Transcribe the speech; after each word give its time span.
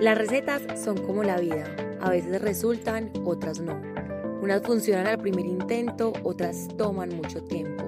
Las 0.00 0.16
recetas 0.16 0.62
son 0.80 0.96
como 1.04 1.24
la 1.24 1.40
vida, 1.40 1.66
a 2.00 2.10
veces 2.10 2.40
resultan, 2.40 3.10
otras 3.24 3.58
no. 3.58 3.72
Unas 4.40 4.62
funcionan 4.62 5.08
al 5.08 5.18
primer 5.18 5.44
intento, 5.44 6.12
otras 6.22 6.68
toman 6.76 7.16
mucho 7.16 7.42
tiempo. 7.42 7.84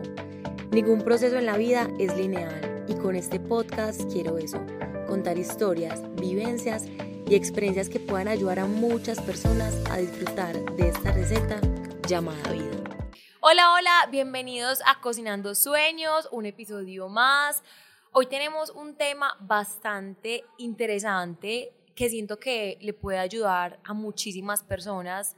Ningún 0.73 1.03
proceso 1.03 1.37
en 1.37 1.46
la 1.46 1.57
vida 1.57 1.88
es 2.01 2.17
lineal 2.17 2.85
y 2.88 2.95
con 2.95 3.15
este 3.15 3.38
podcast 3.38 4.12
quiero 4.12 4.38
eso, 4.38 4.59
contar 5.07 5.38
historias, 5.38 6.03
vivencias 6.17 6.87
y 7.29 7.37
experiencias 7.37 7.88
que 7.88 8.00
puedan 8.00 8.27
ayudar 8.27 8.58
a 8.58 8.66
muchas 8.66 9.20
personas 9.20 9.72
a 9.88 9.98
disfrutar 9.98 10.61
de 10.74 10.88
esta 10.88 11.12
receta 11.12 11.61
llamada 12.08 12.50
vida. 12.50 13.06
Hola, 13.38 13.72
hola, 13.72 14.08
bienvenidos 14.11 14.80
a 14.84 15.00
Cocinando 15.00 15.54
Sueños, 15.54 16.29
un 16.32 16.46
episodio 16.46 17.08
más. 17.08 17.62
Hoy 18.11 18.27
tenemos 18.27 18.70
un 18.70 18.96
tema 18.96 19.36
bastante 19.38 20.42
interesante 20.58 21.72
que 21.95 22.09
siento 22.09 22.38
que 22.38 22.79
le 22.80 22.93
puede 22.93 23.18
ayudar 23.18 23.80
a 23.84 23.92
muchísimas 23.92 24.62
personas. 24.62 25.37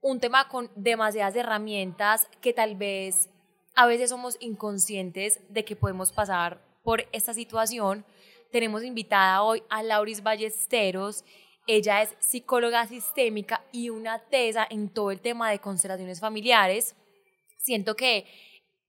Un 0.00 0.20
tema 0.20 0.48
con 0.48 0.70
demasiadas 0.76 1.36
herramientas 1.36 2.28
que 2.40 2.52
tal 2.52 2.76
vez 2.76 3.28
a 3.74 3.86
veces 3.86 4.10
somos 4.10 4.36
inconscientes 4.40 5.40
de 5.48 5.64
que 5.64 5.76
podemos 5.76 6.12
pasar 6.12 6.60
por 6.82 7.06
esta 7.12 7.34
situación. 7.34 8.04
Tenemos 8.50 8.82
invitada 8.82 9.42
hoy 9.42 9.62
a 9.68 9.82
Lauris 9.82 10.22
Ballesteros. 10.22 11.24
Ella 11.66 12.02
es 12.02 12.14
psicóloga 12.18 12.86
sistémica 12.86 13.64
y 13.72 13.90
una 13.90 14.18
tesa 14.18 14.66
en 14.68 14.88
todo 14.88 15.10
el 15.10 15.20
tema 15.20 15.50
de 15.50 15.60
constelaciones 15.60 16.20
familiares. 16.20 16.96
Siento 17.58 17.94
que 17.94 18.26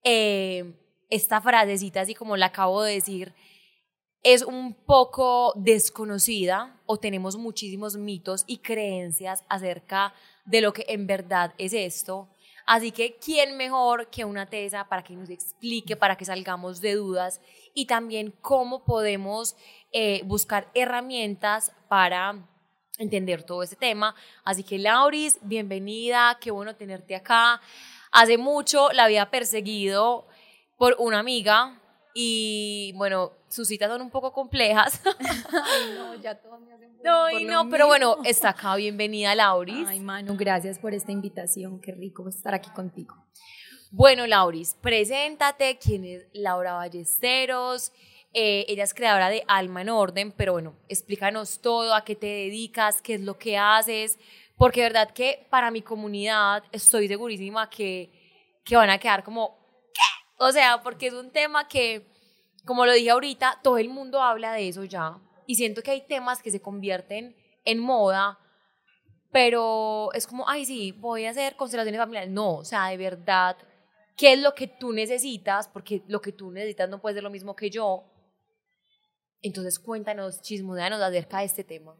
eh, 0.03 0.73
esta 1.09 1.41
frasecita, 1.41 2.01
así 2.01 2.15
como 2.15 2.37
la 2.37 2.47
acabo 2.47 2.81
de 2.83 2.93
decir, 2.93 3.33
es 4.23 4.43
un 4.43 4.73
poco 4.73 5.53
desconocida 5.55 6.79
o 6.85 6.97
tenemos 6.97 7.37
muchísimos 7.37 7.97
mitos 7.97 8.43
y 8.45 8.57
creencias 8.57 9.43
acerca 9.49 10.13
de 10.45 10.61
lo 10.61 10.73
que 10.73 10.85
en 10.87 11.07
verdad 11.07 11.53
es 11.57 11.73
esto. 11.73 12.29
Así 12.67 12.91
que, 12.91 13.17
¿quién 13.17 13.57
mejor 13.57 14.09
que 14.09 14.23
una 14.23 14.45
tesa 14.45 14.87
para 14.87 15.03
que 15.03 15.15
nos 15.15 15.29
explique, 15.29 15.95
para 15.95 16.15
que 16.15 16.25
salgamos 16.25 16.79
de 16.79 16.95
dudas 16.95 17.41
y 17.73 17.85
también 17.85 18.33
cómo 18.41 18.85
podemos 18.85 19.55
eh, 19.91 20.21
buscar 20.25 20.69
herramientas 20.75 21.71
para 21.87 22.47
entender 22.97 23.43
todo 23.43 23.63
este 23.63 23.75
tema? 23.75 24.15
Así 24.43 24.63
que, 24.63 24.77
Lauris, 24.77 25.39
bienvenida, 25.41 26.37
qué 26.39 26.51
bueno 26.51 26.75
tenerte 26.75 27.15
acá. 27.15 27.59
Hace 28.11 28.37
mucho 28.37 28.91
la 28.91 29.05
había 29.05 29.31
perseguido 29.31 30.27
por 30.77 30.95
una 30.99 31.19
amiga 31.19 31.80
y 32.13 32.93
bueno, 32.95 33.31
sus 33.47 33.67
citas 33.67 33.89
son 33.89 34.01
un 34.01 34.09
poco 34.09 34.31
complejas. 34.31 35.01
Ay, 35.05 35.93
no, 35.95 36.15
ya 36.15 36.35
todo 36.35 36.59
me 36.59 36.73
hacen 36.73 36.97
No, 37.03 37.29
y 37.29 37.45
no, 37.45 37.69
pero 37.69 37.87
bueno, 37.87 38.17
está 38.23 38.49
acá, 38.49 38.75
bienvenida 38.75 39.33
Lauris. 39.35 39.87
Ay, 39.87 39.99
Manu, 39.99 40.35
gracias 40.37 40.79
por 40.79 40.93
esta 40.93 41.11
invitación, 41.11 41.79
qué 41.79 41.91
rico 41.91 42.27
estar 42.27 42.53
aquí 42.53 42.69
contigo. 42.71 43.15
Bueno, 43.93 44.25
Lauris, 44.25 44.77
preséntate, 44.79 45.77
quién 45.77 46.05
es 46.05 46.25
Laura 46.31 46.73
Ballesteros. 46.73 47.91
Eh, 48.33 48.65
ella 48.69 48.85
es 48.85 48.93
creadora 48.93 49.29
de 49.29 49.43
Alma 49.47 49.81
en 49.81 49.89
Orden, 49.89 50.31
pero 50.31 50.53
bueno, 50.53 50.75
explícanos 50.87 51.59
todo, 51.59 51.93
a 51.93 52.05
qué 52.05 52.15
te 52.15 52.27
dedicas, 52.27 53.01
qué 53.01 53.15
es 53.15 53.21
lo 53.21 53.37
que 53.37 53.57
haces, 53.57 54.17
porque 54.57 54.79
de 54.79 54.87
verdad 54.87 55.11
que 55.11 55.45
para 55.49 55.71
mi 55.71 55.81
comunidad 55.81 56.63
estoy 56.71 57.09
segurísima 57.09 57.69
que, 57.69 58.09
que 58.63 58.77
van 58.77 58.89
a 58.89 58.97
quedar 58.97 59.23
como. 59.23 59.59
O 60.43 60.51
sea, 60.51 60.81
porque 60.81 61.05
es 61.05 61.13
un 61.13 61.29
tema 61.29 61.67
que 61.67 62.11
como 62.65 62.85
lo 62.85 62.93
dije 62.93 63.11
ahorita, 63.11 63.59
todo 63.61 63.77
el 63.77 63.89
mundo 63.89 64.21
habla 64.23 64.53
de 64.53 64.67
eso 64.67 64.83
ya. 64.83 65.19
Y 65.45 65.53
siento 65.53 65.83
que 65.83 65.91
hay 65.91 66.01
temas 66.07 66.41
que 66.41 66.49
se 66.49 66.59
convierten 66.59 67.35
en 67.63 67.77
moda, 67.77 68.39
pero 69.31 70.11
es 70.13 70.25
como, 70.25 70.49
ay, 70.49 70.65
sí, 70.65 70.93
voy 70.93 71.25
a 71.25 71.29
hacer 71.29 71.55
constelaciones 71.55 71.99
familiares. 71.99 72.31
No, 72.31 72.55
o 72.55 72.65
sea, 72.65 72.87
de 72.87 72.97
verdad, 72.97 73.55
¿qué 74.17 74.33
es 74.33 74.39
lo 74.39 74.55
que 74.55 74.65
tú 74.67 74.93
necesitas? 74.93 75.67
Porque 75.67 76.01
lo 76.07 76.21
que 76.21 76.31
tú 76.31 76.49
necesitas 76.51 76.89
no 76.89 76.99
puede 76.99 77.15
ser 77.15 77.23
lo 77.23 77.29
mismo 77.29 77.55
que 77.55 77.69
yo. 77.69 78.03
Entonces, 79.43 79.77
cuéntanos, 79.77 80.41
chismodeanos 80.41 81.01
acerca 81.01 81.39
de 81.39 81.45
este 81.45 81.63
tema. 81.63 81.95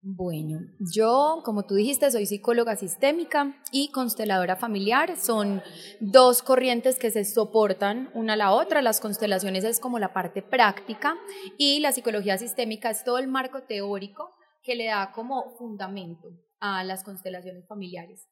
Bueno, 0.00 0.60
yo, 0.78 1.42
como 1.44 1.64
tú 1.64 1.74
dijiste, 1.74 2.10
soy 2.10 2.24
psicóloga 2.24 2.76
sistémica 2.76 3.56
y 3.72 3.90
consteladora 3.90 4.54
familiar. 4.54 5.16
Son 5.16 5.60
dos 5.98 6.42
corrientes 6.42 7.00
que 7.00 7.10
se 7.10 7.24
soportan 7.24 8.08
una 8.14 8.34
a 8.34 8.36
la 8.36 8.52
otra. 8.52 8.80
Las 8.80 9.00
constelaciones 9.00 9.64
es 9.64 9.80
como 9.80 9.98
la 9.98 10.12
parte 10.12 10.40
práctica 10.40 11.16
y 11.58 11.80
la 11.80 11.90
psicología 11.90 12.38
sistémica 12.38 12.90
es 12.90 13.02
todo 13.02 13.18
el 13.18 13.26
marco 13.26 13.64
teórico 13.64 14.30
que 14.62 14.76
le 14.76 14.86
da 14.86 15.10
como 15.12 15.56
fundamento 15.56 16.28
a 16.60 16.84
las 16.84 17.02
constelaciones 17.02 17.66
familiares. 17.66 18.28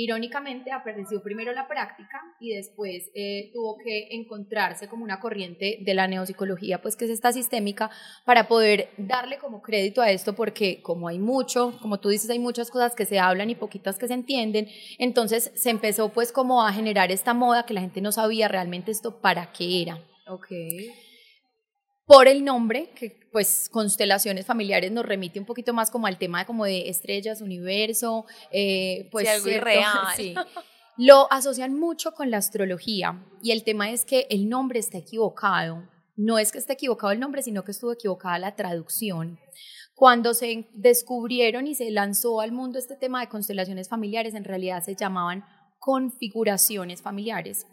Irónicamente 0.00 0.70
apareció 0.70 1.20
primero 1.20 1.52
la 1.52 1.66
práctica 1.66 2.22
y 2.38 2.54
después 2.54 3.10
eh, 3.16 3.50
tuvo 3.52 3.78
que 3.78 4.06
encontrarse 4.12 4.86
como 4.86 5.02
una 5.02 5.18
corriente 5.18 5.78
de 5.80 5.92
la 5.92 6.06
neopsicología, 6.06 6.80
pues 6.80 6.94
que 6.94 7.06
es 7.06 7.10
esta 7.10 7.32
sistémica, 7.32 7.90
para 8.24 8.46
poder 8.46 8.90
darle 8.96 9.38
como 9.38 9.60
crédito 9.60 10.00
a 10.00 10.12
esto, 10.12 10.36
porque 10.36 10.82
como 10.82 11.08
hay 11.08 11.18
mucho, 11.18 11.76
como 11.82 11.98
tú 11.98 12.10
dices, 12.10 12.30
hay 12.30 12.38
muchas 12.38 12.70
cosas 12.70 12.94
que 12.94 13.06
se 13.06 13.18
hablan 13.18 13.50
y 13.50 13.56
poquitas 13.56 13.98
que 13.98 14.06
se 14.06 14.14
entienden, 14.14 14.68
entonces 14.98 15.50
se 15.56 15.70
empezó 15.70 16.10
pues 16.10 16.30
como 16.30 16.64
a 16.64 16.72
generar 16.72 17.10
esta 17.10 17.34
moda 17.34 17.66
que 17.66 17.74
la 17.74 17.80
gente 17.80 18.00
no 18.00 18.12
sabía 18.12 18.46
realmente 18.46 18.92
esto 18.92 19.20
para 19.20 19.50
qué 19.50 19.82
era. 19.82 19.98
Okay 20.28 21.07
por 22.08 22.26
el 22.26 22.42
nombre, 22.42 22.90
que 22.96 23.20
pues 23.30 23.68
constelaciones 23.70 24.46
familiares 24.46 24.90
nos 24.90 25.04
remite 25.04 25.38
un 25.38 25.44
poquito 25.44 25.74
más 25.74 25.90
como 25.90 26.06
al 26.06 26.16
tema 26.16 26.40
de, 26.40 26.46
como 26.46 26.64
de 26.64 26.88
estrellas, 26.88 27.42
universo, 27.42 28.24
eh, 28.50 29.08
pues 29.12 29.28
algo 29.28 29.48
irreal. 29.48 29.92
Sí. 30.16 30.34
Lo 30.96 31.30
asocian 31.30 31.78
mucho 31.78 32.12
con 32.12 32.30
la 32.30 32.38
astrología 32.38 33.22
y 33.42 33.52
el 33.52 33.62
tema 33.62 33.90
es 33.90 34.04
que 34.04 34.26
el 34.30 34.48
nombre 34.48 34.80
está 34.80 34.98
equivocado. 34.98 35.86
No 36.16 36.38
es 36.38 36.50
que 36.50 36.58
esté 36.58 36.72
equivocado 36.72 37.12
el 37.12 37.20
nombre, 37.20 37.42
sino 37.42 37.62
que 37.62 37.70
estuvo 37.70 37.92
equivocada 37.92 38.38
la 38.38 38.56
traducción. 38.56 39.38
Cuando 39.94 40.32
se 40.32 40.66
descubrieron 40.72 41.66
y 41.66 41.74
se 41.74 41.90
lanzó 41.90 42.40
al 42.40 42.52
mundo 42.52 42.78
este 42.78 42.96
tema 42.96 43.20
de 43.20 43.28
constelaciones 43.28 43.88
familiares, 43.88 44.34
en 44.34 44.44
realidad 44.44 44.82
se 44.82 44.96
llamaban 44.96 45.44
configuraciones 45.78 47.02
familiares. 47.02 47.66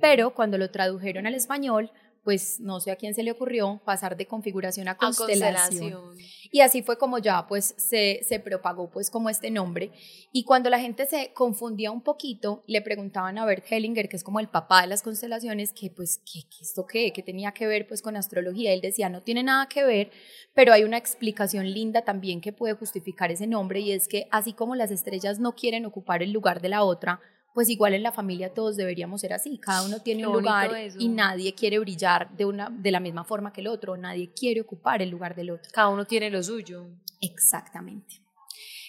Pero 0.00 0.34
cuando 0.34 0.58
lo 0.58 0.70
tradujeron 0.70 1.26
al 1.26 1.34
español, 1.34 1.90
pues 2.24 2.60
no 2.60 2.80
sé 2.80 2.90
a 2.90 2.96
quién 2.96 3.14
se 3.14 3.22
le 3.22 3.32
ocurrió 3.32 3.80
pasar 3.84 4.16
de 4.16 4.26
configuración 4.26 4.88
a 4.88 4.96
constelación. 4.96 6.16
Y 6.52 6.60
así 6.60 6.82
fue 6.82 6.98
como 6.98 7.18
ya 7.18 7.46
pues 7.46 7.74
se, 7.78 8.20
se, 8.22 8.40
propagó 8.40 8.90
pues 8.90 9.10
como 9.10 9.30
este 9.30 9.50
nombre. 9.50 9.92
Y 10.32 10.44
cuando 10.44 10.68
la 10.68 10.80
gente 10.80 11.06
se 11.06 11.32
confundía 11.32 11.90
un 11.90 12.02
poquito, 12.02 12.64
le 12.66 12.82
preguntaban 12.82 13.38
a 13.38 13.44
Bert 13.44 13.64
Hellinger, 13.70 14.08
que 14.08 14.16
es 14.16 14.24
como 14.24 14.40
el 14.40 14.48
papá 14.48 14.82
de 14.82 14.88
las 14.88 15.02
constelaciones, 15.02 15.72
que 15.72 15.90
pues, 15.90 16.20
¿qué, 16.24 16.40
qué 16.50 16.62
esto 16.62 16.86
qué? 16.86 17.12
¿Qué 17.12 17.22
tenía 17.22 17.52
que 17.52 17.66
ver 17.66 17.86
pues 17.86 18.02
con 18.02 18.16
astrología? 18.16 18.72
Él 18.72 18.80
decía, 18.80 19.08
no 19.08 19.22
tiene 19.22 19.42
nada 19.42 19.66
que 19.68 19.84
ver, 19.84 20.10
pero 20.54 20.72
hay 20.72 20.84
una 20.84 20.98
explicación 20.98 21.70
linda 21.72 22.02
también 22.02 22.40
que 22.40 22.52
puede 22.52 22.74
justificar 22.74 23.30
ese 23.30 23.46
nombre 23.46 23.80
y 23.80 23.92
es 23.92 24.08
que 24.08 24.26
así 24.30 24.52
como 24.52 24.74
las 24.74 24.90
estrellas 24.90 25.38
no 25.38 25.54
quieren 25.54 25.86
ocupar 25.86 26.22
el 26.22 26.32
lugar 26.32 26.60
de 26.60 26.68
la 26.68 26.82
otra, 26.82 27.20
pues 27.54 27.68
igual 27.68 27.94
en 27.94 28.02
la 28.02 28.12
familia 28.12 28.52
todos 28.54 28.76
deberíamos 28.76 29.20
ser 29.20 29.32
así, 29.32 29.58
cada 29.58 29.82
uno 29.82 30.00
tiene 30.00 30.26
un 30.26 30.32
lugar 30.34 30.70
y 30.98 31.08
nadie 31.08 31.54
quiere 31.54 31.78
brillar 31.78 32.34
de, 32.36 32.44
una, 32.44 32.70
de 32.70 32.90
la 32.90 33.00
misma 33.00 33.24
forma 33.24 33.52
que 33.52 33.60
el 33.60 33.66
otro, 33.66 33.96
nadie 33.96 34.32
quiere 34.32 34.60
ocupar 34.60 35.02
el 35.02 35.10
lugar 35.10 35.34
del 35.34 35.50
otro. 35.50 35.70
Cada 35.72 35.88
uno 35.88 36.04
tiene 36.04 36.30
lo 36.30 36.42
suyo. 36.42 36.86
Exactamente. 37.20 38.22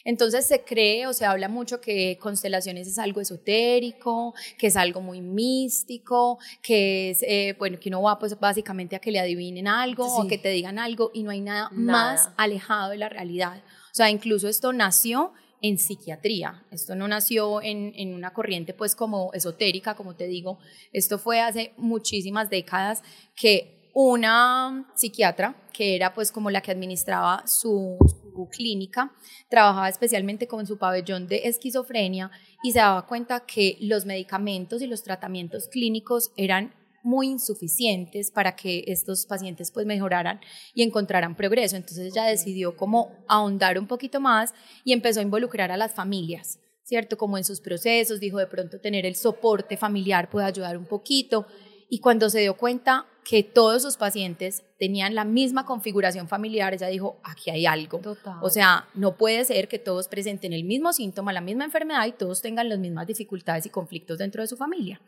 Entonces 0.03 0.47
se 0.47 0.63
cree 0.63 1.07
o 1.07 1.13
se 1.13 1.25
habla 1.25 1.47
mucho 1.47 1.79
que 1.79 2.17
constelaciones 2.19 2.87
es 2.87 2.97
algo 2.97 3.21
esotérico, 3.21 4.33
que 4.57 4.67
es 4.67 4.75
algo 4.75 5.01
muy 5.01 5.21
místico, 5.21 6.39
que 6.61 7.11
es, 7.11 7.23
eh, 7.23 7.55
bueno, 7.59 7.79
que 7.79 7.89
uno 7.89 8.01
va 8.01 8.17
pues 8.17 8.39
básicamente 8.39 8.95
a 8.95 8.99
que 8.99 9.11
le 9.11 9.19
adivinen 9.19 9.67
algo 9.67 10.05
o 10.05 10.27
que 10.27 10.37
te 10.37 10.49
digan 10.49 10.79
algo 10.79 11.11
y 11.13 11.23
no 11.23 11.31
hay 11.31 11.41
nada, 11.41 11.69
nada 11.71 12.13
más 12.13 12.29
alejado 12.37 12.91
de 12.91 12.97
la 12.97 13.09
realidad. 13.09 13.61
O 13.91 13.93
sea, 13.93 14.09
incluso 14.09 14.47
esto 14.47 14.73
nació 14.73 15.33
en 15.61 15.77
psiquiatría. 15.77 16.65
Esto 16.71 16.95
no 16.95 17.07
nació 17.07 17.61
en, 17.61 17.93
en, 17.95 18.13
una 18.13 18.33
corriente 18.33 18.73
pues 18.73 18.95
como 18.95 19.31
esotérica, 19.33 19.95
como 19.95 20.15
te 20.15 20.27
digo. 20.27 20.59
Esto 20.91 21.19
fue 21.19 21.39
hace 21.39 21.73
muchísimas 21.77 22.49
décadas 22.49 23.03
que 23.35 23.89
una 23.93 24.91
psiquiatra, 24.95 25.55
que 25.73 25.95
era 25.95 26.13
pues 26.13 26.31
como 26.31 26.49
la 26.49 26.61
que 26.61 26.71
administraba 26.71 27.45
su, 27.45 27.97
su 28.33 28.47
clínica, 28.49 29.11
trabajaba 29.49 29.89
especialmente 29.89 30.47
con 30.47 30.65
su 30.65 30.77
pabellón 30.77 31.27
de 31.27 31.41
esquizofrenia 31.47 32.31
y 32.63 32.71
se 32.71 32.79
daba 32.79 33.05
cuenta 33.05 33.41
que 33.41 33.77
los 33.81 34.05
medicamentos 34.05 34.81
y 34.81 34.87
los 34.87 35.03
tratamientos 35.03 35.67
clínicos 35.67 36.31
eran 36.37 36.73
muy 37.03 37.27
insuficientes 37.27 38.31
para 38.31 38.55
que 38.55 38.83
estos 38.87 39.25
pacientes 39.25 39.71
pues 39.71 39.85
mejoraran 39.85 40.39
y 40.73 40.83
encontraran 40.83 41.35
progreso. 41.35 41.75
Entonces 41.75 42.13
ella 42.13 42.25
decidió 42.25 42.75
como 42.75 43.11
ahondar 43.27 43.79
un 43.79 43.87
poquito 43.87 44.19
más 44.19 44.53
y 44.83 44.93
empezó 44.93 45.19
a 45.19 45.23
involucrar 45.23 45.71
a 45.71 45.77
las 45.77 45.93
familias, 45.93 46.59
¿cierto? 46.83 47.17
Como 47.17 47.37
en 47.37 47.43
sus 47.43 47.61
procesos, 47.61 48.19
dijo 48.19 48.37
de 48.37 48.47
pronto 48.47 48.79
tener 48.79 49.05
el 49.05 49.15
soporte 49.15 49.77
familiar 49.77 50.29
puede 50.29 50.45
ayudar 50.45 50.77
un 50.77 50.85
poquito 50.85 51.47
Y 51.93 51.99
cuando 51.99 52.29
se 52.29 52.39
dio 52.39 52.55
cuenta 52.55 53.05
que 53.25 53.43
todos 53.43 53.81
sus 53.81 53.97
pacientes 53.97 54.63
tenían 54.79 55.13
la 55.13 55.25
misma 55.25 55.65
configuración 55.65 56.29
familiar, 56.29 56.73
ella 56.73 56.87
dijo, 56.87 57.19
aquí 57.21 57.49
hay 57.49 57.65
algo. 57.65 57.99
O 58.41 58.49
sea, 58.49 58.87
no 58.93 59.17
puede 59.17 59.43
ser 59.43 59.67
que 59.67 59.77
todos 59.77 60.07
presenten 60.07 60.53
el 60.53 60.63
mismo 60.63 60.93
síntoma, 60.93 61.33
la 61.33 61.41
misma 61.41 61.65
enfermedad 61.65 62.07
y 62.07 62.13
todos 62.13 62.41
tengan 62.41 62.69
las 62.69 62.79
mismas 62.79 63.07
dificultades 63.07 63.65
y 63.65 63.69
conflictos 63.69 64.17
dentro 64.19 64.41
de 64.41 64.47
su 64.47 64.55
familia. 64.55 65.01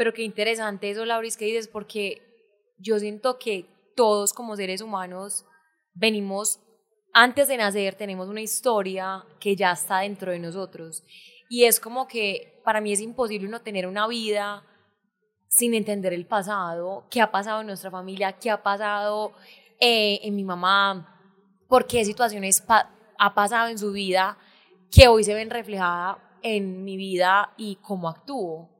Pero 0.00 0.14
qué 0.14 0.22
interesante 0.22 0.88
eso, 0.88 1.04
Lauris, 1.04 1.36
que 1.36 1.44
dices, 1.44 1.68
porque 1.68 2.22
yo 2.78 2.98
siento 2.98 3.38
que 3.38 3.66
todos 3.94 4.32
como 4.32 4.56
seres 4.56 4.80
humanos 4.80 5.44
venimos, 5.92 6.58
antes 7.12 7.48
de 7.48 7.58
nacer, 7.58 7.96
tenemos 7.96 8.30
una 8.30 8.40
historia 8.40 9.22
que 9.38 9.54
ya 9.54 9.72
está 9.72 9.98
dentro 9.98 10.32
de 10.32 10.38
nosotros. 10.38 11.04
Y 11.50 11.64
es 11.64 11.78
como 11.78 12.08
que 12.08 12.62
para 12.64 12.80
mí 12.80 12.94
es 12.94 13.02
imposible 13.02 13.46
no 13.50 13.60
tener 13.60 13.86
una 13.86 14.08
vida 14.08 14.64
sin 15.48 15.74
entender 15.74 16.14
el 16.14 16.24
pasado, 16.24 17.06
qué 17.10 17.20
ha 17.20 17.30
pasado 17.30 17.60
en 17.60 17.66
nuestra 17.66 17.90
familia, 17.90 18.32
qué 18.32 18.50
ha 18.50 18.62
pasado 18.62 19.34
eh, 19.78 20.18
en 20.22 20.34
mi 20.34 20.44
mamá, 20.44 21.20
por 21.68 21.86
qué 21.86 22.06
situaciones 22.06 22.64
ha 22.66 23.34
pasado 23.34 23.68
en 23.68 23.78
su 23.78 23.92
vida 23.92 24.38
que 24.90 25.08
hoy 25.08 25.24
se 25.24 25.34
ven 25.34 25.50
reflejadas 25.50 26.16
en 26.40 26.84
mi 26.84 26.96
vida 26.96 27.52
y 27.58 27.76
cómo 27.82 28.08
actúo. 28.08 28.79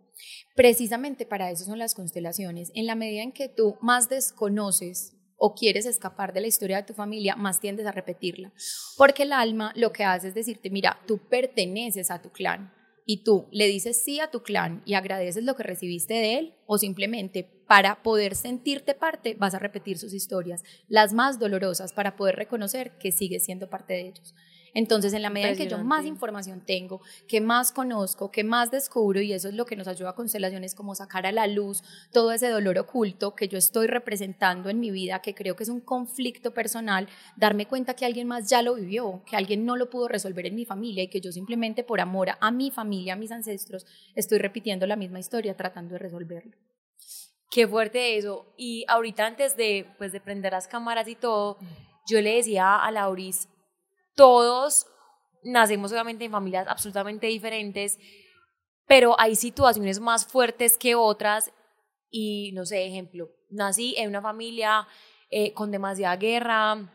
Precisamente 0.60 1.24
para 1.24 1.50
eso 1.50 1.64
son 1.64 1.78
las 1.78 1.94
constelaciones. 1.94 2.70
En 2.74 2.84
la 2.84 2.94
medida 2.94 3.22
en 3.22 3.32
que 3.32 3.48
tú 3.48 3.78
más 3.80 4.10
desconoces 4.10 5.16
o 5.38 5.54
quieres 5.54 5.86
escapar 5.86 6.34
de 6.34 6.42
la 6.42 6.48
historia 6.48 6.76
de 6.76 6.82
tu 6.82 6.92
familia, 6.92 7.34
más 7.34 7.60
tiendes 7.60 7.86
a 7.86 7.92
repetirla. 7.92 8.52
Porque 8.98 9.22
el 9.22 9.32
alma 9.32 9.72
lo 9.74 9.90
que 9.90 10.04
hace 10.04 10.28
es 10.28 10.34
decirte, 10.34 10.68
mira, 10.68 11.00
tú 11.06 11.16
perteneces 11.16 12.10
a 12.10 12.20
tu 12.20 12.28
clan 12.28 12.74
y 13.06 13.24
tú 13.24 13.48
le 13.50 13.68
dices 13.68 14.04
sí 14.04 14.20
a 14.20 14.30
tu 14.30 14.42
clan 14.42 14.82
y 14.84 14.92
agradeces 14.92 15.44
lo 15.44 15.56
que 15.56 15.62
recibiste 15.62 16.12
de 16.12 16.38
él 16.38 16.54
o 16.66 16.76
simplemente 16.76 17.44
para 17.66 18.02
poder 18.02 18.34
sentirte 18.34 18.94
parte 18.94 19.36
vas 19.38 19.54
a 19.54 19.60
repetir 19.60 19.96
sus 19.96 20.12
historias, 20.12 20.62
las 20.88 21.14
más 21.14 21.38
dolorosas 21.38 21.94
para 21.94 22.16
poder 22.16 22.36
reconocer 22.36 22.98
que 22.98 23.12
sigues 23.12 23.46
siendo 23.46 23.70
parte 23.70 23.94
de 23.94 24.08
ellos. 24.08 24.34
Entonces, 24.74 25.12
en 25.12 25.22
la 25.22 25.30
medida 25.30 25.50
en 25.50 25.56
que 25.56 25.68
yo 25.68 25.78
más 25.78 26.04
información 26.04 26.60
tengo, 26.64 27.00
que 27.28 27.40
más 27.40 27.72
conozco, 27.72 28.30
que 28.30 28.44
más 28.44 28.70
descubro, 28.70 29.20
y 29.20 29.32
eso 29.32 29.48
es 29.48 29.54
lo 29.54 29.66
que 29.66 29.76
nos 29.76 29.88
ayuda 29.88 30.10
a 30.10 30.14
constelaciones, 30.14 30.74
como 30.74 30.94
sacar 30.94 31.26
a 31.26 31.32
la 31.32 31.46
luz 31.46 31.82
todo 32.12 32.32
ese 32.32 32.48
dolor 32.48 32.78
oculto 32.78 33.34
que 33.34 33.48
yo 33.48 33.58
estoy 33.58 33.86
representando 33.86 34.70
en 34.70 34.80
mi 34.80 34.90
vida, 34.90 35.20
que 35.20 35.34
creo 35.34 35.56
que 35.56 35.64
es 35.64 35.68
un 35.68 35.80
conflicto 35.80 36.52
personal, 36.52 37.08
darme 37.36 37.66
cuenta 37.66 37.94
que 37.94 38.04
alguien 38.04 38.28
más 38.28 38.48
ya 38.48 38.62
lo 38.62 38.74
vivió, 38.74 39.22
que 39.28 39.36
alguien 39.36 39.64
no 39.64 39.76
lo 39.76 39.90
pudo 39.90 40.08
resolver 40.08 40.46
en 40.46 40.54
mi 40.54 40.64
familia 40.64 41.02
y 41.02 41.08
que 41.08 41.20
yo 41.20 41.32
simplemente 41.32 41.84
por 41.84 42.00
amor 42.00 42.30
a 42.40 42.50
mi 42.50 42.70
familia, 42.70 43.14
a 43.14 43.16
mis 43.16 43.32
ancestros, 43.32 43.86
estoy 44.14 44.38
repitiendo 44.38 44.86
la 44.86 44.96
misma 44.96 45.18
historia 45.18 45.56
tratando 45.56 45.94
de 45.94 45.98
resolverlo. 45.98 46.56
Qué 47.50 47.66
fuerte 47.66 48.16
eso. 48.16 48.54
Y 48.56 48.84
ahorita 48.88 49.26
antes 49.26 49.56
de, 49.56 49.86
pues, 49.98 50.12
de 50.12 50.20
prender 50.20 50.52
las 50.52 50.68
cámaras 50.68 51.08
y 51.08 51.16
todo, 51.16 51.58
yo 52.06 52.20
le 52.20 52.36
decía 52.36 52.76
a 52.76 52.90
Lauris, 52.92 53.48
todos 54.20 54.86
nacemos 55.42 55.90
obviamente 55.92 56.26
en 56.26 56.30
familias 56.30 56.66
absolutamente 56.68 57.26
diferentes, 57.26 57.98
pero 58.86 59.18
hay 59.18 59.34
situaciones 59.34 59.98
más 59.98 60.26
fuertes 60.26 60.76
que 60.76 60.94
otras 60.94 61.50
y 62.10 62.52
no 62.52 62.66
sé, 62.66 62.84
ejemplo, 62.84 63.30
nací 63.48 63.94
en 63.96 64.10
una 64.10 64.20
familia 64.20 64.86
eh, 65.30 65.54
con 65.54 65.70
demasiada 65.70 66.16
guerra, 66.16 66.94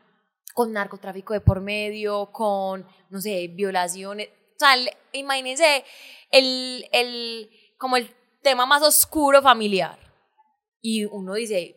con 0.53 0.71
narcotráfico 0.71 1.33
de 1.33 1.41
por 1.41 1.61
medio, 1.61 2.31
con, 2.31 2.85
no 3.09 3.19
sé, 3.19 3.47
violaciones. 3.47 4.27
O 4.27 4.59
sea, 4.59 4.75
imagínense 5.11 5.83
el, 6.29 6.87
el, 6.91 7.49
como 7.79 7.97
el 7.97 8.07
tema 8.43 8.67
más 8.67 8.83
oscuro 8.83 9.41
familiar. 9.41 9.97
Y 10.79 11.05
uno 11.05 11.33
dice, 11.33 11.75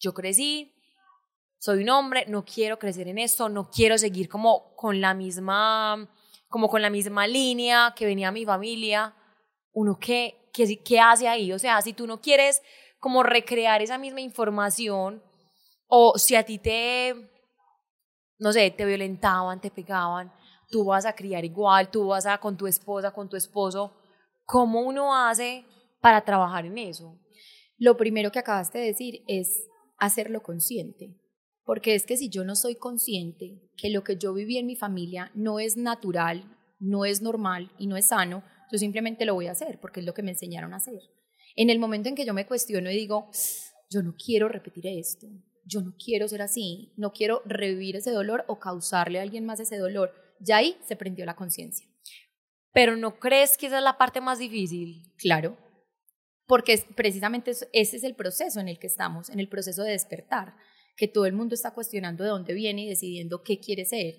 yo 0.00 0.12
crecí 0.12 0.74
soy 1.58 1.82
un 1.82 1.90
hombre, 1.90 2.24
no 2.28 2.44
quiero 2.44 2.78
crecer 2.78 3.08
en 3.08 3.18
esto, 3.18 3.48
no 3.48 3.70
quiero 3.70 3.98
seguir 3.98 4.28
como 4.28 4.74
con 4.76 5.00
la 5.00 5.14
misma, 5.14 6.08
como 6.48 6.68
con 6.68 6.82
la 6.82 6.90
misma 6.90 7.26
línea 7.26 7.94
que 7.96 8.06
venía 8.06 8.30
mi 8.30 8.44
familia. 8.44 9.14
Uno, 9.72 9.98
¿qué, 9.98 10.50
qué, 10.52 10.82
qué 10.82 11.00
hace 11.00 11.28
ahí? 11.28 11.52
O 11.52 11.58
sea, 11.58 11.82
si 11.82 11.92
tú 11.92 12.06
no 12.06 12.20
quieres 12.20 12.62
como 13.00 13.22
recrear 13.22 13.82
esa 13.82 13.98
misma 13.98 14.20
información, 14.20 15.22
o 15.88 16.18
si 16.18 16.36
a 16.36 16.44
ti 16.44 16.58
te, 16.58 17.14
no 18.38 18.52
sé, 18.52 18.70
te 18.70 18.84
violentaban, 18.84 19.60
te 19.60 19.70
pegaban, 19.70 20.32
tú 20.70 20.84
vas 20.84 21.06
a 21.06 21.14
criar 21.14 21.44
igual, 21.44 21.90
tú 21.90 22.08
vas 22.08 22.26
a 22.26 22.38
con 22.38 22.56
tu 22.56 22.66
esposa, 22.66 23.10
con 23.10 23.28
tu 23.28 23.36
esposo, 23.36 23.96
¿cómo 24.44 24.80
uno 24.80 25.16
hace 25.16 25.64
para 26.00 26.20
trabajar 26.20 26.66
en 26.66 26.78
eso? 26.78 27.18
Lo 27.78 27.96
primero 27.96 28.30
que 28.30 28.38
acabaste 28.38 28.78
de 28.78 28.86
decir 28.86 29.24
es 29.26 29.66
hacerlo 29.96 30.42
consciente. 30.42 31.16
Porque 31.68 31.94
es 31.94 32.06
que 32.06 32.16
si 32.16 32.30
yo 32.30 32.44
no 32.44 32.56
soy 32.56 32.76
consciente 32.76 33.60
que 33.76 33.90
lo 33.90 34.02
que 34.02 34.16
yo 34.16 34.32
viví 34.32 34.56
en 34.56 34.64
mi 34.64 34.74
familia 34.74 35.30
no 35.34 35.60
es 35.60 35.76
natural, 35.76 36.56
no 36.80 37.04
es 37.04 37.20
normal 37.20 37.70
y 37.78 37.88
no 37.88 37.98
es 37.98 38.06
sano, 38.06 38.42
yo 38.72 38.78
simplemente 38.78 39.26
lo 39.26 39.34
voy 39.34 39.48
a 39.48 39.52
hacer 39.52 39.78
porque 39.78 40.00
es 40.00 40.06
lo 40.06 40.14
que 40.14 40.22
me 40.22 40.30
enseñaron 40.30 40.72
a 40.72 40.78
hacer. 40.78 40.98
En 41.56 41.68
el 41.68 41.78
momento 41.78 42.08
en 42.08 42.14
que 42.14 42.24
yo 42.24 42.32
me 42.32 42.46
cuestiono 42.46 42.90
y 42.90 42.94
digo, 42.96 43.30
yo 43.90 44.02
no 44.02 44.14
quiero 44.16 44.48
repetir 44.48 44.86
esto, 44.86 45.26
yo 45.66 45.82
no 45.82 45.94
quiero 46.02 46.26
ser 46.26 46.40
así, 46.40 46.94
no 46.96 47.12
quiero 47.12 47.42
revivir 47.44 47.96
ese 47.96 48.12
dolor 48.12 48.46
o 48.48 48.58
causarle 48.58 49.18
a 49.18 49.22
alguien 49.22 49.44
más 49.44 49.60
ese 49.60 49.76
dolor, 49.76 50.14
ya 50.40 50.56
ahí 50.56 50.78
se 50.86 50.96
prendió 50.96 51.26
la 51.26 51.36
conciencia. 51.36 51.86
Pero 52.72 52.96
¿no 52.96 53.18
crees 53.18 53.58
que 53.58 53.66
esa 53.66 53.76
es 53.76 53.84
la 53.84 53.98
parte 53.98 54.22
más 54.22 54.38
difícil? 54.38 55.02
Claro, 55.18 55.58
porque 56.46 56.82
precisamente 56.96 57.50
ese 57.50 57.68
es 57.74 58.04
el 58.04 58.14
proceso 58.14 58.58
en 58.58 58.68
el 58.68 58.78
que 58.78 58.86
estamos, 58.86 59.28
en 59.28 59.38
el 59.38 59.50
proceso 59.50 59.82
de 59.82 59.90
despertar 59.90 60.56
que 60.98 61.08
todo 61.08 61.24
el 61.26 61.32
mundo 61.32 61.54
está 61.54 61.70
cuestionando 61.70 62.24
de 62.24 62.30
dónde 62.30 62.52
viene 62.52 62.82
y 62.82 62.88
decidiendo 62.88 63.42
qué 63.42 63.60
quiere 63.60 63.84
ser. 63.84 64.16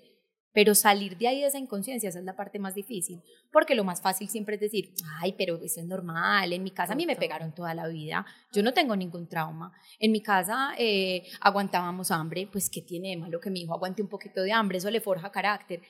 Pero 0.51 0.73
salir 0.73 1.15
de 1.17 1.27
ahí 1.27 1.41
de 1.41 1.47
esa 1.47 1.59
inconsciencia, 1.59 2.09
esa 2.09 2.19
es 2.19 2.25
la 2.25 2.35
parte 2.35 2.57
más 2.57 2.73
difícil, 2.73 3.21
porque 3.51 3.75
lo 3.75 3.83
más 3.83 4.01
fácil 4.01 4.29
siempre 4.29 4.55
es 4.55 4.61
decir, 4.61 4.95
ay, 5.21 5.35
pero 5.37 5.57
eso 5.61 5.79
es 5.79 5.85
normal, 5.85 6.51
en 6.51 6.63
mi 6.63 6.71
casa 6.71 6.93
a 6.93 6.95
mí 6.95 7.05
me 7.05 7.15
pegaron 7.15 7.53
toda 7.53 7.75
la 7.75 7.87
vida, 7.87 8.25
yo 8.51 8.63
no 8.63 8.73
tengo 8.73 8.95
ningún 8.95 9.27
trauma, 9.27 9.71
en 9.99 10.11
mi 10.11 10.21
casa 10.21 10.73
eh, 10.79 11.27
aguantábamos 11.41 12.09
hambre, 12.09 12.49
pues 12.51 12.67
¿qué 12.67 12.81
tiene 12.81 13.09
de 13.09 13.17
malo 13.17 13.39
que 13.39 13.51
mi 13.51 13.61
hijo 13.61 13.75
aguante 13.75 14.01
un 14.01 14.07
poquito 14.07 14.41
de 14.41 14.51
hambre? 14.51 14.79
Eso 14.79 14.89
le 14.89 15.01
forja 15.01 15.31
carácter, 15.31 15.81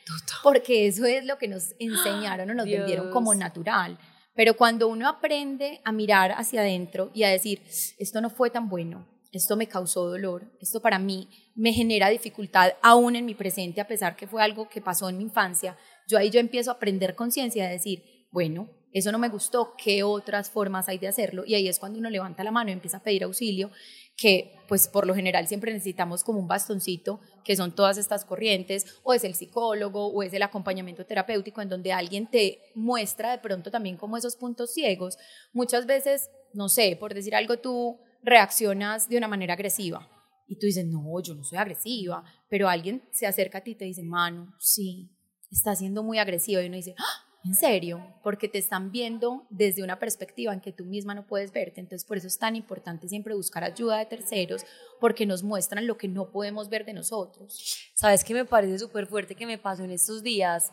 porque 0.44 0.88
eso 0.88 1.06
es 1.06 1.24
lo 1.24 1.38
que 1.38 1.48
nos 1.48 1.74
enseñaron 1.80 2.50
o 2.50 2.54
nos 2.54 2.66
vendieron 2.66 3.12
como 3.12 3.34
natural. 3.34 3.98
Pero 4.36 4.56
cuando 4.56 4.88
uno 4.88 5.08
aprende 5.08 5.82
a 5.86 5.92
mirar 5.92 6.34
hacia 6.34 6.62
adentro 6.62 7.12
y 7.14 7.24
a 7.24 7.30
decir, 7.30 7.62
esto 7.98 8.20
no 8.22 8.30
fue 8.30 8.50
tan 8.50 8.70
bueno, 8.70 9.08
esto 9.32 9.56
me 9.56 9.68
causó 9.68 10.10
dolor, 10.10 10.52
esto 10.60 10.82
para 10.82 11.00
mí 11.00 11.30
me 11.56 11.74
genera 11.74 12.10
dificultad 12.10 12.74
aún 12.82 13.16
en 13.16 13.26
mi 13.26 13.36
presente, 13.36 13.82
a 13.82 13.88
pesar 13.88 14.16
que 14.16 14.28
fue 14.28 14.42
algo 14.42 14.70
que 14.70 14.82
pasó 14.82 15.10
en 15.10 15.18
mi 15.18 15.24
infancia, 15.24 15.78
yo 16.08 16.18
ahí 16.18 16.30
yo 16.30 16.40
empiezo 16.40 16.72
a 16.72 16.76
aprender 16.76 17.16
conciencia 17.16 17.66
de 17.66 17.74
decir, 17.74 18.04
bueno, 18.32 18.70
eso 18.92 19.12
no 19.12 19.20
me 19.20 19.30
gustó, 19.30 19.76
¿qué 19.78 20.02
otras 20.02 20.50
formas 20.50 20.90
hay 20.90 20.98
de 20.98 21.08
hacerlo? 21.08 21.44
Y 21.46 21.54
ahí 21.54 21.68
es 21.68 21.78
cuando 21.78 22.00
uno 22.00 22.10
levanta 22.10 22.44
la 22.44 22.50
mano 22.50 22.72
y 22.72 22.74
empieza 22.74 22.98
a 22.98 23.04
pedir 23.04 23.24
auxilio, 23.24 23.70
que 24.18 24.56
pues 24.68 24.88
por 24.88 25.06
lo 25.06 25.14
general 25.14 25.48
siempre 25.48 25.72
necesitamos 25.72 26.24
como 26.24 26.40
un 26.40 26.48
bastoncito, 26.48 27.20
que 27.44 27.56
son 27.56 27.76
todas 27.76 27.98
estas 27.98 28.26
corrientes, 28.26 29.00
o 29.04 29.14
es 29.14 29.24
el 29.24 29.36
psicólogo, 29.36 30.08
o 30.08 30.24
es 30.24 30.34
el 30.34 30.42
acompañamiento 30.42 31.06
terapéutico, 31.06 31.62
en 31.62 31.70
donde 31.70 31.94
alguien 31.94 32.28
te 32.28 32.62
muestra 32.74 33.32
de 33.32 33.38
pronto 33.38 33.70
también 33.70 33.96
como 33.96 34.18
esos 34.18 34.36
puntos 34.36 34.74
ciegos. 34.74 35.18
Muchas 35.54 35.86
veces, 35.86 36.30
no 36.54 36.68
sé, 36.68 36.98
por 37.00 37.14
decir 37.14 37.36
algo, 37.36 37.60
tú 37.60 38.00
reaccionas 38.24 39.10
de 39.10 39.18
una 39.18 39.28
manera 39.28 39.54
agresiva. 39.54 40.08
Y 40.48 40.56
tú 40.56 40.66
dices, 40.66 40.86
no, 40.86 41.22
yo 41.22 41.36
no 41.36 41.44
soy 41.44 41.58
agresiva, 41.58 42.24
pero 42.50 42.68
alguien 42.68 43.04
se 43.12 43.28
acerca 43.28 43.60
a 43.60 43.62
ti 43.62 43.72
y 43.72 43.76
te 43.76 43.86
dice, 43.86 44.04
mano, 44.04 44.54
sí, 44.60 45.12
está 45.52 45.76
siendo 45.76 46.02
muy 46.04 46.18
agresiva. 46.18 46.62
Y 46.62 46.68
uno 46.68 46.76
dice, 46.76 46.96
¡Ah! 46.98 47.30
¿en 47.46 47.56
serio? 47.56 48.04
Porque 48.24 48.48
te 48.48 48.58
están 48.58 48.92
viendo 48.92 49.46
desde 49.50 49.84
una 49.84 50.00
perspectiva 50.00 50.54
en 50.54 50.62
que 50.62 50.72
tú 50.72 50.86
misma 50.86 51.16
no 51.16 51.26
puedes 51.26 51.52
verte. 51.52 51.80
Entonces, 51.80 52.06
por 52.06 52.18
eso 52.18 52.28
es 52.28 52.38
tan 52.38 52.56
importante 52.56 53.08
siempre 53.08 53.36
buscar 53.36 53.64
ayuda 53.64 53.98
de 53.98 54.06
terceros, 54.06 54.66
porque 55.00 55.26
nos 55.26 55.44
muestran 55.44 55.88
lo 55.88 55.98
que 55.98 56.08
no 56.08 56.32
podemos 56.32 56.70
ver 56.70 56.86
de 56.86 56.94
nosotros. 56.94 57.92
¿Sabes 57.96 58.24
qué 58.24 58.34
me 58.34 58.46
parece 58.46 58.80
súper 58.80 59.08
fuerte 59.08 59.36
que 59.36 59.46
me 59.46 59.58
pasó 59.58 59.84
en 59.84 59.92
estos 59.92 60.24
días? 60.24 60.72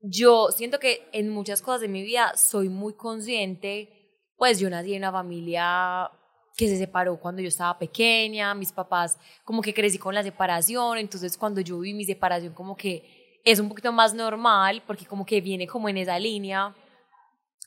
Yo 0.00 0.48
siento 0.50 0.78
que 0.78 1.08
en 1.12 1.28
muchas 1.30 1.62
cosas 1.62 1.80
de 1.80 1.88
mi 1.88 2.02
vida 2.02 2.32
soy 2.36 2.68
muy 2.68 2.94
consciente 2.94 4.05
pues 4.36 4.58
yo 4.58 4.68
nací 4.70 4.94
en 4.94 5.02
una 5.02 5.12
familia 5.12 6.10
que 6.56 6.68
se 6.68 6.78
separó 6.78 7.18
cuando 7.18 7.42
yo 7.42 7.48
estaba 7.48 7.78
pequeña, 7.78 8.54
mis 8.54 8.72
papás 8.72 9.18
como 9.44 9.60
que 9.60 9.74
crecí 9.74 9.98
con 9.98 10.14
la 10.14 10.22
separación, 10.22 10.98
entonces 10.98 11.36
cuando 11.36 11.60
yo 11.60 11.78
vi 11.80 11.92
mi 11.92 12.04
separación 12.04 12.54
como 12.54 12.76
que 12.76 13.40
es 13.44 13.60
un 13.60 13.68
poquito 13.68 13.92
más 13.92 14.14
normal 14.14 14.82
porque 14.86 15.04
como 15.04 15.26
que 15.26 15.40
viene 15.40 15.66
como 15.66 15.88
en 15.88 15.98
esa 15.98 16.18
línea, 16.18 16.74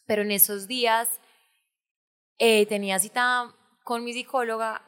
pero 0.07 0.23
en 0.23 0.31
esos 0.31 0.67
días 0.67 1.21
eh, 2.39 2.65
tenía 2.65 2.97
cita 2.97 3.53
con 3.83 4.03
mi 4.03 4.13
psicóloga 4.13 4.81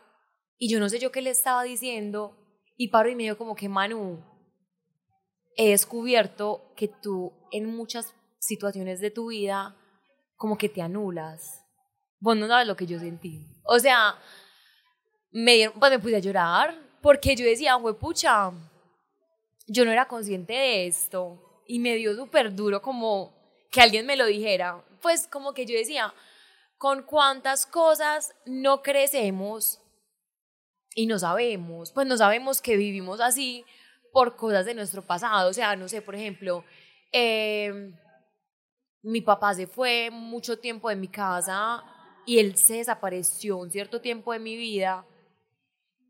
y 0.58 0.70
yo 0.70 0.80
no 0.80 0.90
sé 0.90 1.00
yo 1.00 1.12
qué 1.12 1.22
le 1.22 1.30
estaba 1.30 1.64
diciendo 1.64 2.36
y 2.78 2.88
paro 2.88 3.10
y 3.10 3.16
me 3.16 3.24
dijo 3.24 3.38
como 3.38 3.56
que 3.56 3.70
Manu, 3.70 4.24
he 5.56 5.70
descubierto 5.70 6.74
que 6.76 6.88
tú 6.88 7.34
en 7.52 7.68
muchas 7.68 8.16
situaciones 8.40 9.00
de 9.00 9.12
tu 9.12 9.28
vida 9.28 9.76
como 10.36 10.58
que 10.58 10.70
te 10.70 10.82
anulas 10.82 11.61
vos 12.22 12.38
no 12.38 12.48
sabes 12.48 12.68
lo 12.68 12.78
que 12.78 12.86
yo 12.86 12.98
sentí. 13.00 13.46
O 13.66 13.78
sea, 13.80 14.16
me, 15.32 15.70
pues 15.78 15.92
me 15.92 16.00
puse 16.00 16.16
a 16.16 16.20
llorar 16.20 16.78
porque 17.02 17.36
yo 17.36 17.44
decía, 17.44 17.78
pucha, 18.00 18.52
yo 19.68 19.84
no 19.84 19.92
era 19.92 20.08
consciente 20.08 20.54
de 20.54 20.88
esto 20.88 21.64
y 21.68 21.80
me 21.80 21.96
dio 21.96 22.16
súper 22.16 22.56
duro 22.56 22.82
como 22.82 23.34
que 23.72 23.82
alguien 23.82 24.06
me 24.06 24.16
lo 24.16 24.26
dijera. 24.26 24.86
Pues 25.02 25.28
como 25.28 25.54
que 25.54 25.66
yo 25.66 25.76
decía, 25.76 26.14
con 26.78 27.04
cuántas 27.04 27.66
cosas 27.66 28.34
no 28.46 28.82
crecemos 28.84 29.80
y 30.94 31.08
no 31.08 31.18
sabemos, 31.18 31.92
pues 31.92 32.06
no 32.06 32.18
sabemos 32.18 32.62
que 32.62 32.78
vivimos 32.78 33.20
así 33.20 33.66
por 34.12 34.36
cosas 34.36 34.66
de 34.66 34.76
nuestro 34.76 35.02
pasado. 35.02 35.50
O 35.50 35.54
sea, 35.54 35.76
no 35.76 35.88
sé, 35.88 36.02
por 36.02 36.14
ejemplo, 36.14 36.64
em, 37.12 37.96
mi 39.02 39.22
papá 39.22 39.56
se 39.56 39.66
fue 39.66 40.12
mucho 40.12 40.60
tiempo 40.60 40.90
de 40.90 40.96
mi 40.98 41.08
casa 41.08 41.84
y 42.26 42.40
él 42.40 42.56
se 42.56 42.76
desapareció 42.76 43.58
un 43.58 43.72
cierto 43.72 44.02
tiempo 44.02 44.34
de 44.34 44.40
mi 44.40 44.56
vida. 44.56 45.06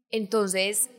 Entonces, 0.09 0.89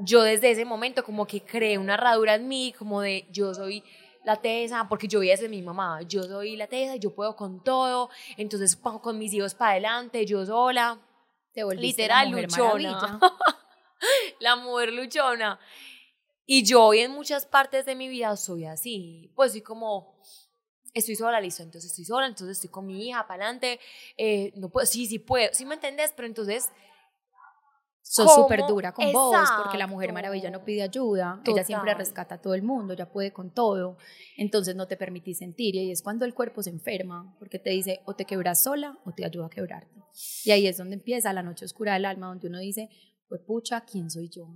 yo 0.00 0.22
desde 0.22 0.50
ese 0.50 0.64
momento 0.64 1.04
como 1.04 1.26
que 1.26 1.42
creé 1.42 1.78
una 1.78 1.94
herradura 1.94 2.34
en 2.34 2.48
mí, 2.48 2.74
como 2.76 3.00
de 3.00 3.26
yo 3.30 3.54
soy 3.54 3.84
la 4.24 4.36
tesa, 4.36 4.86
porque 4.88 5.08
yo 5.08 5.20
veía 5.20 5.32
desde 5.32 5.48
mi 5.48 5.62
mamá, 5.62 6.02
yo 6.02 6.22
soy 6.22 6.56
la 6.56 6.66
tesa, 6.66 6.96
yo 6.96 7.14
puedo 7.14 7.36
con 7.36 7.62
todo, 7.62 8.10
entonces 8.36 8.76
con 8.76 9.18
mis 9.18 9.32
hijos 9.32 9.54
para 9.54 9.72
adelante, 9.72 10.26
yo 10.26 10.44
sola. 10.44 10.98
Te 11.52 11.64
literal, 11.74 12.30
la 12.30 12.42
luchona. 12.42 13.20
la 14.40 14.56
mujer 14.56 14.92
luchona. 14.92 15.58
Y 16.46 16.64
yo 16.64 16.84
hoy 16.84 17.00
en 17.00 17.12
muchas 17.12 17.46
partes 17.46 17.86
de 17.86 17.94
mi 17.94 18.08
vida 18.08 18.36
soy 18.36 18.64
así, 18.64 19.30
pues 19.34 19.52
soy 19.52 19.62
como, 19.62 20.20
estoy 20.94 21.16
sola, 21.16 21.40
listo, 21.40 21.62
entonces 21.62 21.90
estoy 21.90 22.04
sola, 22.04 22.26
entonces 22.26 22.58
estoy 22.58 22.70
con 22.70 22.86
mi 22.86 23.08
hija 23.08 23.26
para 23.26 23.44
adelante, 23.44 23.80
eh, 24.16 24.52
no 24.56 24.68
puedo, 24.68 24.86
sí, 24.86 25.06
sí 25.06 25.18
puedo, 25.18 25.48
sí 25.52 25.64
me 25.64 25.74
entendés, 25.74 26.12
pero 26.14 26.26
entonces 26.26 26.70
Sos 28.02 28.34
súper 28.34 28.66
dura 28.66 28.92
con 28.92 29.12
vos, 29.12 29.48
porque 29.62 29.78
la 29.78 29.86
Mujer 29.86 30.12
Maravilla 30.12 30.50
no 30.50 30.64
pide 30.64 30.82
ayuda, 30.82 31.40
ella 31.46 31.62
siempre 31.62 31.94
rescata 31.94 32.34
a 32.34 32.40
todo 32.40 32.54
el 32.54 32.62
mundo, 32.62 32.94
ya 32.94 33.08
puede 33.08 33.32
con 33.32 33.54
todo, 33.54 33.98
entonces 34.36 34.74
no 34.74 34.88
te 34.88 34.96
permitís 34.96 35.38
sentir, 35.38 35.76
y 35.76 35.92
es 35.92 36.02
cuando 36.02 36.24
el 36.24 36.34
cuerpo 36.34 36.60
se 36.60 36.70
enferma, 36.70 37.36
porque 37.38 37.60
te 37.60 37.70
dice 37.70 38.00
o 38.06 38.14
te 38.14 38.24
quebras 38.24 38.64
sola 38.64 38.98
o 39.04 39.12
te 39.12 39.24
ayuda 39.24 39.46
a 39.46 39.50
quebrarte. 39.50 39.94
Y 40.44 40.50
ahí 40.50 40.66
es 40.66 40.76
donde 40.76 40.96
empieza 40.96 41.32
la 41.32 41.44
noche 41.44 41.64
oscura 41.64 41.92
del 41.92 42.04
alma, 42.04 42.26
donde 42.26 42.48
uno 42.48 42.58
dice, 42.58 42.88
pues 43.28 43.42
pucha, 43.42 43.82
¿quién 43.82 44.10
soy 44.10 44.28
yo? 44.28 44.48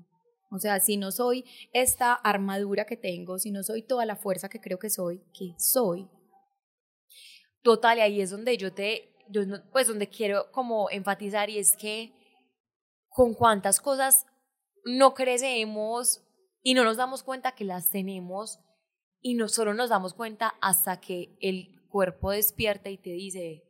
O 0.51 0.59
sea, 0.59 0.81
si 0.81 0.97
no 0.97 1.13
soy 1.13 1.45
esta 1.73 2.13
armadura 2.13 2.87
que 2.87 2.97
tengo, 2.97 3.39
si 3.39 3.53
no 3.53 3.63
soy 3.63 3.83
toda 3.83 4.05
la 4.05 4.17
fuerza 4.17 4.49
que 4.49 4.61
creo 4.61 4.81
que 4.81 4.91
soy, 4.91 5.23
¿qué 5.33 5.55
soy? 5.59 6.09
Total, 7.65 7.97
y 7.97 8.01
ahí 8.03 8.21
es 8.21 8.31
donde 8.31 8.59
yo 8.59 8.75
te, 8.75 9.11
pues 9.73 9.89
donde 9.89 10.09
quiero 10.09 10.53
como 10.53 10.91
enfatizar 10.91 11.49
y 11.49 11.59
es 11.59 11.75
que 11.77 12.13
con 13.09 13.33
cuántas 13.33 13.81
cosas 13.81 14.27
no 14.85 15.15
crecemos 15.15 16.23
y 16.63 16.75
no 16.75 16.85
nos 16.85 16.99
damos 16.99 17.23
cuenta 17.23 17.53
que 17.53 17.65
las 17.65 17.89
tenemos 17.89 18.61
y 19.23 19.33
no 19.33 19.49
solo 19.49 19.73
nos 19.73 19.89
damos 19.89 20.13
cuenta 20.13 20.55
hasta 20.61 21.01
que 21.01 21.39
el 21.41 21.83
cuerpo 21.89 22.33
despierta 22.33 22.91
y 22.91 22.99
te 22.99 23.11
dice, 23.11 23.65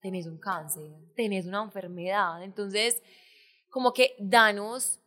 tenés 0.00 0.28
un 0.28 0.38
cáncer, 0.38 0.92
tenés 1.16 1.44
una 1.46 1.64
enfermedad. 1.64 2.44
Entonces, 2.44 3.02
como 3.68 3.92
que 3.92 4.14
danos 4.20 5.00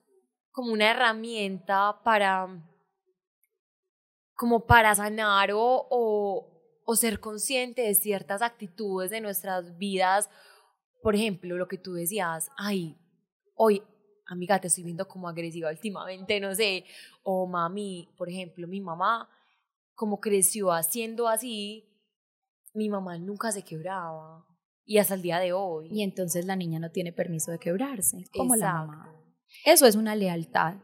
como 0.52 0.74
una 0.74 0.92
herramienta 0.92 2.02
para, 2.04 2.48
como 4.36 4.66
para 4.66 4.94
sanar 4.96 5.54
o, 5.54 5.88
o, 5.90 6.53
o 6.86 6.96
ser 6.96 7.20
consciente 7.20 7.82
de 7.84 7.96
ciertas 7.96 8.42
actitudes 8.42 9.12
de 9.12 9.22
nuestras 9.22 9.78
vidas. 9.78 10.30
Por 11.02 11.16
ejemplo, 11.16 11.58
lo 11.58 11.68
que 11.68 11.78
tú 11.78 11.94
decías, 11.94 12.50
ay, 12.58 12.98
hoy, 13.56 13.84
amiga, 14.25 14.60
te 14.60 14.68
estoy 14.68 14.84
viendo 14.84 15.08
como 15.08 15.28
agresiva 15.28 15.70
últimamente, 15.70 16.40
no 16.40 16.54
sé, 16.56 16.86
o 17.24 17.48
mami, 17.48 18.10
por 18.18 18.30
ejemplo, 18.30 18.68
mi 18.68 18.82
mamá, 18.82 19.30
como 19.96 20.20
creció 20.20 20.72
haciendo 20.72 21.28
así, 21.28 21.90
mi 22.74 22.90
mamá 22.90 23.18
nunca 23.18 23.52
se 23.52 23.63
quebraba. 23.63 24.46
Y 24.86 24.98
hasta 24.98 25.13
el 25.13 25.22
día 25.22 25.40
de 25.40 25.54
hoy. 25.54 25.88
Y 25.90 26.04
entonces 26.04 26.46
la 26.46 26.58
niña 26.58 26.78
no 26.78 26.92
tiene 26.92 27.13
permiso 27.13 27.52
de 27.52 27.60
quebrarse, 27.60 28.25
como 28.36 28.56
la 28.56 28.74
mamá. 28.74 29.16
Eso 29.66 29.86
es 29.86 29.96
una 29.96 30.16
lealtad. 30.16 30.75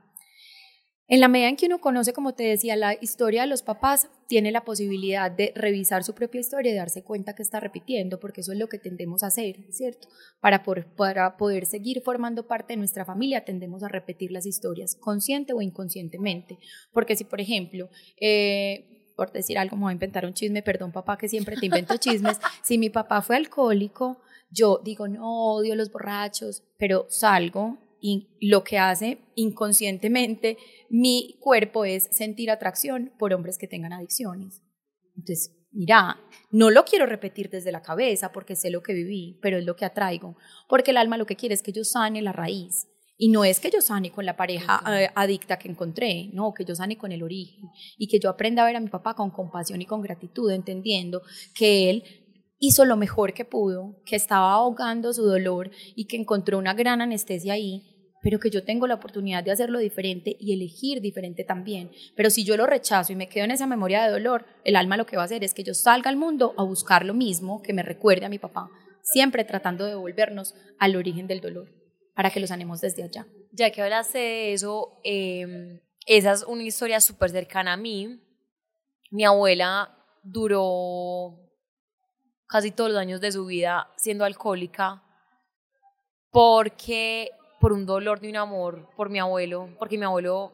En 1.11 1.21
la 1.21 1.27
medida 1.27 1.49
en 1.49 1.55
que 1.55 1.65
uno 1.65 1.81
conoce, 1.81 2.13
como 2.13 2.35
te 2.35 2.43
decía, 2.43 2.75
la 2.75 2.95
historia 3.01 3.41
de 3.41 3.47
los 3.47 3.63
papás, 3.63 4.09
tiene 4.27 4.51
la 4.51 4.63
posibilidad 4.63 5.31
de 5.31 5.51
revisar 5.55 6.03
su 6.03 6.13
propia 6.13 6.39
historia 6.39 6.71
y 6.71 6.75
darse 6.75 7.03
cuenta 7.03 7.33
que 7.33 7.41
está 7.41 7.59
repitiendo, 7.59 8.19
porque 8.19 8.41
eso 8.41 8.51
es 8.51 8.59
lo 8.59 8.69
que 8.69 8.77
tendemos 8.77 9.23
a 9.23 9.27
hacer, 9.27 9.55
¿cierto? 9.71 10.07
Para, 10.39 10.63
para 10.95 11.35
poder 11.35 11.65
seguir 11.65 12.03
formando 12.03 12.45
parte 12.45 12.73
de 12.73 12.77
nuestra 12.77 13.05
familia, 13.05 13.43
tendemos 13.43 13.81
a 13.81 13.87
repetir 13.87 14.31
las 14.31 14.45
historias, 14.45 14.95
consciente 14.95 15.51
o 15.53 15.63
inconscientemente. 15.63 16.59
Porque 16.93 17.15
si, 17.15 17.23
por 17.23 17.41
ejemplo, 17.41 17.89
eh, 18.21 19.11
por 19.15 19.31
decir 19.31 19.57
algo, 19.57 19.77
me 19.77 19.83
voy 19.83 19.89
a 19.89 19.93
inventar 19.93 20.27
un 20.27 20.35
chisme, 20.35 20.61
perdón 20.61 20.91
papá 20.91 21.17
que 21.17 21.27
siempre 21.27 21.57
te 21.57 21.65
invento 21.65 21.97
chismes, 21.97 22.37
si 22.61 22.77
mi 22.77 22.91
papá 22.91 23.23
fue 23.23 23.35
alcohólico, 23.35 24.21
yo 24.51 24.79
digo, 24.83 25.07
no, 25.07 25.55
odio 25.55 25.75
los 25.75 25.91
borrachos, 25.91 26.63
pero 26.77 27.07
salgo 27.09 27.79
y 28.01 28.29
lo 28.41 28.63
que 28.63 28.77
hace 28.77 29.19
inconscientemente 29.35 30.57
mi 30.89 31.37
cuerpo 31.39 31.85
es 31.85 32.09
sentir 32.11 32.51
atracción 32.51 33.11
por 33.17 33.33
hombres 33.33 33.57
que 33.57 33.67
tengan 33.67 33.93
adicciones. 33.93 34.61
Entonces, 35.15 35.55
mira, 35.71 36.17
no 36.51 36.69
lo 36.69 36.85
quiero 36.85 37.05
repetir 37.05 37.49
desde 37.49 37.71
la 37.71 37.81
cabeza 37.81 38.31
porque 38.31 38.55
sé 38.55 38.69
lo 38.69 38.81
que 38.81 38.93
viví, 38.93 39.37
pero 39.41 39.57
es 39.57 39.65
lo 39.65 39.75
que 39.75 39.85
atraigo, 39.85 40.37
porque 40.67 40.91
el 40.91 40.97
alma 40.97 41.17
lo 41.17 41.25
que 41.25 41.35
quiere 41.35 41.55
es 41.55 41.61
que 41.61 41.71
yo 41.71 41.83
sane 41.83 42.21
la 42.21 42.31
raíz. 42.31 42.87
Y 43.21 43.27
no 43.27 43.43
es 43.43 43.59
que 43.59 43.69
yo 43.69 43.81
sane 43.81 44.11
con 44.11 44.25
la 44.25 44.37
pareja 44.37 44.81
eh, 44.97 45.09
adicta 45.13 45.59
que 45.59 45.67
encontré, 45.67 46.29
no, 46.31 46.53
que 46.53 46.63
yo 46.63 46.73
sane 46.73 46.97
con 46.97 47.11
el 47.11 47.21
origen 47.21 47.65
y 47.97 48.07
que 48.07 48.17
yo 48.17 48.29
aprenda 48.29 48.63
a 48.63 48.65
ver 48.65 48.77
a 48.77 48.79
mi 48.79 48.87
papá 48.87 49.13
con 49.13 49.29
compasión 49.29 49.81
y 49.81 49.85
con 49.85 50.01
gratitud, 50.01 50.49
entendiendo 50.51 51.21
que 51.53 51.89
él 51.89 52.03
hizo 52.59 52.85
lo 52.85 52.95
mejor 52.95 53.33
que 53.33 53.43
pudo, 53.43 54.01
que 54.05 54.15
estaba 54.15 54.53
ahogando 54.53 55.11
su 55.11 55.23
dolor 55.23 55.69
y 55.95 56.05
que 56.05 56.15
encontró 56.15 56.57
una 56.57 56.73
gran 56.73 57.01
anestesia 57.01 57.53
ahí, 57.53 57.98
pero 58.21 58.39
que 58.39 58.49
yo 58.49 58.63
tengo 58.63 58.87
la 58.87 58.95
oportunidad 58.95 59.43
de 59.43 59.51
hacerlo 59.51 59.79
diferente 59.79 60.35
y 60.39 60.53
elegir 60.53 61.01
diferente 61.01 61.43
también. 61.43 61.91
Pero 62.15 62.29
si 62.29 62.43
yo 62.43 62.57
lo 62.57 62.65
rechazo 62.65 63.13
y 63.13 63.15
me 63.15 63.29
quedo 63.29 63.45
en 63.45 63.51
esa 63.51 63.67
memoria 63.67 64.03
de 64.03 64.11
dolor, 64.11 64.45
el 64.63 64.75
alma 64.75 64.97
lo 64.97 65.05
que 65.05 65.15
va 65.15 65.23
a 65.23 65.25
hacer 65.25 65.43
es 65.43 65.53
que 65.53 65.63
yo 65.63 65.73
salga 65.73 66.09
al 66.09 66.17
mundo 66.17 66.53
a 66.57 66.63
buscar 66.63 67.05
lo 67.05 67.13
mismo 67.13 67.61
que 67.61 67.73
me 67.73 67.83
recuerde 67.83 68.25
a 68.25 68.29
mi 68.29 68.39
papá, 68.39 68.69
siempre 69.01 69.43
tratando 69.43 69.85
de 69.85 69.95
volvernos 69.95 70.55
al 70.79 70.95
origen 70.95 71.27
del 71.27 71.41
dolor, 71.41 71.69
para 72.13 72.29
que 72.29 72.39
lo 72.39 72.47
sanemos 72.47 72.81
desde 72.81 73.03
allá. 73.03 73.25
Ya 73.51 73.71
que 73.71 73.81
hablaste 73.81 74.17
de 74.17 74.53
eso, 74.53 74.99
em, 75.03 75.79
esa 76.05 76.33
es 76.33 76.43
una 76.43 76.63
historia 76.63 76.99
súper 76.99 77.29
cercana 77.29 77.73
a 77.73 77.77
mí. 77.77 78.19
Mi 79.11 79.25
abuela 79.25 79.95
duró 80.23 81.39
casi 82.47 82.71
todos 82.71 82.91
los 82.91 82.99
años 82.99 83.21
de 83.21 83.31
su 83.31 83.45
vida 83.45 83.91
siendo 83.97 84.25
alcohólica 84.25 85.03
porque 86.31 87.31
por 87.59 87.73
un 87.73 87.85
dolor 87.85 88.19
de 88.19 88.29
un 88.29 88.37
amor 88.37 88.89
por 88.95 89.09
mi 89.09 89.19
abuelo, 89.19 89.69
porque 89.77 89.97
mi 89.97 90.05
abuelo 90.05 90.53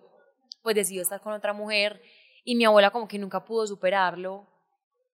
pues 0.61 0.75
decidió 0.75 1.01
estar 1.01 1.21
con 1.21 1.33
otra 1.33 1.53
mujer 1.53 2.01
y 2.43 2.55
mi 2.55 2.65
abuela 2.65 2.91
como 2.91 3.07
que 3.07 3.19
nunca 3.19 3.45
pudo 3.45 3.67
superarlo 3.67 4.47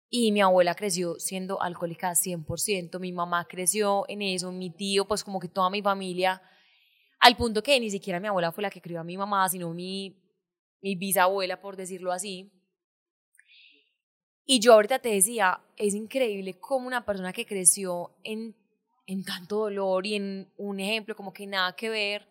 y 0.08 0.32
mi 0.32 0.40
abuela 0.40 0.74
creció 0.74 1.18
siendo 1.18 1.62
alcohólica 1.62 2.10
100%, 2.10 2.98
mi 2.98 3.12
mamá 3.12 3.46
creció 3.48 4.04
en 4.08 4.22
eso, 4.22 4.50
mi 4.50 4.70
tío, 4.70 5.06
pues 5.06 5.22
como 5.22 5.38
que 5.38 5.48
toda 5.48 5.70
mi 5.70 5.82
familia, 5.82 6.42
al 7.20 7.36
punto 7.36 7.62
que 7.62 7.78
ni 7.78 7.90
siquiera 7.90 8.18
mi 8.18 8.26
abuela 8.26 8.50
fue 8.50 8.62
la 8.62 8.70
que 8.70 8.80
crió 8.80 9.00
a 9.00 9.04
mi 9.04 9.16
mamá, 9.16 9.48
sino 9.48 9.72
mi, 9.72 10.20
mi 10.80 10.96
bisabuela, 10.96 11.60
por 11.60 11.76
decirlo 11.76 12.12
así. 12.12 12.50
Y 14.44 14.58
yo 14.58 14.72
ahorita 14.72 14.98
te 14.98 15.10
decía, 15.10 15.60
es 15.76 15.94
increíble 15.94 16.58
cómo 16.58 16.88
una 16.88 17.04
persona 17.04 17.32
que 17.32 17.46
creció 17.46 18.16
en, 18.24 18.56
en 19.10 19.24
tanto 19.24 19.56
dolor 19.56 20.06
y 20.06 20.14
en 20.14 20.52
un 20.56 20.78
ejemplo 20.78 21.16
como 21.16 21.32
que 21.32 21.44
nada 21.44 21.74
que 21.74 21.88
ver 21.88 22.28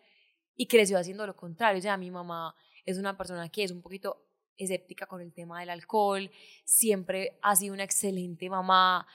y 0.55 0.65
creció 0.65 0.97
haciendo 0.97 1.27
lo 1.27 1.35
contrario. 1.35 1.81
Sea, 1.81 1.97
mi 1.97 2.09
mamá 2.09 2.55
es 2.85 2.97
una 2.97 3.17
persona 3.17 3.49
que 3.49 3.65
es 3.65 3.71
un 3.71 3.81
poquito 3.81 4.25
escéptica 4.55 5.05
con 5.05 5.19
el 5.21 5.33
tema 5.33 5.59
del 5.59 5.71
alcohol, 5.71 6.31
siempre 6.63 7.37
ha 7.41 7.55
sido 7.57 7.73
una 7.73 7.83
excelente 7.83 8.49
mamá. 8.49 9.05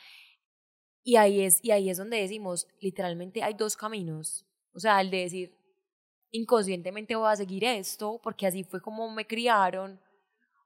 Y 1.02 1.16
ahí 1.16 1.40
es, 1.40 1.60
y 1.62 1.70
ahí 1.70 1.88
es 1.88 1.96
donde 1.96 2.18
decimos, 2.18 2.68
literalmente 2.80 3.42
hay 3.42 3.54
dos 3.54 3.76
caminos. 3.76 4.44
O 4.74 4.78
sea, 4.78 5.00
el 5.00 5.10
de 5.10 5.18
decir, 5.20 5.58
inconscientemente 6.32 7.16
voy 7.16 7.32
a 7.32 7.36
seguir 7.36 7.64
esto, 7.64 8.20
porque 8.22 8.46
así 8.46 8.62
fue 8.62 8.82
como 8.82 9.10
me 9.10 9.26
criaron, 9.26 9.98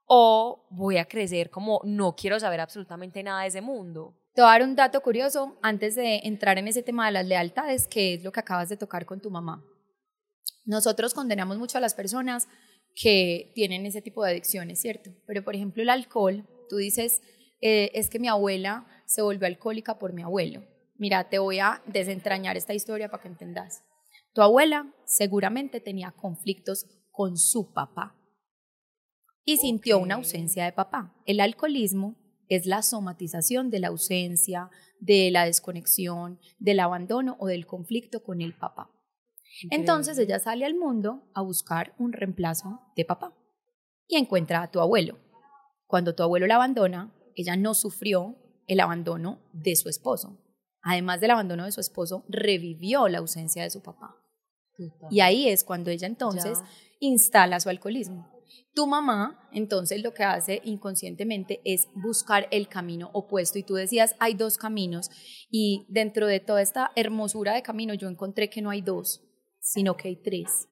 o 0.04 0.66
voy 0.70 0.96
a 0.96 1.04
crecer 1.04 1.48
como 1.48 1.80
no 1.84 2.16
quiero 2.16 2.40
saber 2.40 2.60
absolutamente 2.60 3.22
nada 3.22 3.42
de 3.42 3.48
ese 3.48 3.60
mundo. 3.60 4.16
Te 4.38 4.42
voy 4.42 4.50
a 4.50 4.52
dar 4.52 4.62
un 4.62 4.76
dato 4.76 5.00
curioso 5.00 5.58
antes 5.62 5.96
de 5.96 6.20
entrar 6.22 6.58
en 6.58 6.68
ese 6.68 6.84
tema 6.84 7.06
de 7.06 7.10
las 7.10 7.26
lealtades, 7.26 7.88
que 7.88 8.14
es 8.14 8.22
lo 8.22 8.30
que 8.30 8.38
acabas 8.38 8.68
de 8.68 8.76
tocar 8.76 9.04
con 9.04 9.20
tu 9.20 9.32
mamá. 9.32 9.64
Nosotros 10.64 11.12
condenamos 11.12 11.58
mucho 11.58 11.76
a 11.76 11.80
las 11.80 11.92
personas 11.94 12.46
que 12.94 13.50
tienen 13.56 13.84
ese 13.84 14.00
tipo 14.00 14.22
de 14.22 14.30
adicciones, 14.30 14.80
¿cierto? 14.80 15.10
Pero 15.26 15.42
por 15.42 15.56
ejemplo 15.56 15.82
el 15.82 15.90
alcohol, 15.90 16.46
tú 16.68 16.76
dices, 16.76 17.20
eh, 17.60 17.90
es 17.94 18.08
que 18.08 18.20
mi 18.20 18.28
abuela 18.28 18.86
se 19.06 19.22
volvió 19.22 19.48
alcohólica 19.48 19.98
por 19.98 20.12
mi 20.12 20.22
abuelo. 20.22 20.62
Mira, 20.98 21.28
te 21.28 21.40
voy 21.40 21.58
a 21.58 21.82
desentrañar 21.86 22.56
esta 22.56 22.74
historia 22.74 23.10
para 23.10 23.24
que 23.24 23.28
entendas. 23.30 23.82
Tu 24.34 24.40
abuela 24.40 24.94
seguramente 25.04 25.80
tenía 25.80 26.12
conflictos 26.12 26.86
con 27.10 27.38
su 27.38 27.72
papá 27.72 28.14
y 29.44 29.56
sintió 29.56 29.98
una 29.98 30.14
ausencia 30.14 30.64
de 30.64 30.70
papá. 30.70 31.12
El 31.26 31.40
alcoholismo 31.40 32.14
es 32.48 32.66
la 32.66 32.82
somatización 32.82 33.70
de 33.70 33.80
la 33.80 33.88
ausencia, 33.88 34.70
de 35.00 35.30
la 35.30 35.44
desconexión, 35.44 36.40
del 36.58 36.80
abandono 36.80 37.36
o 37.38 37.46
del 37.46 37.66
conflicto 37.66 38.22
con 38.22 38.40
el 38.40 38.56
papá. 38.56 38.90
Entonces 39.70 40.18
ella 40.18 40.38
sale 40.38 40.64
al 40.64 40.74
mundo 40.74 41.30
a 41.34 41.42
buscar 41.42 41.94
un 41.98 42.12
reemplazo 42.12 42.80
de 42.96 43.04
papá 43.04 43.34
y 44.06 44.16
encuentra 44.16 44.62
a 44.62 44.70
tu 44.70 44.80
abuelo. 44.80 45.18
Cuando 45.86 46.14
tu 46.14 46.22
abuelo 46.22 46.46
la 46.46 46.56
abandona, 46.56 47.14
ella 47.34 47.56
no 47.56 47.74
sufrió 47.74 48.36
el 48.66 48.80
abandono 48.80 49.40
de 49.52 49.74
su 49.76 49.88
esposo. 49.88 50.38
Además 50.82 51.20
del 51.20 51.32
abandono 51.32 51.64
de 51.64 51.72
su 51.72 51.80
esposo, 51.80 52.24
revivió 52.28 53.08
la 53.08 53.18
ausencia 53.18 53.62
de 53.62 53.70
su 53.70 53.82
papá. 53.82 54.16
Y 55.10 55.20
ahí 55.20 55.48
es 55.48 55.64
cuando 55.64 55.90
ella 55.90 56.06
entonces 56.06 56.60
instala 57.00 57.58
su 57.58 57.68
alcoholismo. 57.68 58.37
Tu 58.74 58.86
mamá, 58.86 59.48
entonces, 59.52 60.02
lo 60.02 60.14
que 60.14 60.24
hace 60.24 60.60
inconscientemente 60.64 61.60
es 61.64 61.88
buscar 61.94 62.48
el 62.50 62.68
camino 62.68 63.10
opuesto. 63.12 63.58
Y 63.58 63.62
tú 63.62 63.74
decías, 63.74 64.14
hay 64.18 64.34
dos 64.34 64.58
caminos. 64.58 65.10
Y 65.50 65.86
dentro 65.88 66.26
de 66.26 66.40
toda 66.40 66.62
esta 66.62 66.92
hermosura 66.96 67.54
de 67.54 67.62
camino, 67.62 67.94
yo 67.94 68.08
encontré 68.08 68.50
que 68.50 68.62
no 68.62 68.70
hay 68.70 68.82
dos, 68.82 69.22
sino 69.60 69.96
que 69.96 70.08
hay 70.08 70.16
tres. 70.16 70.68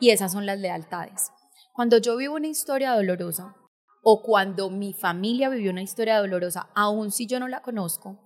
Y 0.00 0.10
esas 0.10 0.32
son 0.32 0.46
las 0.46 0.58
lealtades. 0.58 1.30
Cuando 1.72 1.98
yo 1.98 2.16
vivo 2.16 2.34
una 2.36 2.48
historia 2.48 2.92
dolorosa, 2.92 3.56
o 4.04 4.22
cuando 4.22 4.70
mi 4.70 4.92
familia 4.92 5.48
vivió 5.48 5.70
una 5.70 5.82
historia 5.82 6.18
dolorosa, 6.18 6.68
aun 6.74 7.10
si 7.10 7.26
yo 7.26 7.40
no 7.40 7.48
la 7.48 7.62
conozco, 7.62 8.20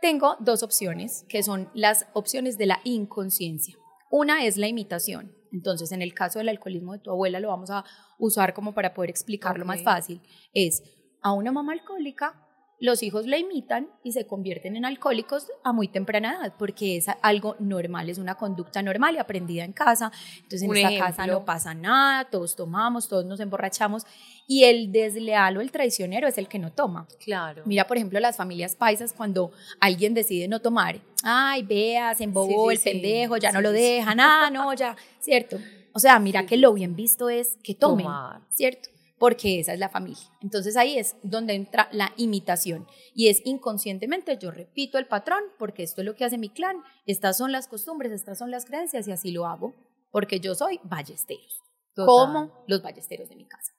tengo 0.00 0.36
dos 0.40 0.62
opciones, 0.62 1.24
que 1.28 1.42
son 1.42 1.70
las 1.74 2.06
opciones 2.14 2.56
de 2.56 2.66
la 2.66 2.80
inconsciencia. 2.84 3.76
Una 4.10 4.46
es 4.46 4.56
la 4.56 4.68
imitación. 4.68 5.34
Entonces, 5.52 5.92
en 5.92 6.02
el 6.02 6.14
caso 6.14 6.38
del 6.38 6.48
alcoholismo 6.48 6.92
de 6.92 7.00
tu 7.00 7.10
abuela, 7.10 7.40
lo 7.40 7.48
vamos 7.48 7.70
a 7.70 7.84
usar 8.18 8.54
como 8.54 8.74
para 8.74 8.94
poder 8.94 9.10
explicarlo 9.10 9.64
más 9.64 9.82
fácil. 9.82 10.20
Es 10.52 10.82
a 11.22 11.32
una 11.32 11.52
mamá 11.52 11.72
alcohólica, 11.72 12.44
los 12.80 13.02
hijos 13.02 13.26
la 13.26 13.38
imitan 13.38 13.88
y 14.04 14.12
se 14.12 14.26
convierten 14.26 14.76
en 14.76 14.84
alcohólicos 14.84 15.48
a 15.64 15.72
muy 15.72 15.88
temprana 15.88 16.36
edad, 16.36 16.54
porque 16.58 16.96
es 16.96 17.06
algo 17.22 17.56
normal, 17.58 18.08
es 18.08 18.18
una 18.18 18.36
conducta 18.36 18.82
normal 18.82 19.16
y 19.16 19.18
aprendida 19.18 19.64
en 19.64 19.72
casa. 19.72 20.12
Entonces, 20.36 20.62
en 20.62 20.76
esta 20.76 21.06
casa 21.06 21.26
no 21.26 21.44
pasa 21.44 21.74
nada, 21.74 22.30
todos 22.30 22.54
tomamos, 22.54 23.08
todos 23.08 23.24
nos 23.24 23.40
emborrachamos 23.40 24.04
y 24.46 24.64
el 24.64 24.92
desleal 24.92 25.56
o 25.56 25.60
el 25.60 25.72
traicionero 25.72 26.28
es 26.28 26.38
el 26.38 26.46
que 26.46 26.58
no 26.58 26.72
toma. 26.72 27.08
Claro. 27.18 27.62
Mira, 27.66 27.86
por 27.86 27.96
ejemplo, 27.96 28.20
las 28.20 28.36
familias 28.36 28.76
paisas 28.76 29.12
cuando 29.12 29.50
alguien 29.80 30.14
decide 30.14 30.46
no 30.46 30.60
tomar, 30.60 31.00
ay, 31.24 31.62
vea, 31.64 32.14
se 32.14 32.24
embobó 32.24 32.70
el 32.70 32.78
pendejo, 32.78 33.36
ya 33.38 33.50
no 33.50 33.60
lo 33.60 33.72
deja, 33.72 34.14
nada, 34.14 34.50
no, 34.50 34.72
ya, 34.74 34.96
¿cierto? 35.20 35.58
O 35.98 36.00
sea, 36.00 36.20
mira 36.20 36.46
que 36.46 36.56
lo 36.56 36.72
bien 36.74 36.94
visto 36.94 37.28
es 37.28 37.58
que 37.64 37.74
tomen, 37.74 38.06
¿cierto? 38.50 38.88
Porque 39.18 39.58
esa 39.58 39.72
es 39.72 39.80
la 39.80 39.88
familia. 39.88 40.22
Entonces 40.40 40.76
ahí 40.76 40.96
es 40.96 41.16
donde 41.24 41.54
entra 41.54 41.88
la 41.90 42.12
imitación. 42.16 42.86
Y 43.16 43.26
es 43.26 43.42
inconscientemente 43.44 44.38
yo 44.38 44.52
repito 44.52 44.98
el 44.98 45.08
patrón 45.08 45.42
porque 45.58 45.82
esto 45.82 46.02
es 46.02 46.06
lo 46.06 46.14
que 46.14 46.24
hace 46.24 46.38
mi 46.38 46.50
clan, 46.50 46.76
estas 47.04 47.36
son 47.36 47.50
las 47.50 47.66
costumbres, 47.66 48.12
estas 48.12 48.38
son 48.38 48.52
las 48.52 48.64
creencias 48.64 49.08
y 49.08 49.10
así 49.10 49.32
lo 49.32 49.46
hago 49.46 49.74
porque 50.12 50.38
yo 50.38 50.54
soy 50.54 50.78
ballesteros, 50.84 51.64
como 51.96 52.52
los 52.68 52.80
ballesteros 52.80 53.28
de 53.28 53.34
mi 53.34 53.48
casa. 53.48 53.72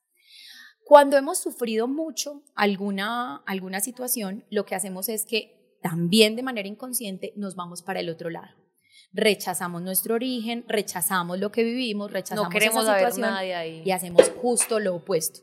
Cuando 0.83 1.15
hemos 1.15 1.37
sufrido 1.37 1.87
mucho 1.87 2.43
alguna, 2.53 3.37
alguna 3.45 3.79
situación, 3.79 4.43
lo 4.51 4.65
que 4.65 4.75
hacemos 4.75 5.07
es 5.07 5.25
que 5.25 5.79
también 5.81 6.35
de 6.35 6.43
manera 6.43 6.67
inconsciente 6.67 7.31
nos 7.37 7.55
vamos 7.55 7.81
para 7.81 8.01
el 8.01 8.09
otro 8.09 8.29
lado. 8.29 8.68
Rechazamos 9.11 9.81
nuestro 9.81 10.15
origen, 10.15 10.65
rechazamos 10.67 11.39
lo 11.39 11.51
que 11.51 11.63
vivimos, 11.63 12.11
rechazamos 12.11 12.45
no 12.45 12.49
queremos 12.49 12.83
esa 12.83 12.95
situación 12.95 13.21
nadie 13.31 13.55
ahí. 13.55 13.81
y 13.83 13.91
hacemos 13.91 14.29
justo 14.41 14.79
lo 14.79 14.95
opuesto. 14.95 15.41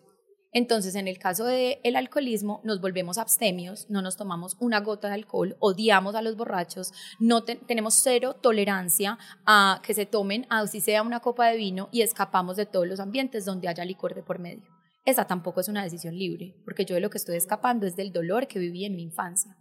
Entonces, 0.53 0.95
en 0.95 1.07
el 1.07 1.19
caso 1.19 1.45
del 1.45 1.79
el 1.83 1.97
alcoholismo, 1.97 2.63
nos 2.65 2.81
volvemos 2.81 3.19
abstemios, 3.19 3.91
no 3.91 4.01
nos 4.01 4.17
tomamos 4.17 4.57
una 4.59 4.81
gota 4.81 5.09
de 5.09 5.15
alcohol, 5.15 5.55
odiamos 5.59 6.15
a 6.15 6.23
los 6.23 6.35
borrachos, 6.37 6.93
no 7.21 7.45
tenemos 7.45 7.95
cero 7.95 8.37
tolerancia 8.41 9.19
a 9.45 9.83
que 9.85 9.93
se 9.93 10.07
tomen, 10.07 10.47
así 10.49 10.81
sea 10.81 11.03
una 11.03 11.21
copa 11.21 11.49
de 11.49 11.59
vino, 11.59 11.91
y 11.93 12.01
escapamos 12.01 12.57
de 12.57 12.65
todos 12.65 12.87
los 12.87 13.01
ambientes 13.01 13.45
donde 13.45 13.69
haya 13.69 13.85
licor 13.85 14.15
de 14.15 14.23
por 14.23 14.39
medio. 14.39 14.65
Esa 15.05 15.27
tampoco 15.27 15.61
es 15.61 15.69
una 15.69 15.85
decisión 15.85 16.17
libre, 16.17 16.57
porque 16.65 16.87
yo 16.87 16.95
de 16.95 17.03
lo 17.03 17.11
que 17.11 17.19
estoy 17.19 17.37
escapando 17.37 17.87
es 17.87 17.95
del 17.95 18.13
dolor 18.13 18.47
que 18.47 18.59
viví 18.59 18.87
en 18.87 18.97
mi 18.97 19.03
infancia 19.03 19.59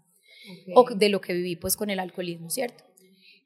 o 0.76 0.86
de 0.96 1.10
lo 1.10 1.20
que 1.20 1.34
viví 1.34 1.58
pues 1.58 1.76
con 1.76 1.90
el 1.90 2.00
alcoholismo, 2.00 2.50
¿cierto? 2.50 2.86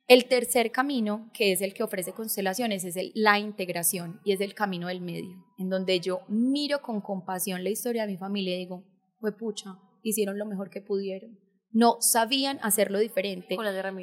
El 0.10 0.26
tercer 0.26 0.72
camino, 0.72 1.30
que 1.36 1.52
es 1.52 1.62
el 1.62 1.76
que 1.76 1.84
ofrece 1.84 2.13
constelaciones, 2.13 2.84
es 2.84 2.95
el, 2.95 3.12
la 3.13 3.38
integración 3.38 4.19
y 4.24 4.34
es 4.34 4.41
el 4.41 4.56
camino 4.56 4.88
del 4.88 5.02
medio, 5.02 5.45
en 5.60 5.69
donde 5.69 6.00
yo 6.00 6.22
miro 6.28 6.82
con 6.82 7.00
compasión 7.00 7.63
la 7.63 7.69
historia 7.69 8.08
de 8.08 8.13
mi 8.13 8.17
familia 8.17 8.56
y 8.56 8.60
digo, 8.60 8.84
fue 9.19 9.38
pucha, 9.38 9.78
hicieron 10.02 10.39
lo 10.39 10.48
mejor 10.48 10.72
que 10.72 10.82
pudieron. 10.82 11.38
No 11.72 11.98
sabían 12.00 12.58
hacerlo 12.63 12.98
diferente. 12.98 13.56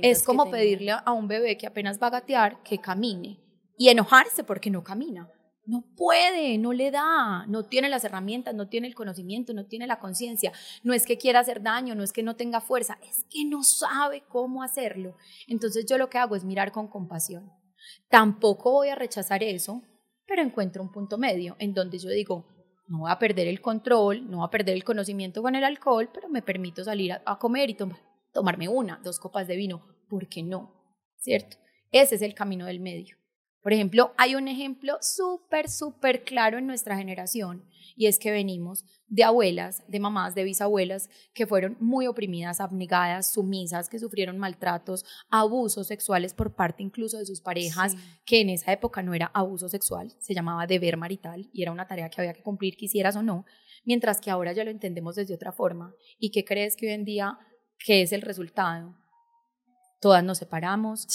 es 0.03 0.23
como 0.23 0.49
pedirle 0.49 0.93
a 0.93 1.13
un 1.13 1.27
bebé 1.27 1.59
que 1.59 1.67
apenas 1.67 2.01
va 2.01 2.07
a 2.07 2.11
gatear 2.11 2.63
que 2.63 2.79
camine 2.79 3.41
y 3.77 3.89
enojarse 3.89 4.45
porque 4.45 4.71
no 4.71 4.85
camina. 4.85 5.29
No 5.67 5.85
puede, 5.97 6.59
no 6.59 6.73
le 6.73 6.93
da, 6.93 7.45
no 7.49 7.65
tiene 7.65 7.89
las 7.89 8.05
herramientas, 8.05 8.55
no 8.55 8.69
tiene 8.69 8.87
el 8.87 8.95
conocimiento, 8.95 9.53
no 9.53 9.67
tiene 9.67 9.89
la 9.89 9.99
conciencia. 9.99 10.53
No 10.85 10.95
es 10.95 11.05
que 11.05 11.19
quiera 11.19 11.41
hacer 11.41 11.61
daño, 11.61 11.97
no 11.97 12.05
es 12.05 12.13
que 12.13 12.23
no 12.23 12.37
tenga 12.37 12.61
fuerza, 12.61 12.99
es 13.03 13.25
que 13.29 13.45
no 13.45 13.65
sabe 13.65 14.23
cómo 14.29 14.63
hacerlo. 14.63 15.17
Entonces 15.49 15.85
yo 15.85 15.99
lo 15.99 16.09
que 16.09 16.19
hago 16.19 16.37
es 16.37 16.45
mirar 16.45 16.71
con 16.71 16.87
compasión. 16.87 17.51
Tampoco 18.09 18.73
voy 18.73 18.89
a 18.91 18.95
rechazar 18.95 19.43
eso, 19.43 19.83
pero 20.27 20.43
encuentro 20.43 20.83
un 20.83 20.93
punto 20.93 21.19
medio 21.19 21.57
en 21.59 21.75
donde 21.75 21.99
yo 21.99 22.11
digo, 22.11 22.47
no 22.87 23.01
voy 23.01 23.11
a 23.11 23.19
perder 23.19 23.49
el 23.49 23.61
control, 23.61 24.31
no 24.31 24.39
voy 24.39 24.47
a 24.47 24.51
perder 24.51 24.77
el 24.77 24.85
conocimiento 24.85 25.43
con 25.43 25.57
el 25.57 25.65
alcohol, 25.65 26.09
pero 26.15 26.29
me 26.29 26.43
permito 26.43 26.85
salir 26.85 27.13
a, 27.13 27.39
comer 27.39 27.71
y 27.71 27.77
tomarme 28.33 28.69
una, 28.69 29.01
dos 29.03 29.19
copas 29.19 29.49
de 29.49 29.57
vino. 29.57 29.85
¿Por 30.09 30.29
qué 30.29 30.43
no? 30.43 30.73
¿Cierto? 31.17 31.57
Ese 31.91 32.15
es 32.15 32.23
el 32.23 32.35
camino 32.35 32.67
del 32.67 32.79
medio. 32.79 33.17
Por 33.67 33.73
ejemplo, 33.73 34.15
hay 34.17 34.37
un 34.37 34.47
ejemplo 34.47 34.97
súper, 35.01 35.69
súper 35.69 36.23
claro 36.23 36.57
en 36.57 36.69
nuestra 36.69 36.97
generación 36.97 37.69
y 37.97 38.07
es 38.07 38.21
que 38.21 38.31
venimos 38.31 38.85
de 39.09 39.25
abuelas, 39.25 39.83
de 39.89 39.99
mamás, 39.99 40.37
de 40.37 40.45
bisabuelas 40.45 41.11
que 41.35 41.49
fueron 41.49 41.77
muy 41.81 42.07
oprimidas, 42.07 42.61
abnegadas, 42.61 43.33
sumisas, 43.33 43.89
que 43.89 43.99
sufrieron 43.99 44.39
maltratos, 44.39 45.05
abusos 45.31 45.89
sexuales 45.89 46.33
por 46.33 46.55
parte 46.55 46.85
incluso 46.85 47.19
de 47.19 47.27
sus 47.27 47.41
parejas, 47.41 47.97
que 48.25 48.41
en 48.41 48.51
esa 48.51 48.73
época 48.73 49.03
no 49.03 49.15
era 49.15 49.33
abuso 49.35 49.69
sexual, 49.69 50.15
se 50.21 50.33
llamaba 50.33 50.69
deber 50.69 50.97
marital 50.97 51.51
y 51.53 51.63
era 51.63 51.73
una 51.73 51.89
tarea 51.89 52.09
que 52.09 52.21
había 52.21 52.35
que 52.35 52.45
cumplir, 52.45 52.77
quisieras 52.77 53.17
o 53.17 53.25
no, 53.25 53.47
mientras 53.85 54.21
que 54.21 54.31
ahora 54.31 54.53
ya 54.53 54.63
lo 54.63 54.71
entendemos 54.71 55.17
desde 55.17 55.35
otra 55.35 55.51
forma. 55.51 55.93
¿Y 56.21 56.31
qué 56.31 56.45
crees 56.45 56.77
que 56.77 56.87
hoy 56.87 56.93
en 56.93 57.05
día, 57.05 57.37
qué 57.85 58.03
es 58.03 58.13
el 58.13 58.23
resultado? 58.23 58.95
Todas 60.01 60.23
nos 60.23 60.39
separamos, 60.39 61.09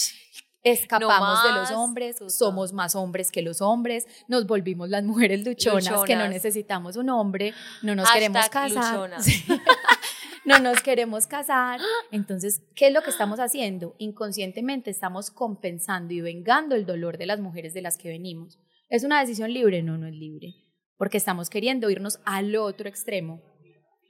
escapamos 0.63 1.43
de 1.43 1.53
los 1.53 1.71
hombres, 1.71 2.17
somos 2.27 2.73
más 2.73 2.95
hombres 2.95 3.31
que 3.31 3.41
los 3.41 3.61
hombres, 3.61 4.07
nos 4.27 4.45
volvimos 4.45 4.89
las 4.89 5.03
mujeres 5.11 5.45
luchonas, 5.45 6.03
que 6.03 6.15
no 6.15 6.27
necesitamos 6.27 6.95
un 6.95 7.09
hombre, 7.09 7.53
no 7.81 7.95
nos 7.95 8.09
queremos 8.11 8.49
casar. 8.49 9.09
no 10.45 10.59
nos 10.59 10.81
queremos 10.81 11.27
casar. 11.27 11.79
Entonces, 12.11 12.63
¿qué 12.75 12.87
es 12.87 12.93
lo 12.93 13.01
que 13.01 13.09
estamos 13.09 13.39
haciendo? 13.39 13.95
Inconscientemente 13.97 14.89
estamos 14.89 15.31
compensando 15.31 16.13
y 16.13 16.21
vengando 16.21 16.75
el 16.75 16.85
dolor 16.85 17.17
de 17.17 17.25
las 17.25 17.39
mujeres 17.39 17.73
de 17.73 17.81
las 17.81 17.97
que 17.97 18.09
venimos. 18.09 18.59
¿Es 18.89 19.03
una 19.03 19.19
decisión 19.21 19.53
libre? 19.53 19.83
No, 19.83 19.97
no 19.97 20.07
es 20.07 20.15
libre, 20.15 20.55
porque 20.97 21.17
estamos 21.17 21.49
queriendo 21.49 21.89
irnos 21.89 22.19
al 22.25 22.55
otro 22.55 22.89
extremo 22.89 23.50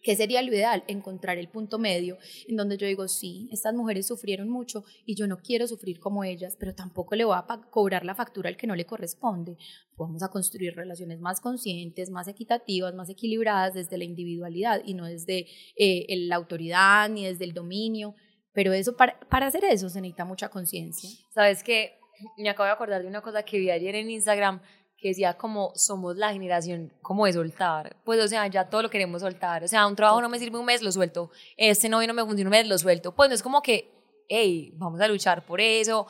¿Qué 0.03 0.15
sería 0.15 0.41
lo 0.41 0.49
ideal? 0.49 0.83
Encontrar 0.87 1.37
el 1.37 1.47
punto 1.47 1.77
medio 1.77 2.17
en 2.47 2.55
donde 2.55 2.77
yo 2.77 2.87
digo, 2.87 3.07
sí, 3.07 3.47
estas 3.51 3.73
mujeres 3.73 4.07
sufrieron 4.07 4.49
mucho 4.49 4.83
y 5.05 5.15
yo 5.15 5.27
no 5.27 5.37
quiero 5.37 5.67
sufrir 5.67 5.99
como 5.99 6.23
ellas, 6.23 6.57
pero 6.59 6.73
tampoco 6.73 7.15
le 7.15 7.25
voy 7.25 7.35
a 7.37 7.45
cobrar 7.69 8.03
la 8.05 8.15
factura 8.15 8.49
al 8.49 8.57
que 8.57 8.67
no 8.67 8.75
le 8.75 8.85
corresponde. 8.85 9.57
Vamos 9.97 10.23
a 10.23 10.29
construir 10.29 10.75
relaciones 10.75 11.19
más 11.19 11.39
conscientes, 11.39 12.09
más 12.09 12.27
equitativas, 12.27 12.93
más 12.95 13.09
equilibradas 13.09 13.73
desde 13.75 13.97
la 13.97 14.03
individualidad 14.03 14.81
y 14.83 14.95
no 14.95 15.05
desde 15.05 15.47
eh, 15.75 16.05
la 16.27 16.35
autoridad 16.35 17.09
ni 17.09 17.25
desde 17.25 17.45
el 17.45 17.53
dominio. 17.53 18.15
Pero 18.53 18.73
eso, 18.73 18.95
para, 18.97 19.19
para 19.29 19.47
hacer 19.47 19.63
eso 19.65 19.89
se 19.89 20.01
necesita 20.01 20.25
mucha 20.25 20.49
conciencia. 20.49 21.09
Sabes 21.29 21.63
que 21.63 22.01
me 22.37 22.49
acabo 22.49 22.65
de 22.65 22.73
acordar 22.73 23.01
de 23.01 23.07
una 23.07 23.21
cosa 23.21 23.43
que 23.43 23.59
vi 23.59 23.69
ayer 23.69 23.95
en 23.95 24.09
Instagram 24.09 24.61
que 25.01 25.09
decía 25.09 25.33
como 25.33 25.73
somos 25.75 26.15
la 26.15 26.31
generación 26.31 26.93
como 27.01 27.25
de 27.25 27.33
soltar, 27.33 27.97
pues 28.05 28.23
o 28.23 28.27
sea, 28.27 28.45
ya 28.47 28.69
todo 28.69 28.83
lo 28.83 28.89
queremos 28.89 29.21
soltar, 29.21 29.63
o 29.63 29.67
sea, 29.67 29.87
un 29.87 29.95
trabajo 29.95 30.21
no 30.21 30.29
me 30.29 30.37
sirve 30.37 30.59
un 30.59 30.65
mes, 30.65 30.81
lo 30.83 30.91
suelto, 30.91 31.31
este 31.57 31.89
novio 31.89 32.07
no 32.07 32.13
me 32.13 32.23
funciona 32.23 32.49
un 32.49 32.51
mes, 32.51 32.67
lo 32.67 32.77
suelto, 32.77 33.13
pues 33.13 33.27
no 33.27 33.35
es 33.35 33.41
como 33.41 33.61
que, 33.63 33.91
hey, 34.29 34.73
vamos 34.75 35.01
a 35.01 35.07
luchar 35.07 35.43
por 35.45 35.59
eso, 35.59 36.05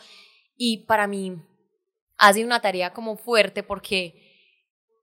y 0.58 0.86
para 0.86 1.08
mí 1.08 1.41
ha 2.17 2.34
sido 2.34 2.45
una 2.45 2.60
tarea 2.60 2.91
como 2.91 3.15
fuerte 3.15 3.63
porque 3.63 4.13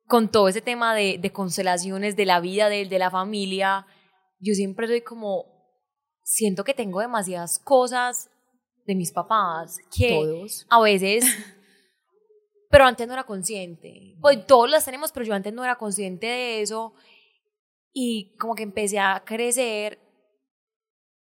con 0.07 0.31
todo 0.31 0.49
ese 0.49 0.61
tema 0.61 0.95
de, 0.95 1.19
de 1.19 1.33
constelaciones, 1.33 2.15
de 2.15 2.27
la 2.27 2.41
vida, 2.41 2.69
de, 2.69 2.85
de 2.85 2.99
la 2.99 3.11
familia, 3.11 3.87
yo 4.39 4.55
siempre 4.55 4.87
soy 4.87 5.01
como 5.01 5.47
siento 6.23 6.63
que 6.63 6.75
tengo 6.75 7.01
demasiadas 7.01 7.59
cosas 7.59 8.29
de 8.87 8.95
mis 8.95 9.13
papás 9.13 9.79
que 9.95 10.11
Todos. 10.11 10.67
a 10.69 10.81
veces, 10.81 11.25
pero 12.69 12.85
antes 12.85 13.07
no 13.07 13.15
era 13.15 13.25
consciente. 13.25 14.17
Pues 14.21 14.47
todos 14.47 14.71
las 14.71 14.85
tenemos, 14.85 15.13
pero 15.13 15.27
yo 15.27 15.35
antes 15.35 15.53
no 15.53 15.65
era 15.65 15.77
consciente 15.77 16.27
de 16.27 16.63
eso 16.63 16.95
y 17.93 18.37
como 18.39 18.55
que 18.55 18.63
empecé 18.63 18.99
a 18.99 19.23
crecer 19.25 19.99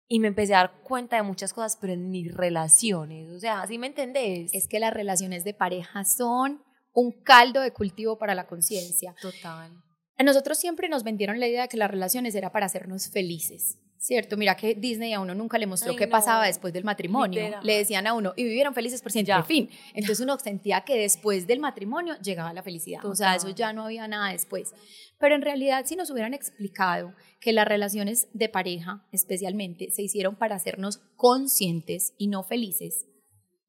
y 0.08 0.18
me 0.18 0.28
empecé 0.28 0.54
a 0.54 0.58
dar 0.58 0.82
cuenta 0.82 1.16
de 1.16 1.22
muchas 1.22 1.52
cosas, 1.52 1.78
pero 1.80 1.92
en 1.92 2.10
mis 2.10 2.34
relaciones, 2.34 3.30
o 3.30 3.38
sea, 3.38 3.64
¿sí 3.66 3.78
me 3.78 3.86
entendés? 3.86 4.50
Es 4.52 4.66
que 4.66 4.80
las 4.80 4.92
relaciones 4.92 5.44
de 5.44 5.54
pareja 5.54 6.04
son 6.04 6.64
un 6.92 7.12
caldo 7.22 7.60
de 7.60 7.72
cultivo 7.72 8.18
para 8.18 8.34
la 8.34 8.46
conciencia. 8.46 9.14
total. 9.22 9.72
A 10.16 10.22
nosotros 10.22 10.58
siempre 10.58 10.90
nos 10.90 11.02
vendieron 11.02 11.40
la 11.40 11.48
idea 11.48 11.62
de 11.62 11.68
que 11.68 11.78
las 11.78 11.90
relaciones 11.90 12.34
era 12.34 12.52
para 12.52 12.66
hacernos 12.66 13.08
felices. 13.08 13.78
¿Cierto? 14.02 14.38
Mira 14.38 14.56
que 14.56 14.74
Disney 14.74 15.12
a 15.12 15.20
uno 15.20 15.34
nunca 15.34 15.58
le 15.58 15.66
mostró 15.66 15.90
Ay, 15.90 15.96
qué 15.98 16.06
no. 16.06 16.12
pasaba 16.12 16.46
después 16.46 16.72
del 16.72 16.84
matrimonio. 16.84 17.38
Literal. 17.38 17.60
Le 17.66 17.76
decían 17.76 18.06
a 18.06 18.14
uno, 18.14 18.32
y 18.34 18.44
vivieron 18.44 18.72
felices 18.72 19.02
por 19.02 19.12
siempre, 19.12 19.34
Ya. 19.34 19.42
fin. 19.42 19.68
Entonces 19.92 20.20
uno 20.20 20.38
sentía 20.38 20.80
que 20.86 20.96
después 20.98 21.46
del 21.46 21.60
matrimonio 21.60 22.14
llegaba 22.22 22.54
la 22.54 22.62
felicidad. 22.62 23.04
O 23.04 23.14
sea, 23.14 23.34
eso 23.34 23.50
ya 23.50 23.74
no 23.74 23.84
había 23.84 24.08
nada 24.08 24.32
después. 24.32 24.72
Pero 25.18 25.34
en 25.34 25.42
realidad, 25.42 25.84
si 25.84 25.96
nos 25.96 26.08
hubieran 26.10 26.32
explicado 26.32 27.12
que 27.42 27.52
las 27.52 27.68
relaciones 27.68 28.28
de 28.32 28.48
pareja, 28.48 29.06
especialmente, 29.12 29.90
se 29.90 30.00
hicieron 30.00 30.34
para 30.34 30.54
hacernos 30.56 31.02
conscientes 31.16 32.14
y 32.16 32.28
no 32.28 32.42
felices, 32.42 33.04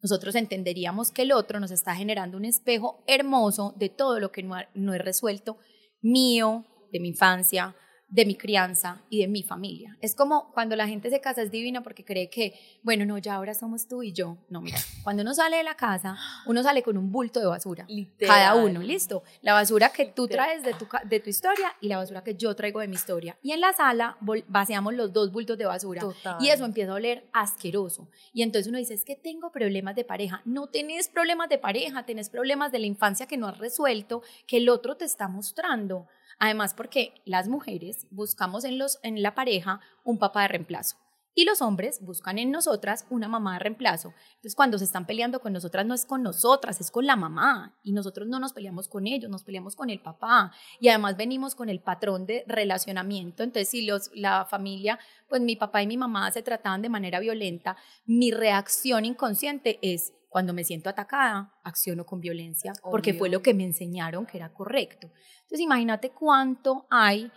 nosotros 0.02 0.36
entenderíamos 0.36 1.12
que 1.12 1.24
el 1.24 1.34
otro 1.34 1.60
nos 1.60 1.72
está 1.72 1.94
generando 1.94 2.38
un 2.38 2.46
espejo 2.46 3.04
hermoso 3.06 3.74
de 3.78 3.90
todo 3.90 4.22
lo 4.22 4.32
que 4.32 4.44
no, 4.44 4.56
no 4.76 4.94
he 4.94 4.98
resuelto 4.98 5.58
mío, 6.02 6.66
de 6.94 7.02
mi 7.02 7.10
infancia, 7.10 7.76
de 8.12 8.26
mi 8.26 8.36
crianza 8.36 9.02
y 9.10 9.22
de 9.22 9.28
mi 9.28 9.42
familia. 9.42 9.98
Es 10.02 10.16
como 10.16 10.52
cuando 10.52 10.76
la 10.76 10.86
gente 10.86 11.10
se 11.10 11.22
casa 11.22 11.42
es 11.42 11.50
divina 11.50 11.82
porque 11.82 12.04
cree 12.04 12.30
que, 12.30 12.54
bueno, 12.84 13.06
no, 13.06 13.18
ya 13.18 13.36
ahora 13.36 13.54
somos 13.54 13.88
tú 13.88 14.04
y 14.04 14.12
yo. 14.12 14.38
No, 14.50 14.60
mira, 14.60 14.78
cuando 15.04 15.24
uno 15.24 15.34
sale 15.34 15.58
de 15.58 15.64
la 15.64 15.76
casa, 15.76 16.18
uno 16.46 16.62
sale 16.62 16.84
con 16.84 16.98
un 16.98 17.10
bulto 17.10 17.40
de 17.40 17.46
basura. 17.46 17.86
Literal. 17.88 18.36
Cada 18.36 18.56
uno, 18.56 18.82
listo. 18.82 19.24
La 19.42 19.54
basura 19.54 19.90
que 19.94 20.06
tú 20.06 20.28
traes 20.28 20.62
de 20.62 20.74
tu, 20.74 20.88
de 21.06 21.20
tu 21.22 21.30
historia 21.30 21.74
y 21.80 21.88
la 21.88 21.98
basura 21.98 22.22
que 22.22 22.36
yo 22.36 22.54
traigo 22.54 22.82
de 22.82 22.90
mi 22.90 22.96
historia. 22.96 23.38
Y 23.42 23.54
en 23.54 23.62
la 23.62 23.72
sala 23.72 24.18
vaciamos 24.48 24.94
los 24.94 25.14
dos 25.14 25.32
bultos 25.32 25.58
de 25.58 25.66
basura. 25.66 26.02
Total. 26.02 26.36
Y 26.42 26.50
eso 26.50 26.66
empieza 26.66 26.92
a 26.92 26.96
oler 26.96 27.30
asqueroso. 27.32 28.10
Y 28.34 28.42
entonces 28.42 28.68
uno 28.68 28.78
dice, 28.78 28.94
es 28.94 29.06
que 29.06 29.16
tengo 29.16 29.54
problemas 29.54 29.96
de 29.96 30.04
pareja. 30.04 30.42
No 30.44 30.68
tenés 30.68 31.08
problemas 31.08 31.48
de 31.48 31.60
pareja, 31.60 32.06
tenés 32.06 32.30
problemas 32.30 32.74
de 32.74 32.80
la 32.80 32.88
infancia 32.88 33.26
que 33.26 33.38
no 33.38 33.48
has 33.48 33.58
resuelto, 33.58 34.22
que 34.48 34.58
el 34.58 34.68
otro 34.68 34.98
te 34.98 35.06
está 35.06 35.30
mostrando. 35.30 36.08
Además, 36.44 36.74
porque 36.74 37.22
las 37.24 37.48
mujeres 37.48 38.08
buscamos 38.10 38.64
en, 38.64 38.80
los, 38.80 38.98
en 39.04 39.22
la 39.22 39.36
pareja 39.36 39.80
un 40.04 40.18
papá 40.18 40.42
de 40.42 40.48
reemplazo. 40.48 40.98
Y 41.36 41.46
los 41.46 41.62
hombres 41.62 42.02
buscan 42.02 42.40
en 42.40 42.50
nosotras 42.50 43.06
una 43.12 43.28
mamá 43.28 43.54
de 43.54 43.60
reemplazo. 43.60 44.12
Entonces, 44.30 44.56
cuando 44.56 44.80
se 44.80 44.86
están 44.86 45.06
peleando 45.06 45.40
con 45.40 45.54
nosotras, 45.54 45.86
no 45.86 45.94
es 45.94 46.04
con 46.04 46.24
nosotras, 46.24 46.82
es 46.82 46.90
con 46.90 47.06
la 47.06 47.16
mamá. 47.16 47.78
Y 47.84 47.92
nosotros 47.92 48.28
no 48.28 48.40
nos 48.40 48.54
peleamos 48.54 48.88
con 48.88 49.06
ellos, 49.06 49.30
nos 49.30 49.44
peleamos 49.44 49.76
con 49.76 49.92
el 49.92 50.02
papá. 50.02 50.52
Y 50.80 50.90
además 50.90 51.16
venimos 51.16 51.54
con 51.54 51.70
el 51.70 51.80
patrón 51.80 52.26
de 52.26 52.44
relacionamiento. 52.48 53.44
Entonces, 53.44 53.70
si 53.70 53.86
los, 53.86 54.10
la 54.16 54.46
familia, 54.46 54.98
pues 55.30 55.44
mi 55.44 55.56
papá 55.56 55.84
y 55.84 55.88
mi 55.88 55.96
mamá 55.96 56.32
se 56.32 56.42
trataban 56.42 56.82
de 56.82 56.90
manera 56.90 57.20
violenta, 57.20 57.78
mi 58.08 58.32
reacción 58.32 59.06
inconsciente 59.06 59.78
es, 59.84 60.14
cuando 60.32 60.54
me 60.54 60.64
siento 60.64 60.90
atacada, 60.90 61.54
acciono 61.62 62.06
con 62.06 62.22
violencia, 62.22 62.72
porque 62.82 63.14
fue 63.14 63.28
Obvio. 63.28 63.40
lo 63.40 63.44
que 63.44 63.54
me 63.54 63.66
enseñaron 63.66 64.26
que 64.26 64.38
era 64.38 64.54
correcto. 64.54 65.12
Entonces, 65.42 65.60
imagínate 65.60 66.12
cuánto 66.12 66.88
hay 66.90 67.30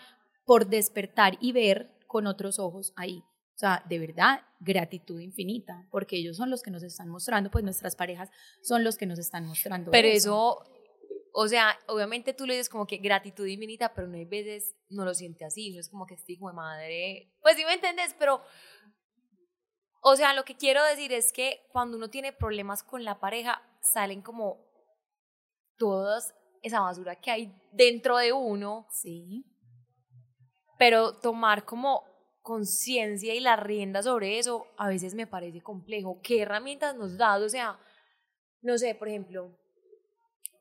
por 0.45 0.69
despertar 0.69 1.37
y 1.41 1.51
ver 1.51 1.99
con 2.07 2.29
otros 2.29 2.61
ojos 2.61 2.93
ahí. 2.95 3.19
O 3.19 3.59
sea, 3.59 3.83
de 3.89 3.99
verdad, 3.99 4.43
gratitud 4.61 5.19
infinita, 5.19 5.89
porque 5.91 6.17
ellos 6.17 6.37
son 6.37 6.51
los 6.51 6.63
que 6.63 6.71
nos 6.71 6.85
están 6.85 7.09
mostrando, 7.09 7.51
pues 7.51 7.65
nuestras 7.65 7.97
parejas 7.97 8.31
son 8.63 8.85
los 8.85 8.97
que 8.97 9.07
nos 9.07 9.19
están 9.19 9.45
mostrando. 9.45 9.91
Pero 9.91 10.07
eso, 10.07 10.65
o 11.33 11.49
sea, 11.49 11.77
obviamente 11.89 12.33
tú 12.33 12.47
le 12.47 12.55
dices 12.55 12.69
como 12.69 12.87
que 12.87 12.99
gratitud 12.99 13.45
infinita, 13.45 13.93
pero 13.93 14.07
no 14.07 14.17
hay 14.17 14.25
veces 14.25 14.77
no 14.89 15.05
lo 15.05 15.15
siente 15.15 15.45
así, 15.45 15.73
no 15.73 15.81
es 15.81 15.89
como 15.89 16.07
que 16.07 16.15
este 16.15 16.35
hijo 16.35 16.47
de 16.47 16.55
madre, 16.55 17.33
pues 17.43 17.57
sí 17.57 17.65
me 17.65 17.75
entiendes, 17.75 18.15
pero, 18.21 18.41
o 20.07 20.17
sea, 20.17 20.35
lo 20.35 20.45
que 20.45 20.55
quiero 20.55 20.85
decir 20.85 21.13
es 21.15 21.33
que 21.33 21.67
cuando 21.73 21.97
uno 21.97 22.11
tiene 22.11 22.33
problemas 22.33 22.83
con 22.83 23.05
la 23.05 23.19
pareja, 23.21 23.63
salen 23.81 24.21
como 24.21 24.59
toda 25.79 26.21
esa 26.63 26.81
basura 26.81 27.17
que 27.17 27.31
hay 27.31 27.55
dentro 27.73 28.19
de 28.19 28.33
uno, 28.33 28.87
Sí. 28.91 29.45
pero 30.79 31.19
tomar 31.21 31.65
como 31.65 32.05
conciencia 32.43 33.33
y 33.35 33.41
la 33.41 33.57
rienda 33.57 34.03
sobre 34.03 34.39
eso 34.39 34.67
a 34.77 34.89
veces 34.89 35.15
me 35.15 35.27
parece 35.27 35.63
complejo. 35.63 36.21
¿Qué 36.23 36.43
herramientas 36.43 36.95
nos 36.97 37.17
da? 37.17 37.37
O 37.37 37.49
sea, 37.49 37.79
no 38.61 38.77
sé, 38.77 38.95
por 38.95 39.09
ejemplo, 39.09 39.57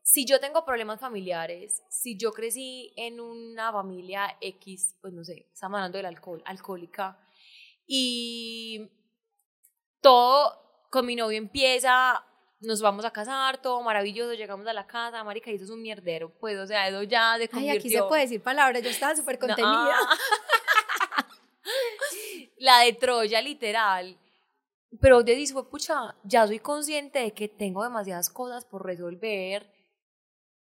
si 0.03 0.25
yo 0.25 0.39
tengo 0.39 0.63
problemas 0.63 1.01
familiares, 1.01 1.84
si 1.89 2.17
yo 2.17 2.32
crecí 2.32 2.93
en 2.95 3.19
una 3.19 3.73
familia 3.73 4.38
X, 4.39 4.97
pues 5.01 5.13
no 5.13 5.25
sé, 5.25 5.49
estamos 5.53 5.77
hablando 5.77 5.97
del 5.97 6.06
alcohol, 6.06 6.41
alcohólica, 6.45 7.19
y 7.86 8.89
todo 10.04 10.88
con 10.92 11.08
mi 11.08 11.16
novio 11.16 11.39
empieza, 11.39 12.24
nos 12.60 12.82
vamos 12.82 13.04
a 13.06 13.12
casar, 13.12 13.60
todo 13.60 13.82
maravilloso, 13.82 14.36
llegamos 14.36 14.68
a 14.68 14.74
la 14.74 14.86
casa, 14.86 15.24
marica, 15.24 15.50
y 15.50 15.56
eso 15.56 15.63
es 15.63 15.72
un 15.72 15.82
mierdero, 15.82 16.32
pues, 16.39 16.60
o 16.60 16.68
sea, 16.68 16.88
eso 16.88 17.02
ya 17.02 17.34
Ay, 17.34 17.48
convirtió... 17.48 17.80
aquí 17.80 17.89
se 17.89 18.04
puede 18.04 18.22
decir 18.22 18.44
palabras, 18.44 18.84
yo 18.84 18.89
estaba 18.89 19.16
súper 19.16 19.36
No, 19.36 19.39
contenida. 19.48 19.96
ah. 20.00 20.18
la 22.58 22.80
de 22.80 22.94
Troya, 22.94 23.42
literal. 23.42 24.18
Pero 25.02 25.24
de 25.24 25.36
dice, 25.36 25.56
pucha, 25.63 26.16
ya 26.24 26.46
soy 26.46 26.60
consciente 26.60 27.20
de 27.20 27.34
que 27.34 27.48
tengo 27.48 27.84
demasiadas 27.84 28.30
cosas 28.30 28.66
por 28.66 28.86
resolver, 28.86 29.72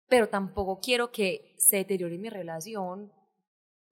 pero 0.09 0.29
tampoco 0.29 0.81
quiero 0.81 1.11
que 1.11 1.55
se 1.59 1.77
deteriore 1.77 2.17
mi 2.17 2.31
relación 2.31 3.12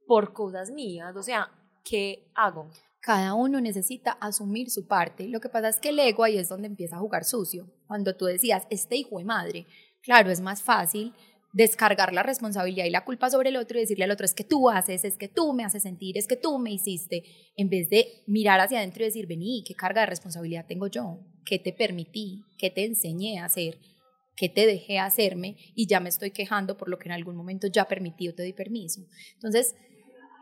por 0.06 0.32
cosas 0.32 0.70
mías. 0.70 1.14
O 1.16 1.22
sea, 1.22 1.50
¿qué 1.84 2.30
hago? 2.34 2.70
Cada 3.04 3.34
uno 3.34 3.60
necesita 3.60 4.12
asumir 4.12 4.70
su 4.70 4.86
parte. 4.86 5.28
Lo 5.28 5.38
que 5.38 5.50
pasa 5.50 5.68
es 5.68 5.78
que 5.78 5.90
el 5.90 5.98
ego 5.98 6.24
ahí 6.24 6.38
es 6.38 6.48
donde 6.48 6.68
empieza 6.68 6.96
a 6.96 7.00
jugar 7.00 7.24
sucio. 7.24 7.70
Cuando 7.86 8.16
tú 8.16 8.24
decías, 8.24 8.66
este 8.70 8.96
hijo 8.96 9.18
de 9.18 9.26
madre, 9.26 9.66
claro, 10.00 10.30
es 10.30 10.40
más 10.40 10.62
fácil 10.62 11.12
descargar 11.52 12.14
la 12.14 12.22
responsabilidad 12.22 12.86
y 12.86 12.90
la 12.90 13.04
culpa 13.04 13.28
sobre 13.28 13.50
el 13.50 13.58
otro 13.58 13.76
y 13.76 13.82
decirle 13.82 14.04
al 14.04 14.10
otro, 14.10 14.24
es 14.24 14.32
que 14.32 14.42
tú 14.42 14.70
haces, 14.70 15.04
es 15.04 15.18
que 15.18 15.28
tú 15.28 15.52
me 15.52 15.64
haces 15.64 15.82
sentir, 15.82 16.16
es 16.16 16.26
que 16.26 16.36
tú 16.36 16.58
me 16.58 16.72
hiciste, 16.72 17.24
en 17.56 17.68
vez 17.68 17.90
de 17.90 18.08
mirar 18.26 18.58
hacia 18.60 18.78
adentro 18.78 19.02
y 19.02 19.06
decir, 19.06 19.26
vení, 19.26 19.62
¿qué 19.66 19.74
carga 19.74 20.00
de 20.00 20.06
responsabilidad 20.06 20.64
tengo 20.66 20.86
yo? 20.86 21.20
¿Qué 21.44 21.58
te 21.58 21.74
permití? 21.74 22.42
¿Qué 22.56 22.70
te 22.70 22.86
enseñé 22.86 23.38
a 23.38 23.44
hacer? 23.44 23.78
¿Qué 24.34 24.48
te 24.48 24.66
dejé 24.66 24.98
hacerme? 24.98 25.58
Y 25.74 25.86
ya 25.88 26.00
me 26.00 26.08
estoy 26.08 26.30
quejando 26.30 26.78
por 26.78 26.88
lo 26.88 26.98
que 26.98 27.10
en 27.10 27.12
algún 27.12 27.36
momento 27.36 27.66
ya 27.66 27.84
permití 27.84 28.30
o 28.30 28.34
te 28.34 28.44
di 28.44 28.54
permiso. 28.54 29.02
Entonces, 29.34 29.74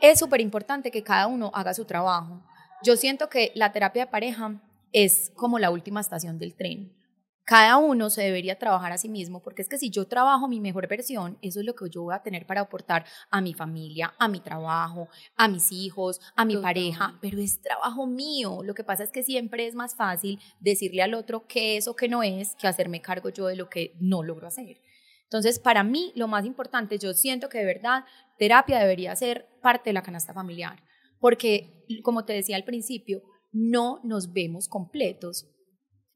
es 0.01 0.21
súper 0.21 0.41
importante 0.41 0.93
que 0.93 1.03
cada 1.03 1.27
uno 1.27 1.51
haga 1.55 1.75
su 1.75 1.85
trabajo. 1.85 2.43
Yo 2.85 2.97
siento 2.97 3.29
que 3.29 3.53
la 3.55 3.73
terapia 3.73 4.07
de 4.07 4.11
pareja 4.11 4.61
es 4.93 5.31
como 5.37 5.61
la 5.61 5.71
última 5.71 6.01
estación 6.01 6.39
del 6.39 6.57
tren. 6.57 6.93
Cada 7.45 7.77
uno 7.77 8.11
se 8.11 8.23
debería 8.23 8.59
trabajar 8.59 8.93
a 8.93 8.99
sí 8.99 9.09
mismo, 9.09 9.41
porque 9.41 9.63
es 9.63 9.69
que 9.69 9.79
si 9.79 9.91
yo 9.91 10.07
trabajo 10.07 10.49
mi 10.49 10.61
mejor 10.61 10.89
versión, 10.89 11.39
eso 11.43 11.61
es 11.61 11.67
lo 11.67 11.75
que 11.75 11.91
yo 11.91 12.03
voy 12.03 12.15
a 12.15 12.23
tener 12.23 12.47
para 12.47 12.61
aportar 12.61 13.05
a 13.31 13.41
mi 13.41 13.53
familia, 13.55 14.15
a 14.19 14.29
mi 14.29 14.41
trabajo, 14.41 15.09
a 15.37 15.49
mis 15.49 15.71
hijos, 15.71 16.21
a 16.35 16.45
mi 16.45 16.55
Total. 16.55 16.69
pareja, 16.69 17.19
pero 17.21 17.41
es 17.41 17.61
trabajo 17.61 18.07
mío. 18.07 18.63
Lo 18.65 18.75
que 18.75 18.85
pasa 18.85 19.05
es 19.05 19.11
que 19.11 19.23
siempre 19.23 19.67
es 19.67 19.75
más 19.75 19.95
fácil 19.95 20.41
decirle 20.61 21.03
al 21.03 21.15
otro 21.15 21.47
qué 21.47 21.77
es 21.77 21.89
o 21.89 21.95
qué 21.95 22.09
no 22.09 22.23
es 22.23 22.57
que 22.57 22.69
hacerme 22.69 23.01
cargo 23.01 23.29
yo 23.29 23.47
de 23.47 23.57
lo 23.57 23.69
que 23.69 23.97
no 24.01 24.23
logro 24.23 24.47
hacer. 24.47 24.81
Entonces, 25.25 25.59
para 25.59 25.83
mí, 25.83 26.13
lo 26.15 26.29
más 26.29 26.45
importante, 26.45 26.99
yo 26.99 27.13
siento 27.15 27.49
que 27.49 27.59
de 27.59 27.65
verdad 27.65 28.05
terapia 28.39 28.79
debería 28.79 29.17
ser 29.17 29.49
parte 29.63 29.91
de 29.91 29.95
la 29.95 30.03
canasta 30.03 30.33
familiar, 30.33 30.83
porque, 31.23 31.87
como 32.03 32.25
te 32.25 32.33
decía 32.33 32.57
al 32.57 32.65
principio, 32.65 33.23
no 33.53 34.01
nos 34.03 34.33
vemos 34.33 34.67
completos. 34.67 35.47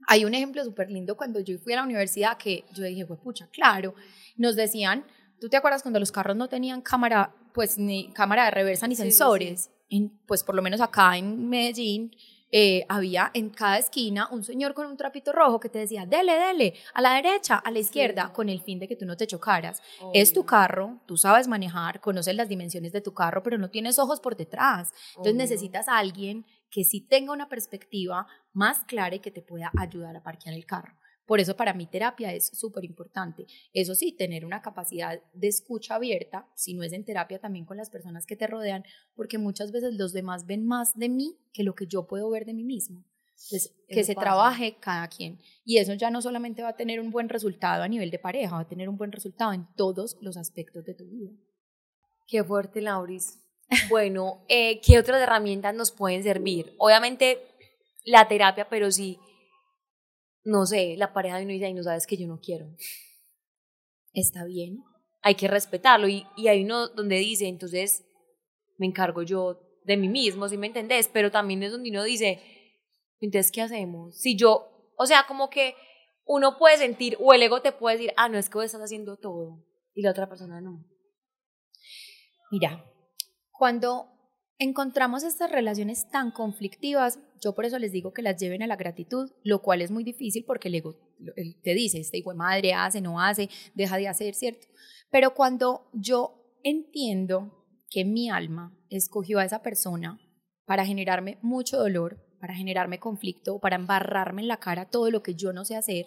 Hay 0.08 0.24
un 0.24 0.34
ejemplo 0.34 0.64
súper 0.64 0.90
lindo 0.90 1.16
cuando 1.16 1.38
yo 1.38 1.56
fui 1.60 1.74
a 1.74 1.76
la 1.76 1.84
universidad 1.84 2.36
que 2.36 2.64
yo 2.74 2.82
dije, 2.82 3.06
pucha, 3.06 3.48
claro, 3.52 3.94
nos 4.36 4.56
decían, 4.56 5.06
¿tú 5.40 5.48
te 5.48 5.56
acuerdas 5.56 5.82
cuando 5.82 6.00
los 6.00 6.10
carros 6.10 6.36
no 6.36 6.48
tenían 6.48 6.82
cámara, 6.82 7.32
pues 7.54 7.78
ni 7.78 8.12
cámara 8.14 8.46
de 8.46 8.50
reversa 8.50 8.88
ni 8.88 8.96
Sí, 8.96 9.02
sí, 9.02 9.10
sensores? 9.10 9.70
En, 9.88 10.10
pues 10.26 10.42
por 10.42 10.56
lo 10.56 10.62
menos 10.62 10.80
acá 10.80 11.16
en 11.16 11.48
Medellín 11.48 12.10
eh, 12.58 12.86
había 12.88 13.30
en 13.34 13.50
cada 13.50 13.76
esquina 13.76 14.28
un 14.30 14.42
señor 14.42 14.72
con 14.72 14.86
un 14.86 14.96
trapito 14.96 15.30
rojo 15.30 15.60
que 15.60 15.68
te 15.68 15.78
decía, 15.80 16.06
dele, 16.06 16.32
dele, 16.38 16.72
a 16.94 17.02
la 17.02 17.12
derecha, 17.16 17.56
a 17.56 17.70
la 17.70 17.80
izquierda, 17.80 18.28
Sí. 18.28 18.32
con 18.32 18.48
el 18.48 18.62
fin 18.62 18.78
de 18.78 18.88
que 18.88 18.96
tú 18.96 19.04
no 19.04 19.14
te 19.14 19.26
chocaras. 19.26 19.82
Es 20.14 20.32
tu 20.32 20.46
carro, 20.46 20.98
tú 21.04 21.18
sabes 21.18 21.48
manejar, 21.48 22.00
conoces 22.00 22.34
las 22.34 22.48
dimensiones 22.48 22.92
de 22.92 23.02
tu 23.02 23.12
carro, 23.12 23.42
pero 23.42 23.58
no 23.58 23.68
tienes 23.68 23.98
ojos 23.98 24.20
por 24.20 24.36
detrás. 24.36 24.90
Entonces 25.10 25.34
Obvio. 25.34 25.42
necesitas 25.42 25.86
a 25.88 25.98
alguien 25.98 26.46
que 26.70 26.84
sí 26.84 27.02
tenga 27.02 27.32
una 27.34 27.48
perspectiva 27.50 28.26
más 28.54 28.84
clara 28.84 29.16
y 29.16 29.20
que 29.20 29.30
te 29.30 29.42
pueda 29.42 29.70
ayudar 29.78 30.16
a 30.16 30.22
parquear 30.22 30.54
el 30.54 30.64
carro. 30.64 30.94
Por 31.26 31.40
eso 31.40 31.56
para 31.56 31.74
mí 31.74 31.86
terapia 31.86 32.32
es 32.32 32.46
súper 32.46 32.84
importante. 32.84 33.46
Eso 33.72 33.94
sí, 33.94 34.12
tener 34.12 34.44
una 34.44 34.62
capacidad 34.62 35.20
de 35.34 35.48
escucha 35.48 35.96
abierta, 35.96 36.48
si 36.54 36.74
no 36.74 36.82
es 36.82 36.92
en 36.92 37.04
terapia 37.04 37.40
también 37.40 37.64
con 37.64 37.76
las 37.76 37.90
personas 37.90 38.26
que 38.26 38.36
te 38.36 38.46
rodean, 38.46 38.84
porque 39.14 39.38
muchas 39.38 39.72
veces 39.72 39.94
los 39.94 40.12
demás 40.12 40.46
ven 40.46 40.64
más 40.64 40.96
de 40.96 41.08
mí 41.08 41.36
que 41.52 41.64
lo 41.64 41.74
que 41.74 41.86
yo 41.86 42.06
puedo 42.06 42.30
ver 42.30 42.46
de 42.46 42.54
mí 42.54 42.64
mismo. 42.64 43.04
Entonces, 43.36 43.74
que 43.88 44.02
se 44.02 44.14
trabaje 44.14 44.76
cada 44.80 45.08
quien. 45.08 45.38
Y 45.64 45.76
eso 45.76 45.92
ya 45.92 46.10
no 46.10 46.22
solamente 46.22 46.62
va 46.62 46.70
a 46.70 46.76
tener 46.76 47.00
un 47.00 47.10
buen 47.10 47.28
resultado 47.28 47.82
a 47.82 47.88
nivel 47.88 48.10
de 48.10 48.18
pareja, 48.18 48.54
va 48.54 48.62
a 48.62 48.68
tener 48.68 48.88
un 48.88 48.96
buen 48.96 49.12
resultado 49.12 49.52
en 49.52 49.66
todos 49.76 50.16
los 50.22 50.36
aspectos 50.36 50.84
de 50.84 50.94
tu 50.94 51.04
vida. 51.04 51.32
Qué 52.26 52.42
fuerte, 52.42 52.80
Lauris. 52.80 53.40
Bueno, 53.90 54.44
eh, 54.48 54.80
¿qué 54.80 54.98
otras 54.98 55.20
herramientas 55.20 55.74
nos 55.74 55.90
pueden 55.90 56.22
servir? 56.22 56.74
Obviamente 56.78 57.42
la 58.04 58.28
terapia, 58.28 58.68
pero 58.68 58.90
sí, 58.90 59.18
no 60.46 60.64
sé, 60.64 60.94
la 60.96 61.12
pareja 61.12 61.38
de 61.38 61.44
uno 61.44 61.52
dice, 61.52 61.68
y 61.68 61.74
no 61.74 61.82
sabes 61.82 62.06
que 62.06 62.16
yo 62.16 62.28
no 62.28 62.38
quiero. 62.40 62.68
Está 64.12 64.44
bien. 64.44 64.78
Hay 65.20 65.34
que 65.34 65.48
respetarlo. 65.48 66.06
Y, 66.08 66.24
y 66.36 66.46
hay 66.46 66.64
uno 66.64 66.88
donde 66.88 67.16
dice, 67.16 67.48
entonces 67.48 68.04
me 68.78 68.86
encargo 68.86 69.22
yo 69.22 69.60
de 69.84 69.96
mí 69.96 70.08
mismo, 70.08 70.48
si 70.48 70.56
me 70.56 70.68
entendés, 70.68 71.08
pero 71.12 71.30
también 71.30 71.62
es 71.62 71.72
donde 71.72 71.90
uno 71.90 72.04
dice, 72.04 72.40
entonces, 73.20 73.50
¿qué 73.50 73.62
hacemos? 73.62 74.18
Si 74.18 74.36
yo, 74.36 74.92
o 74.96 75.06
sea, 75.06 75.26
como 75.26 75.50
que 75.50 75.74
uno 76.24 76.58
puede 76.58 76.76
sentir, 76.76 77.16
o 77.20 77.32
el 77.32 77.42
ego 77.42 77.62
te 77.62 77.72
puede 77.72 77.96
decir, 77.96 78.12
ah, 78.16 78.28
no, 78.28 78.38
es 78.38 78.48
que 78.48 78.58
vos 78.58 78.64
estás 78.64 78.82
haciendo 78.82 79.16
todo, 79.16 79.64
y 79.94 80.02
la 80.02 80.10
otra 80.10 80.28
persona 80.28 80.60
no. 80.60 80.84
Mira, 82.50 82.84
cuando 83.52 84.15
encontramos 84.58 85.22
estas 85.22 85.50
relaciones 85.50 86.08
tan 86.10 86.30
conflictivas, 86.30 87.18
yo 87.40 87.54
por 87.54 87.64
eso 87.64 87.78
les 87.78 87.92
digo 87.92 88.12
que 88.12 88.22
las 88.22 88.40
lleven 88.40 88.62
a 88.62 88.66
la 88.66 88.76
gratitud, 88.76 89.30
lo 89.42 89.60
cual 89.60 89.82
es 89.82 89.90
muy 89.90 90.04
difícil 90.04 90.44
porque 90.46 90.68
el 90.68 90.76
ego 90.76 90.96
te 91.62 91.74
dice, 91.74 91.98
este 92.00 92.18
hijo 92.18 92.30
de 92.30 92.36
madre 92.36 92.74
hace, 92.74 93.00
no 93.00 93.20
hace, 93.20 93.48
deja 93.74 93.96
de 93.96 94.08
hacer, 94.08 94.34
¿cierto? 94.34 94.66
Pero 95.10 95.34
cuando 95.34 95.90
yo 95.92 96.58
entiendo 96.62 97.64
que 97.90 98.04
mi 98.04 98.30
alma 98.30 98.76
escogió 98.90 99.38
a 99.38 99.44
esa 99.44 99.62
persona 99.62 100.18
para 100.64 100.84
generarme 100.84 101.38
mucho 101.42 101.78
dolor, 101.78 102.22
para 102.40 102.54
generarme 102.54 102.98
conflicto, 102.98 103.58
para 103.60 103.76
embarrarme 103.76 104.42
en 104.42 104.48
la 104.48 104.58
cara 104.58 104.90
todo 104.90 105.10
lo 105.10 105.22
que 105.22 105.34
yo 105.34 105.52
no 105.52 105.64
sé 105.64 105.76
hacer, 105.76 106.06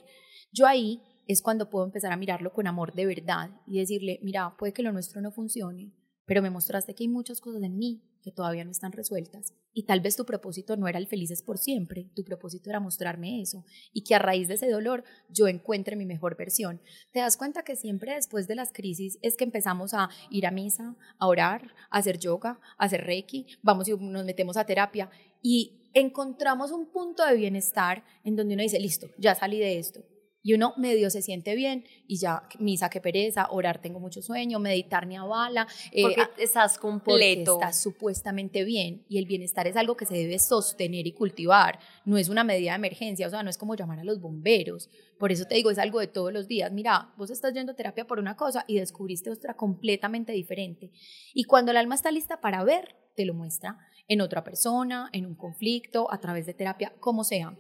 yo 0.52 0.68
ahí 0.68 1.02
es 1.28 1.42
cuando 1.42 1.70
puedo 1.70 1.86
empezar 1.86 2.12
a 2.12 2.18
mirarlo 2.18 2.52
con 2.52 2.68
amor 2.68 2.94
de 2.94 3.06
verdad 3.06 3.52
y 3.68 3.80
decirle, 3.80 4.20
mira, 4.24 4.56
puede 4.58 4.74
que 4.74 4.82
lo 4.82 4.92
nuestro 4.92 5.22
no 5.22 5.32
funcione, 5.32 5.94
pero 6.30 6.44
me 6.44 6.52
mostraste 6.52 6.94
que 6.94 7.06
hay 7.06 7.08
muchas 7.08 7.42
cosas 7.42 7.64
en 7.64 7.76
mí 7.80 8.04
que 8.22 8.32
todavía 8.32 8.64
no 8.64 8.70
están 8.70 8.92
resueltas 8.92 9.56
y 9.74 9.88
tal 9.88 10.00
vez 10.00 10.16
tu 10.16 10.26
propósito 10.26 10.78
no 10.78 10.88
era 10.88 11.00
el 11.00 11.08
felices 11.08 11.42
por 11.42 11.58
siempre, 11.58 12.12
tu 12.16 12.24
propósito 12.24 12.70
era 12.70 12.80
mostrarme 12.80 13.42
eso 13.42 13.66
y 13.94 14.04
que 14.04 14.14
a 14.14 14.20
raíz 14.20 14.48
de 14.48 14.54
ese 14.54 14.70
dolor 14.70 15.04
yo 15.30 15.48
encuentre 15.48 15.96
mi 15.96 16.06
mejor 16.06 16.38
versión. 16.38 16.82
Te 17.12 17.20
das 17.20 17.36
cuenta 17.36 17.64
que 17.64 17.76
siempre 17.76 18.14
después 18.14 18.48
de 18.48 18.54
las 18.54 18.72
crisis 18.72 19.18
es 19.24 19.36
que 19.36 19.44
empezamos 19.44 19.96
a 19.96 20.10
ir 20.30 20.46
a 20.46 20.52
misa, 20.52 20.96
a 21.18 21.26
orar, 21.26 21.74
a 21.90 21.98
hacer 21.98 22.20
yoga, 22.20 22.60
a 22.78 22.86
hacer 22.86 23.06
reiki, 23.06 23.48
vamos 23.64 23.88
y 23.88 23.98
nos 23.98 24.24
metemos 24.24 24.56
a 24.56 24.68
terapia 24.68 25.10
y 25.42 25.90
encontramos 25.96 26.72
un 26.72 26.92
punto 26.92 27.26
de 27.26 27.38
bienestar 27.38 28.06
en 28.24 28.36
donde 28.36 28.54
uno 28.54 28.62
dice, 28.62 28.80
listo, 28.80 29.08
ya 29.18 29.34
salí 29.34 29.58
de 29.58 29.80
esto, 29.80 30.04
y 30.50 30.54
uno 30.56 30.74
medio 30.78 31.12
se 31.12 31.22
siente 31.22 31.54
bien 31.54 31.86
y 32.08 32.18
ya, 32.18 32.42
misa 32.58 32.90
que 32.90 33.00
pereza, 33.00 33.50
orar 33.52 33.80
tengo 33.80 34.00
mucho 34.00 34.24
sueño, 34.24 34.58
meditar 34.58 35.06
ni 35.06 35.16
avala. 35.16 35.68
Eh, 35.92 36.02
porque 36.02 36.28
estás 36.40 36.80
completo. 36.80 37.52
Porque 37.54 37.66
estás 37.66 37.80
supuestamente 37.80 38.64
bien 38.64 39.06
y 39.08 39.20
el 39.20 39.28
bienestar 39.28 39.68
es 39.68 39.76
algo 39.76 39.96
que 39.96 40.08
se 40.08 40.16
debe 40.16 40.40
sostener 40.40 41.06
y 41.06 41.12
cultivar. 41.12 41.78
No 42.04 42.18
es 42.18 42.30
una 42.30 42.44
medida 42.44 42.72
de 42.72 42.78
emergencia, 42.78 43.28
o 43.28 43.30
sea, 43.30 43.44
no 43.44 43.52
es 43.52 43.60
como 43.60 43.76
llamar 43.76 44.00
a 44.00 44.04
los 44.04 44.20
bomberos. 44.20 44.90
Por 45.20 45.32
eso 45.32 45.46
te 45.46 45.54
digo, 45.54 45.70
es 45.70 45.78
algo 45.78 46.00
de 46.00 46.08
todos 46.08 46.34
los 46.34 46.48
días. 46.48 46.72
Mira, 46.72 47.14
vos 47.16 47.30
estás 47.30 47.54
yendo 47.54 47.74
a 47.74 47.76
terapia 47.76 48.08
por 48.08 48.18
una 48.18 48.36
cosa 48.36 48.66
y 48.68 48.80
descubriste 48.80 49.30
otra 49.30 49.54
completamente 49.54 50.32
diferente. 50.32 50.90
Y 51.32 51.44
cuando 51.44 51.70
el 51.70 51.78
alma 51.78 51.94
está 51.94 52.10
lista 52.10 52.42
para 52.42 52.64
ver, 52.64 52.96
te 53.14 53.24
lo 53.24 53.36
muestra 53.36 53.78
en 54.08 54.22
otra 54.22 54.44
persona, 54.44 55.12
en 55.14 55.28
un 55.28 55.36
conflicto, 55.36 56.12
a 56.12 56.20
través 56.20 56.48
de 56.48 56.56
terapia, 56.56 56.92
como 57.00 57.24
sea. 57.24 57.56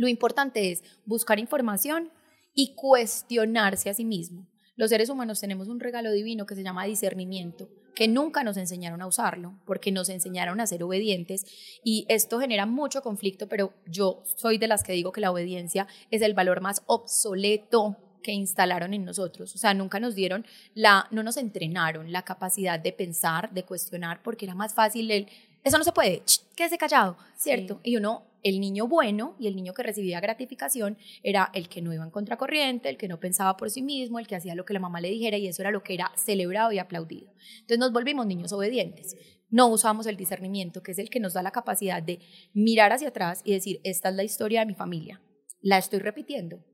Lo 0.00 0.08
importante 0.08 0.72
es 0.72 0.82
buscar 1.04 1.38
información 1.38 2.10
y 2.54 2.74
cuestionarse 2.74 3.90
a 3.90 3.94
sí 3.94 4.06
mismo. 4.06 4.46
Los 4.74 4.88
seres 4.88 5.10
humanos 5.10 5.40
tenemos 5.40 5.68
un 5.68 5.78
regalo 5.78 6.10
divino 6.10 6.46
que 6.46 6.54
se 6.54 6.62
llama 6.62 6.86
discernimiento, 6.86 7.68
que 7.94 8.08
nunca 8.08 8.42
nos 8.42 8.56
enseñaron 8.56 9.02
a 9.02 9.06
usarlo, 9.06 9.60
porque 9.66 9.92
nos 9.92 10.08
enseñaron 10.08 10.58
a 10.58 10.66
ser 10.66 10.82
obedientes 10.84 11.44
y 11.84 12.06
esto 12.08 12.40
genera 12.40 12.64
mucho 12.64 13.02
conflicto, 13.02 13.46
pero 13.46 13.74
yo 13.84 14.22
soy 14.36 14.56
de 14.56 14.68
las 14.68 14.84
que 14.84 14.94
digo 14.94 15.12
que 15.12 15.20
la 15.20 15.32
obediencia 15.32 15.86
es 16.10 16.22
el 16.22 16.32
valor 16.32 16.62
más 16.62 16.82
obsoleto 16.86 17.98
que 18.22 18.32
instalaron 18.32 18.94
en 18.94 19.04
nosotros. 19.04 19.54
O 19.54 19.58
sea, 19.58 19.74
nunca 19.74 20.00
nos 20.00 20.14
dieron 20.14 20.46
la, 20.72 21.08
no 21.10 21.22
nos 21.22 21.36
entrenaron 21.36 22.10
la 22.10 22.22
capacidad 22.22 22.80
de 22.80 22.94
pensar, 22.94 23.52
de 23.52 23.64
cuestionar, 23.64 24.22
porque 24.22 24.46
era 24.46 24.54
más 24.54 24.72
fácil 24.72 25.10
el, 25.10 25.28
eso 25.62 25.78
no 25.78 25.84
se 25.84 25.92
puede, 25.92 26.22
quédese 26.56 26.78
callado, 26.78 27.16
¿cierto? 27.36 27.80
Y 27.82 27.96
uno 27.96 28.30
el 28.42 28.60
niño 28.60 28.88
bueno 28.88 29.36
y 29.38 29.46
el 29.46 29.56
niño 29.56 29.74
que 29.74 29.82
recibía 29.82 30.20
gratificación 30.20 30.96
era 31.22 31.50
el 31.52 31.68
que 31.68 31.82
no 31.82 31.92
iba 31.92 32.04
en 32.04 32.10
contracorriente, 32.10 32.88
el 32.88 32.96
que 32.96 33.08
no 33.08 33.20
pensaba 33.20 33.56
por 33.56 33.70
sí 33.70 33.82
mismo, 33.82 34.18
el 34.18 34.26
que 34.26 34.36
hacía 34.36 34.54
lo 34.54 34.64
que 34.64 34.72
la 34.72 34.80
mamá 34.80 35.00
le 35.00 35.10
dijera 35.10 35.36
y 35.36 35.46
eso 35.46 35.62
era 35.62 35.70
lo 35.70 35.82
que 35.82 35.94
era 35.94 36.12
celebrado 36.16 36.72
y 36.72 36.78
aplaudido. 36.78 37.32
Entonces 37.60 37.78
nos 37.78 37.92
volvimos 37.92 38.26
niños 38.26 38.52
obedientes. 38.52 39.16
No 39.50 39.68
usamos 39.68 40.06
el 40.06 40.16
discernimiento, 40.16 40.82
que 40.82 40.92
es 40.92 40.98
el 40.98 41.10
que 41.10 41.20
nos 41.20 41.34
da 41.34 41.42
la 41.42 41.50
capacidad 41.50 42.02
de 42.02 42.20
mirar 42.54 42.92
hacia 42.92 43.08
atrás 43.08 43.42
y 43.44 43.52
decir, 43.52 43.80
esta 43.84 44.08
es 44.08 44.14
la 44.14 44.22
historia 44.22 44.60
de 44.60 44.66
mi 44.66 44.74
familia, 44.74 45.20
la 45.60 45.78
estoy 45.78 45.98
repitiendo. 45.98 46.64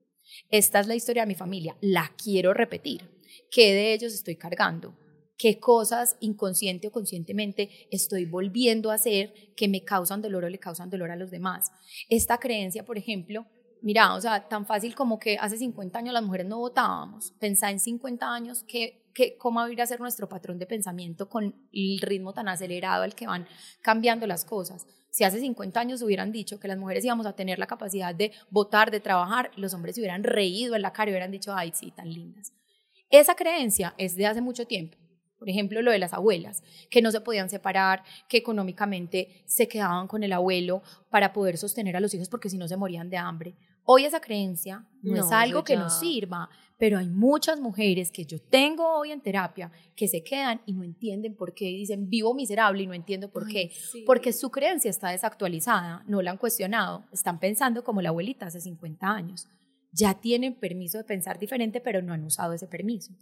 Esta 0.51 0.81
es 0.81 0.87
la 0.87 0.95
historia 0.95 1.23
de 1.23 1.29
mi 1.29 1.35
familia, 1.35 1.77
la 1.81 2.13
quiero 2.23 2.53
repetir. 2.53 3.09
¿Qué 3.51 3.73
de 3.73 3.95
ellos 3.95 4.13
estoy 4.13 4.37
cargando? 4.37 4.95
Qué 5.39 5.59
cosas 5.61 6.17
inconsciente 6.21 6.89
o 6.89 6.93
conscientemente 6.93 7.71
estoy 7.91 8.25
volviendo 8.25 8.91
a 8.91 8.95
hacer 8.95 9.33
que 9.57 9.69
me 9.69 9.85
causan 9.85 10.23
dolor 10.23 10.45
o 10.45 10.49
le 10.49 10.59
causan 10.59 10.91
dolor 10.91 11.11
a 11.11 11.17
los 11.17 11.31
demás. 11.31 11.71
Esta 12.09 12.39
creencia, 12.39 12.85
por 12.85 12.99
ejemplo, 12.99 13.47
mira, 13.83 14.15
o 14.15 14.21
sea, 14.21 14.49
tan 14.49 14.67
fácil 14.67 14.95
como 14.95 15.19
que 15.19 15.37
hace 15.39 15.59
50 15.59 15.99
años 15.99 16.15
las 16.15 16.23
mujeres 16.23 16.47
no 16.47 16.59
votábamos. 16.59 17.33
Pensá 17.39 17.71
en 17.71 17.81
50 17.81 18.33
años 18.33 18.65
que, 18.65 19.05
cómo 19.39 19.61
va 19.61 19.83
a 19.83 19.87
ser 19.87 20.01
nuestro 20.01 20.29
patrón 20.29 20.59
de 20.59 20.67
pensamiento 20.67 21.29
con 21.29 21.55
el 21.73 22.01
ritmo 22.01 22.33
tan 22.33 22.49
acelerado 22.49 23.03
al 23.03 23.15
que 23.15 23.27
van 23.27 23.47
cambiando 23.81 24.27
las 24.27 24.45
cosas. 24.45 24.87
Si 25.11 25.25
hace 25.25 25.41
50 25.41 25.81
años 25.81 26.03
hubieran 26.03 26.33
dicho 26.33 26.61
que 26.61 26.69
las 26.69 26.77
mujeres 26.77 27.05
íbamos 27.05 27.25
a 27.27 27.35
tener 27.35 27.59
la 27.59 27.67
capacidad 27.67 28.15
de 28.15 28.33
votar, 28.51 28.91
de 28.91 29.01
trabajar, 29.01 29.51
los 29.57 29.73
hombres 29.73 29.95
se 29.95 30.03
hubieran 30.03 30.25
reído 30.25 30.77
en 30.77 30.83
la 30.83 30.93
cara 30.93 31.11
y 31.11 31.13
hubieran 31.15 31.31
dicho, 31.31 31.55
ay, 31.55 31.73
sí, 31.75 31.91
tan 31.93 32.13
lindas. 32.13 32.53
Esa 33.09 33.35
creencia 33.35 33.95
es 33.97 34.17
de 34.17 34.27
hace 34.27 34.43
mucho 34.43 34.67
tiempo. 34.67 34.99
Por 35.39 35.51
ejemplo, 35.51 35.83
lo 35.83 35.91
de 35.91 35.99
las 35.99 36.15
abuelas, 36.15 36.63
que 36.91 37.03
no 37.03 37.11
se 37.11 37.21
podían 37.21 37.51
separar, 37.51 38.03
que 38.29 38.39
económicamente 38.39 39.43
se 39.47 39.69
quedaban 39.69 40.09
con 40.09 40.23
el 40.23 40.33
abuelo 40.33 40.83
para 41.11 41.33
poder 41.33 41.59
sostener 41.59 41.97
a 41.97 42.01
los 42.01 42.15
hijos 42.15 42.29
porque 42.29 42.49
si 42.49 42.57
no 42.57 42.69
se 42.69 42.77
morían 42.77 43.11
de 43.11 43.19
hambre. 43.19 43.55
Hoy 43.85 44.05
esa 44.05 44.21
creencia 44.21 44.85
no, 45.03 45.15
es 45.15 45.31
algo 45.31 45.63
que 45.63 45.77
nos 45.77 46.01
sirva, 46.01 46.49
pero 46.77 46.99
hay 46.99 47.09
muchas 47.09 47.61
mujeres 47.61 48.11
que 48.11 48.25
yo 48.25 48.41
tengo 48.41 48.99
hoy 48.99 49.13
en 49.13 49.21
terapia 49.21 49.71
que 49.95 50.09
se 50.09 50.25
quedan 50.25 50.61
y 50.67 50.73
no 50.73 50.83
entienden 50.83 51.37
por 51.37 51.55
qué, 51.55 51.67
dicen 51.67 52.09
vivo 52.09 52.35
miserable 52.35 52.83
y 52.83 52.87
no 52.87 52.95
entiendo 52.95 53.31
por 53.31 53.47
qué, 53.47 53.71
porque 54.05 54.33
su 54.33 54.51
creencia 54.51 54.91
está 54.91 55.11
desactualizada, 55.11 56.03
no 56.09 56.21
la 56.21 56.33
han 56.33 56.37
cuestionado, 56.37 57.05
están 57.13 57.39
pensando 57.39 57.85
como 57.85 58.03
la 58.03 58.09
abuelita 58.09 58.47
hace 58.47 58.61
50 58.61 59.07
años. 59.07 59.47
Ya 59.93 60.15
tienen 60.15 60.57
permiso 60.57 60.99
de 60.99 61.05
pensar 61.05 61.39
diferente, 61.39 61.81
pero 61.81 62.03
no 62.03 62.13
han 62.13 62.25
usado 62.25 62.53
ese 62.53 62.67
permiso. 62.67 63.15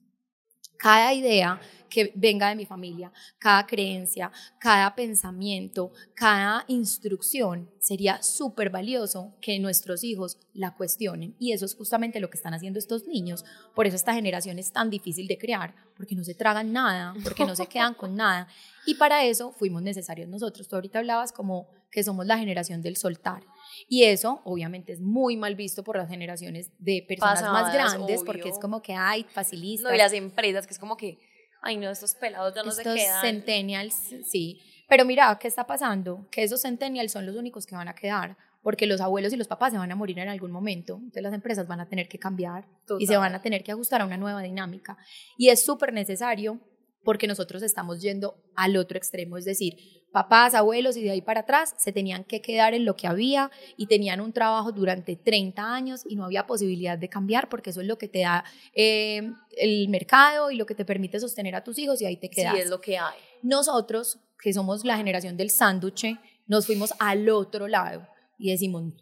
Cada 0.79 1.15
idea 1.15 1.61
que 1.95 2.13
venga 2.17 2.49
de 2.49 2.57
mi 2.57 2.67
familia, 2.67 3.13
cada 3.39 3.65
creencia, 3.67 4.33
cada 4.59 4.97
pensamiento, 4.97 5.93
cada 6.15 6.65
instrucción, 6.67 7.71
sería 7.79 8.21
súper 8.21 8.69
valioso 8.69 9.37
que 9.41 9.61
nuestros 9.61 10.03
hijos 10.03 10.39
la 10.53 10.75
cuestionen. 10.75 11.37
Y 11.39 11.53
eso 11.53 11.65
es 11.65 11.77
justamente 11.77 12.19
lo 12.19 12.31
que 12.31 12.37
están 12.37 12.53
haciendo 12.53 12.81
estos 12.81 13.07
niños. 13.07 13.45
Por 13.77 13.87
eso 13.87 13.95
esta 13.95 14.13
generación 14.13 14.59
es 14.59 14.73
tan 14.73 14.91
difícil 14.91 15.29
de 15.29 15.39
crear, 15.39 15.77
porque 15.97 16.17
no 16.17 16.25
se 16.25 16.35
tragan 16.35 16.73
nada, 16.73 17.15
porque 17.23 17.45
no 17.45 17.55
se 17.55 17.67
quedan 17.69 17.95
con 17.95 18.17
nada. 18.17 18.49
Y 18.87 18.95
para 18.95 19.25
eso 19.25 19.53
fuimos 19.53 19.81
necesarios 19.81 20.29
nosotros. 20.29 20.67
Tú 20.67 20.75
ahorita 20.75 20.99
hablabas 20.99 21.31
como 21.31 21.69
que 21.93 22.03
somos 22.03 22.27
la 22.27 22.39
generación 22.39 22.83
del 22.83 22.97
soltar. 22.97 23.45
Y 23.89 24.05
eso 24.05 24.41
obviamente 24.45 24.93
es 24.93 25.01
muy 25.01 25.37
mal 25.37 25.55
visto 25.55 25.85
por 25.85 25.97
las 25.97 26.09
generaciones 26.09 26.71
de 26.79 27.05
personas 27.07 27.43
más 27.43 27.73
grandes 27.73 28.23
porque 28.25 28.49
es 28.49 28.59
como 28.59 28.83
que, 28.83 28.95
hay 28.95 29.25
facilistas. 29.25 29.91
No, 29.91 29.95
y 29.95 29.99
las 29.99 30.13
empresas 30.13 30.67
que 30.67 30.73
es 30.73 30.79
como 30.79 30.97
que, 30.97 31.19
ay 31.63 31.77
no, 31.77 31.91
estos 31.91 32.15
pelados 32.15 32.55
ya 32.55 32.63
no 32.63 32.73
se 32.73 32.83
quedan. 32.83 33.21
centennials, 33.21 33.95
sí. 34.25 34.61
Pero 34.89 35.05
mira, 35.05 35.37
¿qué 35.41 35.49
está 35.49 35.67
pasando? 35.67 36.27
Que 36.31 36.43
esos 36.43 36.63
centennials 36.63 37.13
son 37.13 37.27
los 37.27 37.37
únicos 37.37 37.67
que 37.67 37.75
van 37.75 37.89
a 37.89 37.95
quedar 37.95 38.37
porque 38.65 38.87
los 38.87 39.01
abuelos 39.03 39.33
y 39.33 39.37
los 39.37 39.47
papás 39.47 39.73
se 39.73 39.79
van 39.79 39.93
a 39.93 39.95
morir 39.95 40.19
en 40.19 40.29
algún 40.29 40.51
momento, 40.51 40.95
entonces 40.95 41.23
las 41.23 41.35
empresas 41.35 41.69
van 41.69 41.81
a 41.81 41.87
tener 41.87 42.09
que 42.09 42.19
cambiar 42.19 42.67
y 42.99 43.07
se 43.07 43.17
van 43.19 43.35
a 43.35 43.43
tener 43.43 43.63
que 43.63 43.73
ajustar 43.73 44.01
a 44.01 44.07
una 44.07 44.17
nueva 44.17 44.41
dinámica. 44.41 44.97
Y 45.37 45.51
es 45.51 45.63
súper 45.63 45.93
necesario 45.93 46.59
porque 47.05 47.27
nosotros 47.27 47.63
estamos 47.63 48.01
yendo 48.01 48.37
al 48.57 48.77
otro 48.77 48.97
extremo, 48.99 49.37
es 49.37 49.45
decir, 49.45 49.77
papás, 50.15 50.55
abuelos 50.55 50.97
y 50.97 51.03
de 51.03 51.11
ahí 51.11 51.23
para 51.23 51.41
atrás 51.41 51.75
se 51.77 51.91
tenían 51.91 52.23
que 52.23 52.41
quedar 52.41 52.73
en 52.73 52.85
lo 52.85 52.95
que 52.95 53.09
había 53.09 53.51
y 53.77 53.87
tenían 53.87 54.21
un 54.21 54.33
trabajo 54.33 54.71
durante 54.71 55.17
30 55.17 55.75
años 55.75 56.03
y 56.09 56.15
no 56.15 56.25
había 56.25 56.47
posibilidad 56.47 56.97
de 56.97 57.09
cambiar 57.09 57.49
porque 57.49 57.71
eso 57.71 57.81
es 57.81 57.87
lo 57.89 57.99
que 57.99 58.07
te 58.07 58.21
da 58.21 58.45
eh, 58.75 59.33
el 59.57 59.89
mercado 59.89 60.53
y 60.53 60.57
lo 60.57 60.67
que 60.67 60.77
te 60.77 60.85
permite 60.85 61.19
sostener 61.19 61.57
a 61.57 61.65
tus 61.65 61.79
hijos 61.79 62.01
y 62.01 62.07
ahí 62.07 62.17
te 62.17 62.31
quedas. 62.31 62.55
Sí, 62.55 62.61
es 62.61 62.71
lo 62.71 62.81
que 62.81 62.97
hay. 62.97 63.19
Nosotros, 63.43 64.21
que 64.41 64.53
somos 64.53 64.85
la 64.85 64.97
generación 64.97 65.37
del 65.37 65.51
sándwich, 65.51 66.17
nos 66.47 66.67
fuimos 66.67 66.95
al 67.01 67.29
otro 67.29 67.67
lado 67.67 68.07
y 68.39 68.53
decimos, 68.53 68.95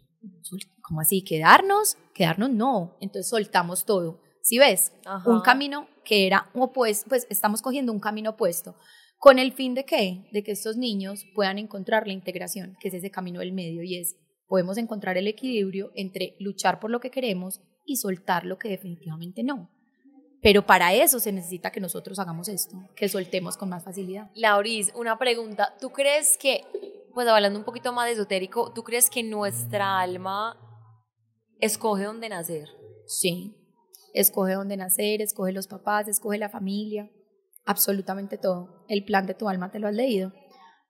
¿cómo 0.81 1.01
así? 1.01 1.23
¿Quedarnos? 1.23 1.97
Quedarnos 2.15 2.49
no. 2.49 2.97
Entonces 3.01 3.29
soltamos 3.29 3.85
todo. 3.85 4.22
Si 4.43 4.59
ves, 4.59 4.91
un 5.25 5.39
camino 5.39 5.87
que 6.03 6.27
era 6.27 6.49
opuesto, 6.53 7.07
pues 7.07 7.25
estamos 7.29 7.61
cogiendo 7.61 7.93
un 7.93 8.01
camino 8.01 8.31
opuesto. 8.31 8.75
¿Con 9.17 9.39
el 9.39 9.53
fin 9.53 9.73
de 9.73 9.85
qué? 9.85 10.27
De 10.33 10.43
que 10.43 10.51
estos 10.51 10.75
niños 10.75 11.25
puedan 11.33 11.57
encontrar 11.57 12.07
la 12.07 12.13
integración, 12.13 12.75
que 12.81 12.89
es 12.89 12.93
ese 12.93 13.09
camino 13.09 13.39
del 13.39 13.53
medio, 13.53 13.83
y 13.83 13.95
es, 13.95 14.17
podemos 14.47 14.77
encontrar 14.77 15.17
el 15.17 15.27
equilibrio 15.27 15.91
entre 15.95 16.35
luchar 16.41 16.81
por 16.81 16.91
lo 16.91 16.99
que 16.99 17.09
queremos 17.09 17.61
y 17.85 17.95
soltar 17.95 18.45
lo 18.45 18.57
que 18.57 18.67
definitivamente 18.67 19.43
no. 19.43 19.71
Pero 20.41 20.65
para 20.65 20.93
eso 20.93 21.21
se 21.21 21.31
necesita 21.31 21.71
que 21.71 21.79
nosotros 21.79 22.19
hagamos 22.19 22.49
esto, 22.49 22.75
que 22.97 23.07
soltemos 23.07 23.55
con 23.55 23.69
más 23.69 23.85
facilidad. 23.85 24.29
Lauris, 24.35 24.91
una 24.93 25.17
pregunta. 25.17 25.73
¿Tú 25.79 25.91
crees 25.91 26.37
que, 26.37 26.65
pues 27.13 27.25
hablando 27.29 27.57
un 27.57 27.63
poquito 27.63 27.93
más 27.93 28.07
de 28.07 28.11
esotérico, 28.11 28.73
¿tú 28.73 28.83
crees 28.83 29.09
que 29.09 29.23
nuestra 29.23 30.01
alma 30.01 30.57
escoge 31.61 32.03
dónde 32.03 32.27
nacer? 32.27 32.67
Sí, 33.07 33.62
escoge 34.13 34.53
dónde 34.53 34.77
nacer, 34.77 35.21
escoge 35.21 35.51
los 35.51 35.67
papás, 35.67 36.07
escoge 36.07 36.37
la 36.37 36.49
familia 36.49 37.09
absolutamente 37.65 38.37
todo. 38.37 38.85
El 38.87 39.03
plan 39.03 39.25
de 39.25 39.33
tu 39.33 39.47
alma 39.49 39.71
te 39.71 39.79
lo 39.79 39.87
has 39.87 39.93
leído. 39.93 40.31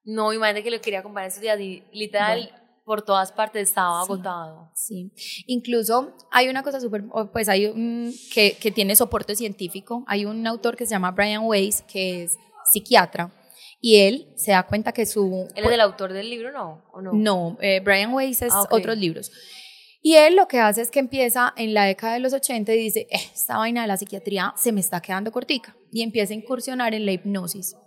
No, 0.03 0.33
imagínate 0.33 0.63
que 0.63 0.71
lo 0.71 0.81
quería 0.81 1.03
comparar 1.03 1.29
estos 1.29 1.41
días 1.41 1.57
literal 1.91 2.51
por 2.85 3.01
todas 3.03 3.31
partes 3.31 3.69
estaba 3.69 4.01
agotado. 4.01 4.71
Sí, 4.75 5.13
incluso 5.47 6.13
hay 6.31 6.49
una 6.49 6.63
cosa 6.63 6.81
súper, 6.81 7.05
pues 7.31 7.47
hay 7.47 7.67
un, 7.67 8.13
que, 8.33 8.57
que 8.59 8.71
tiene 8.71 8.95
soporte 8.95 9.35
científico. 9.35 10.03
Hay 10.07 10.25
un 10.25 10.45
autor 10.45 10.75
que 10.75 10.85
se 10.85 10.91
llama 10.91 11.11
Brian 11.11 11.43
Weiss, 11.45 11.81
que 11.83 12.23
es 12.23 12.37
psiquiatra, 12.71 13.33
y 13.79 13.99
él 13.99 14.33
se 14.35 14.51
da 14.51 14.63
cuenta 14.63 14.91
que 14.91 15.05
su... 15.05 15.47
¿Él 15.55 15.65
es 15.65 15.71
el 15.71 15.81
autor 15.81 16.11
del 16.11 16.29
libro, 16.29 16.51
no? 16.51 16.83
¿O 16.91 17.01
no? 17.01 17.13
no, 17.13 17.57
eh, 17.61 17.79
Brian 17.79 18.13
Weiss 18.13 18.41
es 18.41 18.53
ah, 18.53 18.67
otros 18.69 18.97
libros. 18.97 19.31
Y 20.05 20.15
él 20.15 20.35
lo 20.35 20.49
que 20.49 20.59
hace 20.59 20.81
es 20.81 20.91
que 20.91 20.99
empieza 20.99 21.53
en 21.55 21.73
la 21.73 21.85
década 21.85 22.15
de 22.15 22.19
los 22.19 22.33
80 22.33 22.73
y 22.73 22.77
dice, 22.77 23.07
eh, 23.09 23.19
esta 23.33 23.57
vaina 23.57 23.83
de 23.83 23.87
la 23.87 23.95
psiquiatría 23.95 24.53
se 24.57 24.73
me 24.73 24.81
está 24.81 25.01
quedando 25.01 25.31
cortica. 25.31 25.77
Y 25.91 26.01
empieza 26.01 26.33
a 26.33 26.35
incursionar 26.35 26.93
en 26.93 27.05
la 27.05 27.13
hipnosis. 27.13 27.77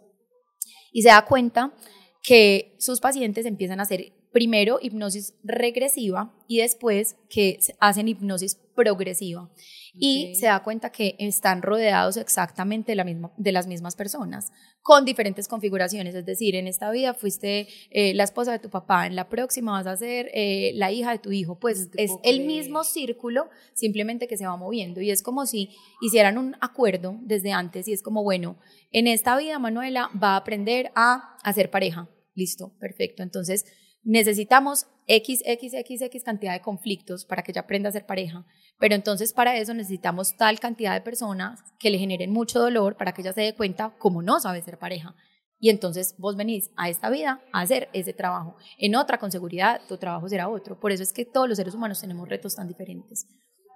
Y 0.93 1.03
se 1.03 1.11
da 1.11 1.27
cuenta 1.27 1.75
que 2.23 2.75
sus 2.79 3.01
pacientes 3.01 3.45
empiezan 3.45 3.81
a 3.81 3.83
hacer 3.83 4.15
primero 4.33 4.79
hipnosis 4.81 5.35
regresiva 5.45 6.35
y 6.49 6.59
después 6.59 7.17
que 7.29 7.59
hacen 7.81 8.09
hipnosis 8.09 8.59
progresiva. 8.77 9.51
Y 9.99 10.35
se 10.37 10.47
da 10.47 10.63
cuenta 10.63 10.93
que 10.93 11.17
están 11.19 11.63
rodeados 11.63 12.19
exactamente 12.19 12.93
de, 12.93 12.97
la 12.97 13.05
misma, 13.05 13.33
de 13.39 13.51
las 13.51 13.67
mismas 13.67 13.97
personas, 13.97 14.53
con 14.83 15.07
diferentes 15.07 15.49
configuraciones. 15.49 16.15
Es 16.15 16.27
decir, 16.27 16.55
en 16.55 16.69
esta 16.69 16.91
vida 16.91 17.15
fuiste 17.15 17.67
eh, 17.91 18.13
la 18.15 18.25
esposa 18.25 18.53
de 18.53 18.59
tu 18.59 18.69
papá, 18.69 19.07
en 19.07 19.17
la 19.17 19.29
próxima 19.29 19.73
vas 19.73 19.87
a 19.87 19.97
ser 19.97 20.31
eh, 20.35 20.73
la 20.75 20.93
hija 20.93 21.13
de 21.13 21.19
tu 21.19 21.33
hijo. 21.33 21.59
Pues 21.59 21.89
es 21.97 22.13
el 22.23 22.47
mismo 22.47 22.85
círculo, 22.85 23.49
simplemente 23.73 24.29
que 24.29 24.37
se 24.37 24.47
va 24.47 24.57
moviendo. 24.57 25.01
Y 25.01 25.11
es 25.11 25.23
como 25.23 25.47
si 25.47 25.71
hicieran 26.03 26.37
un 26.37 26.57
acuerdo 26.61 27.17
desde 27.23 27.53
antes 27.53 27.89
y 27.89 27.93
es 27.95 28.03
como, 28.03 28.23
bueno, 28.23 28.59
en 28.93 29.07
esta 29.07 29.37
vida 29.37 29.59
Manuela 29.59 30.11
va 30.23 30.35
a 30.35 30.37
aprender 30.37 30.93
a 30.95 31.37
hacer 31.43 31.71
pareja. 31.71 32.09
Listo, 32.35 32.75
perfecto. 32.79 33.23
Entonces, 33.23 33.65
necesitamos 34.07 34.87
X, 35.09 35.43
X, 35.45 35.75
X, 35.75 36.01
X 36.01 36.25
cantidad 36.25 36.53
de 36.53 36.61
conflictos 36.61 37.25
para 37.25 37.43
que 37.43 37.51
ella 37.53 37.63
aprenda 37.63 37.89
a 37.89 37.93
ser 37.93 38.07
pareja, 38.07 38.47
pero 38.79 38.95
entonces 38.95 39.33
para 39.33 39.57
eso 39.57 39.75
necesitamos 39.75 40.37
tal 40.37 40.61
cantidad 40.61 40.95
de 40.95 41.01
personas 41.01 41.61
que 41.79 41.91
le 41.91 41.99
generen 41.99 42.33
mucho 42.33 42.61
dolor 42.61 42.97
para 42.97 43.13
que 43.13 43.23
ella 43.23 43.33
se 43.33 43.43
dé 43.43 43.55
cuenta 43.55 43.95
cómo 43.99 44.23
no 44.23 44.39
sabe 44.41 44.63
ser 44.63 44.79
pareja. 44.79 45.15
Y 45.59 45.71
entonces 45.71 46.15
vos 46.19 46.37
venís 46.37 46.71
a 46.77 46.89
esta 46.89 47.11
vida 47.11 47.41
a 47.53 47.63
hacer 47.63 47.89
ese 47.95 48.13
trabajo. 48.13 48.57
En 48.79 48.95
otra, 48.95 49.19
con 49.19 49.33
seguridad, 49.33 49.81
tu 49.89 49.97
trabajo 49.97 50.29
será 50.29 50.49
otro. 50.51 50.79
Por 50.79 50.93
eso 50.93 51.03
es 51.03 51.15
que 51.15 51.25
todos 51.25 51.49
los 51.49 51.57
seres 51.57 51.75
humanos 51.75 52.01
tenemos 52.01 52.29
retos 52.29 52.57
tan 52.57 52.69
diferentes. 52.69 53.27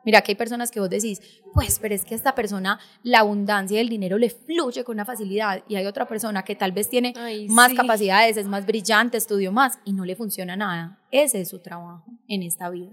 Mira 0.04 0.22
que 0.22 0.32
hay 0.32 0.36
personas 0.36 0.70
que 0.70 0.80
vos 0.80 0.88
decís, 0.88 1.20
pues, 1.52 1.78
pero 1.78 1.94
es 1.94 2.04
que 2.04 2.14
a 2.14 2.16
esta 2.16 2.34
persona 2.34 2.80
la 3.02 3.20
abundancia 3.20 3.78
del 3.78 3.88
dinero 3.88 4.18
le 4.18 4.30
fluye 4.30 4.82
con 4.84 4.96
una 4.96 5.04
facilidad 5.04 5.62
y 5.68 5.76
hay 5.76 5.86
otra 5.86 6.06
persona 6.08 6.42
que 6.42 6.56
tal 6.56 6.72
vez 6.72 6.88
tiene 6.88 7.12
más 7.48 7.74
capacidades, 7.74 8.36
es 8.36 8.46
más 8.46 8.64
brillante, 8.66 9.18
estudió 9.18 9.52
más 9.52 9.78
y 9.84 9.92
no 9.92 10.04
le 10.04 10.16
funciona 10.16 10.56
nada. 10.56 10.98
Ese 11.10 11.40
es 11.42 11.48
su 11.50 11.60
trabajo 11.60 12.04
en 12.28 12.42
esta 12.42 12.70
vida. 12.70 12.92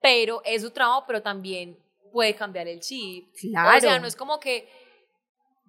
Pero 0.00 0.42
es 0.44 0.62
su 0.62 0.70
trabajo, 0.70 1.04
pero 1.06 1.22
también 1.22 1.78
puede 2.12 2.34
cambiar 2.34 2.66
el 2.66 2.80
chip. 2.80 3.32
Claro. 3.40 3.78
O 3.78 3.80
sea, 3.80 3.98
no 3.98 4.06
es 4.06 4.16
como 4.16 4.40
que 4.40 4.68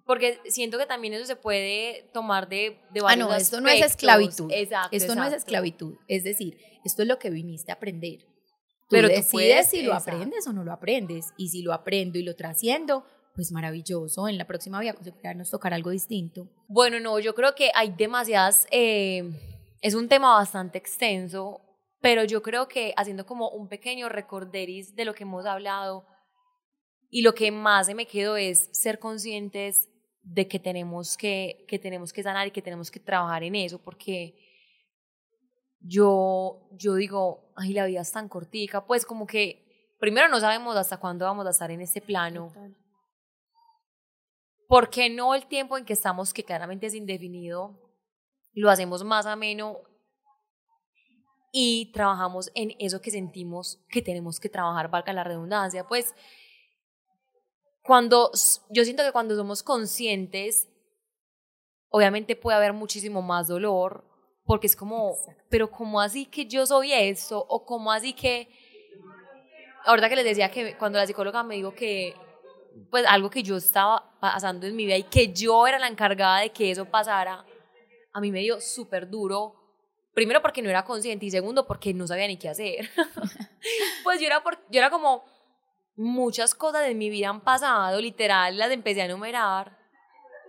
porque 0.04 0.38
siento 0.44 0.78
que 0.78 0.86
también 0.86 1.14
eso 1.14 1.26
se 1.26 1.34
puede 1.34 2.08
tomar 2.12 2.48
de, 2.48 2.78
de 2.92 3.00
Ah, 3.04 3.16
no, 3.16 3.34
esto 3.34 3.60
no 3.60 3.68
es 3.68 3.84
esclavitud. 3.84 4.50
Exacto. 4.52 4.96
Esto 4.96 5.14
no 5.16 5.24
es 5.24 5.32
esclavitud. 5.32 5.96
Es 6.06 6.22
decir, 6.22 6.58
esto 6.84 7.02
es 7.02 7.08
lo 7.08 7.18
que 7.18 7.30
viniste 7.30 7.72
a 7.72 7.74
aprender 7.74 8.24
pero 8.88 9.08
tú 9.08 9.14
decides 9.14 9.70
si 9.70 9.82
lo 9.82 9.94
aprendes 9.94 10.46
o 10.46 10.52
no 10.52 10.64
lo 10.64 10.72
aprendes. 10.72 11.32
Y 11.36 11.48
si 11.48 11.62
lo 11.62 11.72
aprendo 11.72 12.18
y 12.18 12.22
lo 12.22 12.36
trasciendo, 12.36 13.04
pues 13.34 13.52
maravilloso. 13.52 14.28
En 14.28 14.38
la 14.38 14.46
próxima 14.46 14.80
vía 14.80 14.94
nos 15.34 15.50
tocará 15.50 15.76
algo 15.76 15.90
distinto. 15.90 16.48
Bueno, 16.68 17.00
no, 17.00 17.18
yo 17.18 17.34
creo 17.34 17.54
que 17.54 17.70
hay 17.74 17.94
demasiadas. 17.96 18.66
Eh, 18.70 19.30
es 19.80 19.94
un 19.94 20.08
tema 20.08 20.34
bastante 20.34 20.78
extenso, 20.78 21.60
pero 22.00 22.24
yo 22.24 22.42
creo 22.42 22.68
que 22.68 22.94
haciendo 22.96 23.26
como 23.26 23.50
un 23.50 23.68
pequeño 23.68 24.08
recorderis 24.08 24.94
de 24.94 25.04
lo 25.04 25.14
que 25.14 25.24
hemos 25.24 25.46
hablado 25.46 26.06
y 27.10 27.22
lo 27.22 27.34
que 27.34 27.50
más 27.50 27.92
me 27.94 28.06
quedó 28.06 28.36
es 28.36 28.68
ser 28.72 28.98
conscientes 28.98 29.88
de 30.22 30.48
que 30.48 30.58
tenemos 30.58 31.16
que, 31.16 31.64
que 31.68 31.78
tenemos 31.78 32.12
que 32.12 32.22
sanar 32.22 32.48
y 32.48 32.50
que 32.50 32.62
tenemos 32.62 32.90
que 32.90 32.98
trabajar 32.98 33.44
en 33.44 33.54
eso, 33.54 33.80
porque 33.80 34.34
yo, 35.80 36.68
yo 36.72 36.94
digo, 36.96 37.45
ay, 37.56 37.72
la 37.72 37.86
vida 37.86 38.02
es 38.02 38.12
tan 38.12 38.28
cortica, 38.28 38.86
pues 38.86 39.04
como 39.04 39.26
que 39.26 39.94
primero 39.98 40.28
no 40.28 40.38
sabemos 40.40 40.76
hasta 40.76 40.98
cuándo 40.98 41.24
vamos 41.24 41.46
a 41.46 41.50
estar 41.50 41.70
en 41.70 41.80
ese 41.80 42.00
plano. 42.00 42.52
¿Por 44.68 44.90
qué 44.90 45.08
no 45.08 45.34
el 45.34 45.46
tiempo 45.46 45.78
en 45.78 45.84
que 45.84 45.92
estamos, 45.92 46.32
que 46.32 46.44
claramente 46.44 46.86
es 46.86 46.94
indefinido, 46.94 47.80
lo 48.52 48.70
hacemos 48.70 49.04
más 49.04 49.26
ameno 49.26 49.78
y 51.52 51.92
trabajamos 51.92 52.50
en 52.54 52.74
eso 52.78 53.00
que 53.00 53.10
sentimos 53.10 53.84
que 53.88 54.02
tenemos 54.02 54.40
que 54.40 54.48
trabajar, 54.48 54.90
valga 54.90 55.12
la 55.12 55.24
redundancia? 55.24 55.86
Pues 55.86 56.14
cuando, 57.82 58.32
yo 58.70 58.84
siento 58.84 59.04
que 59.04 59.12
cuando 59.12 59.36
somos 59.36 59.62
conscientes, 59.62 60.68
obviamente 61.88 62.34
puede 62.34 62.56
haber 62.56 62.72
muchísimo 62.72 63.22
más 63.22 63.46
dolor, 63.46 64.04
porque 64.46 64.68
es 64.68 64.76
como, 64.76 65.16
pero 65.48 65.70
¿cómo 65.70 66.00
así 66.00 66.26
que 66.26 66.46
yo 66.46 66.64
soy 66.64 66.92
eso? 66.92 67.44
O 67.48 67.64
¿cómo 67.64 67.90
así 67.90 68.12
que, 68.12 68.48
ahorita 69.84 70.08
que 70.08 70.16
les 70.16 70.24
decía 70.24 70.50
que 70.50 70.76
cuando 70.76 70.98
la 70.98 71.06
psicóloga 71.06 71.42
me 71.42 71.56
dijo 71.56 71.74
que, 71.74 72.14
pues 72.90 73.04
algo 73.08 73.28
que 73.28 73.42
yo 73.42 73.56
estaba 73.56 74.18
pasando 74.20 74.66
en 74.66 74.76
mi 74.76 74.86
vida 74.86 74.96
y 74.96 75.02
que 75.04 75.32
yo 75.32 75.66
era 75.66 75.78
la 75.78 75.88
encargada 75.88 76.40
de 76.40 76.50
que 76.50 76.70
eso 76.70 76.84
pasara, 76.84 77.44
a 78.12 78.20
mí 78.20 78.30
me 78.30 78.40
dio 78.40 78.60
súper 78.60 79.10
duro. 79.10 79.54
Primero 80.14 80.40
porque 80.40 80.62
no 80.62 80.70
era 80.70 80.84
consciente 80.84 81.26
y 81.26 81.30
segundo 81.30 81.66
porque 81.66 81.92
no 81.92 82.06
sabía 82.06 82.26
ni 82.26 82.38
qué 82.38 82.48
hacer. 82.48 82.88
pues 84.04 84.20
yo 84.20 84.26
era, 84.26 84.42
por, 84.42 84.58
yo 84.70 84.78
era 84.78 84.90
como, 84.90 85.24
muchas 85.96 86.54
cosas 86.54 86.86
de 86.86 86.94
mi 86.94 87.10
vida 87.10 87.30
han 87.30 87.40
pasado, 87.40 88.00
literal, 88.00 88.56
las 88.56 88.70
empecé 88.70 89.02
a 89.02 89.06
enumerar 89.06 89.76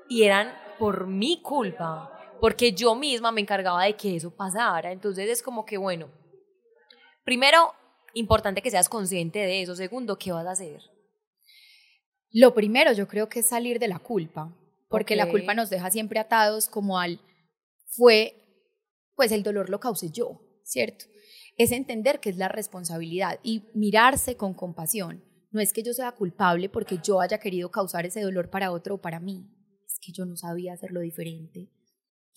y 0.07 0.23
eran 0.23 0.55
por 0.77 1.07
mi 1.07 1.41
culpa 1.41 2.16
porque 2.39 2.71
yo 2.71 2.95
misma 2.95 3.32
me 3.32 3.41
encargaba 3.41 3.84
de 3.84 3.95
que 3.95 4.15
eso 4.15 4.36
pasara. 4.36 4.91
Entonces 4.91 5.30
es 5.30 5.41
como 5.41 5.65
que, 5.65 5.78
bueno, 5.78 6.10
primero, 7.23 7.73
importante 8.13 8.62
que 8.62 8.71
seas 8.71 8.89
consciente 8.89 9.39
de 9.39 9.62
eso. 9.62 9.76
Segundo, 9.76 10.17
¿qué 10.17 10.32
vas 10.32 10.47
a 10.47 10.52
hacer? 10.52 10.82
Lo 12.32 12.54
primero 12.54 12.91
yo 12.93 13.08
creo 13.08 13.30
que 13.30 13.39
es 13.39 13.47
salir 13.47 13.80
de 13.80 13.88
la 13.88 14.00
culpa, 14.00 14.56
porque 14.89 15.15
la 15.15 15.30
culpa 15.30 15.54
nos 15.54 15.69
deja 15.69 15.91
siempre 15.91 16.19
atados 16.19 16.67
como 16.67 17.00
al 17.00 17.19
fue, 17.88 18.36
pues 19.15 19.32
el 19.32 19.43
dolor 19.43 19.69
lo 19.69 19.80
causé 19.80 20.12
yo, 20.12 20.41
¿cierto? 20.63 21.06
Es 21.58 21.71
entender 21.71 22.19
que 22.19 22.30
es 22.30 22.38
la 22.38 22.50
responsabilidad 22.50 23.39
y 23.43 23.63
mirarse 23.73 24.35
con 24.35 24.54
compasión. 24.54 25.23
No 25.52 25.62
es 25.62 25.73
que 25.73 25.83
yo 25.83 25.94
sea 25.94 26.12
culpable 26.12 26.69
porque 26.69 27.00
yo 27.02 27.21
haya 27.21 27.40
querido 27.40 27.71
causar 27.71 28.06
ese 28.06 28.21
dolor 28.21 28.50
para 28.50 28.71
otro 28.71 28.96
o 28.96 29.02
para 29.02 29.19
mí, 29.19 29.50
es 29.85 29.98
que 30.00 30.12
yo 30.12 30.25
no 30.25 30.35
sabía 30.35 30.73
hacerlo 30.73 31.00
diferente 31.00 31.71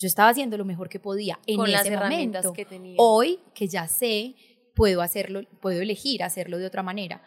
yo 0.01 0.07
estaba 0.07 0.29
haciendo 0.29 0.57
lo 0.57 0.65
mejor 0.65 0.89
que 0.89 0.99
podía 0.99 1.39
en 1.45 1.57
Con 1.57 1.67
ese 1.67 1.77
las 1.77 1.85
herramientas 1.85 2.47
que 2.55 2.65
tenía. 2.65 2.95
Hoy 2.97 3.39
que 3.53 3.67
ya 3.67 3.87
sé, 3.87 4.35
puedo 4.73 5.03
hacerlo, 5.03 5.41
puedo 5.61 5.79
elegir 5.79 6.23
hacerlo 6.23 6.57
de 6.57 6.65
otra 6.65 6.81
manera. 6.81 7.21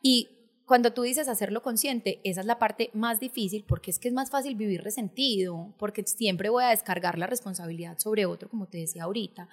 Y 0.00 0.28
cuando 0.64 0.92
tú 0.92 1.02
dices 1.02 1.26
hacerlo 1.26 1.60
consciente, 1.60 2.20
esa 2.22 2.42
es 2.42 2.46
la 2.46 2.60
parte 2.60 2.90
más 2.94 3.18
difícil 3.18 3.64
porque 3.66 3.90
es 3.90 3.98
que 3.98 4.06
es 4.06 4.14
más 4.14 4.30
fácil 4.30 4.54
vivir 4.54 4.84
resentido, 4.84 5.74
porque 5.76 6.04
siempre 6.06 6.50
voy 6.50 6.62
a 6.62 6.68
descargar 6.68 7.18
la 7.18 7.26
responsabilidad 7.26 7.98
sobre 7.98 8.26
otro, 8.26 8.48
como 8.48 8.68
te 8.68 8.78
decía 8.78 9.02
ahorita. 9.02 9.48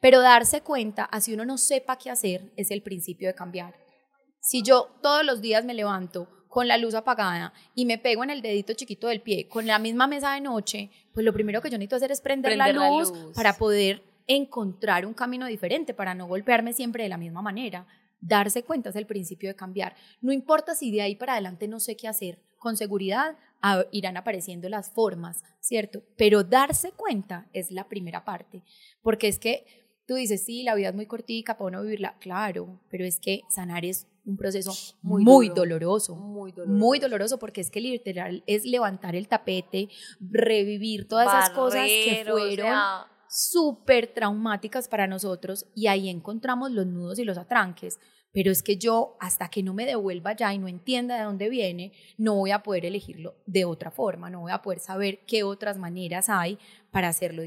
Pero 0.00 0.20
darse 0.20 0.62
cuenta, 0.62 1.04
así 1.04 1.32
uno 1.32 1.44
no 1.44 1.58
sepa 1.58 1.96
qué 1.96 2.10
hacer, 2.10 2.52
es 2.56 2.72
el 2.72 2.82
principio 2.82 3.28
de 3.28 3.36
cambiar. 3.36 3.76
Si 4.40 4.62
yo 4.62 4.88
todos 5.00 5.24
los 5.24 5.40
días 5.40 5.64
me 5.64 5.74
levanto 5.74 6.28
con 6.56 6.68
la 6.68 6.78
luz 6.78 6.94
apagada 6.94 7.52
y 7.74 7.84
me 7.84 7.98
pego 7.98 8.24
en 8.24 8.30
el 8.30 8.40
dedito 8.40 8.72
chiquito 8.72 9.08
del 9.08 9.20
pie 9.20 9.46
con 9.46 9.66
la 9.66 9.78
misma 9.78 10.06
mesa 10.06 10.32
de 10.32 10.40
noche, 10.40 10.88
pues 11.12 11.22
lo 11.22 11.34
primero 11.34 11.60
que 11.60 11.68
yo 11.68 11.76
necesito 11.76 11.96
hacer 11.96 12.12
es 12.12 12.22
prender, 12.22 12.56
la, 12.56 12.72
luz 12.72 13.12
para 13.34 13.58
poder 13.58 14.02
encontrar 14.26 15.04
un 15.04 15.12
camino 15.12 15.44
diferente, 15.44 15.92
para 15.92 16.14
no 16.14 16.26
golpearme 16.26 16.72
siempre 16.72 17.02
de 17.02 17.10
la 17.10 17.18
misma 17.18 17.42
manera. 17.42 17.86
Darse 18.22 18.62
cuenta 18.62 18.88
es 18.88 18.96
el 18.96 19.04
principio 19.04 19.50
de 19.50 19.54
cambiar. 19.54 19.96
No 20.22 20.32
importa 20.32 20.74
si 20.74 20.90
de 20.90 21.02
ahí 21.02 21.14
para 21.14 21.34
adelante 21.34 21.68
no 21.68 21.78
sé 21.78 21.94
qué 21.94 22.08
hacer, 22.08 22.40
con 22.56 22.78
seguridad 22.78 23.36
irán 23.90 24.16
apareciendo 24.16 24.70
las 24.70 24.90
formas, 24.90 25.44
¿cierto? 25.60 26.04
Pero 26.16 26.42
darse 26.42 26.92
cuenta 26.92 27.50
es 27.52 27.70
la 27.70 27.86
primera 27.86 28.24
parte, 28.24 28.62
porque 29.02 29.28
es 29.28 29.38
que 29.38 29.66
tú 30.06 30.14
dices, 30.14 30.46
sí, 30.46 30.62
la 30.62 30.74
vida 30.74 30.88
es 30.88 30.94
muy 30.94 31.04
cortica 31.04 31.58
para 31.58 31.68
uno 31.68 31.82
vivirla, 31.82 32.16
claro, 32.18 32.80
pero 32.88 33.04
es 33.04 33.20
que 33.20 33.42
sanar 33.50 33.84
es 33.84 34.06
un 34.26 34.36
proceso 34.36 34.72
muy, 35.02 35.24
muy 35.24 35.48
doloroso, 35.48 36.16
muy 36.16 36.50
doloroso, 36.50 36.76
muy 36.76 36.98
doloroso, 36.98 37.38
porque 37.38 37.60
es 37.60 37.70
que 37.70 37.80
literal 37.80 38.42
es 38.46 38.64
levantar 38.64 39.14
el 39.14 39.28
tapete, 39.28 39.88
revivir 40.20 41.06
todas 41.06 41.28
esas 41.28 41.50
cosas 41.50 41.86
que 41.86 42.24
fueron 42.28 42.74
súper 43.28 44.08
traumáticas 44.08 44.88
para 44.88 45.06
nosotros 45.06 45.66
y 45.74 45.86
ahí 45.86 46.08
encontramos 46.08 46.72
los 46.72 46.86
nudos 46.86 47.18
y 47.18 47.24
los 47.24 47.38
atranques. 47.38 47.98
Pero 48.32 48.50
es 48.50 48.62
que 48.62 48.76
yo, 48.76 49.16
hasta 49.18 49.48
que 49.48 49.62
no 49.62 49.72
me 49.72 49.86
devuelva 49.86 50.34
ya 50.34 50.52
y 50.52 50.58
no 50.58 50.68
entienda 50.68 51.16
de 51.16 51.24
dónde 51.24 51.48
viene, 51.48 51.92
no 52.18 52.34
voy 52.34 52.50
a 52.50 52.62
poder 52.62 52.84
elegirlo 52.84 53.36
de 53.46 53.64
otra 53.64 53.90
forma, 53.90 54.28
no 54.28 54.40
voy 54.40 54.52
a 54.52 54.60
poder 54.60 54.80
saber 54.80 55.20
qué 55.26 55.42
otras 55.42 55.78
maneras 55.78 56.28
hay 56.28 56.58
para 56.90 57.08
hacerlo 57.08 57.42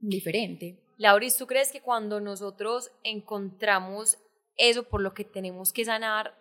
diferente. 0.00 0.84
Lauris, 0.98 1.36
¿tú 1.36 1.46
crees 1.46 1.72
que 1.72 1.80
cuando 1.80 2.20
nosotros 2.20 2.90
encontramos 3.04 4.18
eso 4.56 4.84
por 4.84 5.00
lo 5.00 5.14
que 5.14 5.24
tenemos 5.24 5.72
que 5.72 5.84
sanar, 5.84 6.34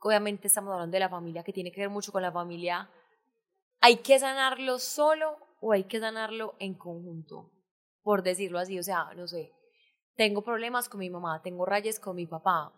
obviamente 0.00 0.48
estamos 0.48 0.72
hablando 0.72 0.94
de 0.94 1.00
la 1.00 1.08
familia, 1.08 1.42
que 1.42 1.52
tiene 1.52 1.72
que 1.72 1.80
ver 1.80 1.90
mucho 1.90 2.12
con 2.12 2.22
la 2.22 2.32
familia, 2.32 2.90
¿hay 3.80 3.96
que 3.98 4.18
sanarlo 4.18 4.78
solo 4.78 5.36
o 5.60 5.72
hay 5.72 5.84
que 5.84 6.00
sanarlo 6.00 6.54
en 6.58 6.74
conjunto? 6.74 7.50
Por 8.02 8.22
decirlo 8.22 8.58
así, 8.58 8.78
o 8.78 8.82
sea, 8.82 9.12
no 9.16 9.26
sé, 9.26 9.52
tengo 10.16 10.42
problemas 10.42 10.88
con 10.88 11.00
mi 11.00 11.10
mamá, 11.10 11.42
tengo 11.42 11.64
rayas 11.64 12.00
con 12.00 12.16
mi 12.16 12.26
papá, 12.26 12.72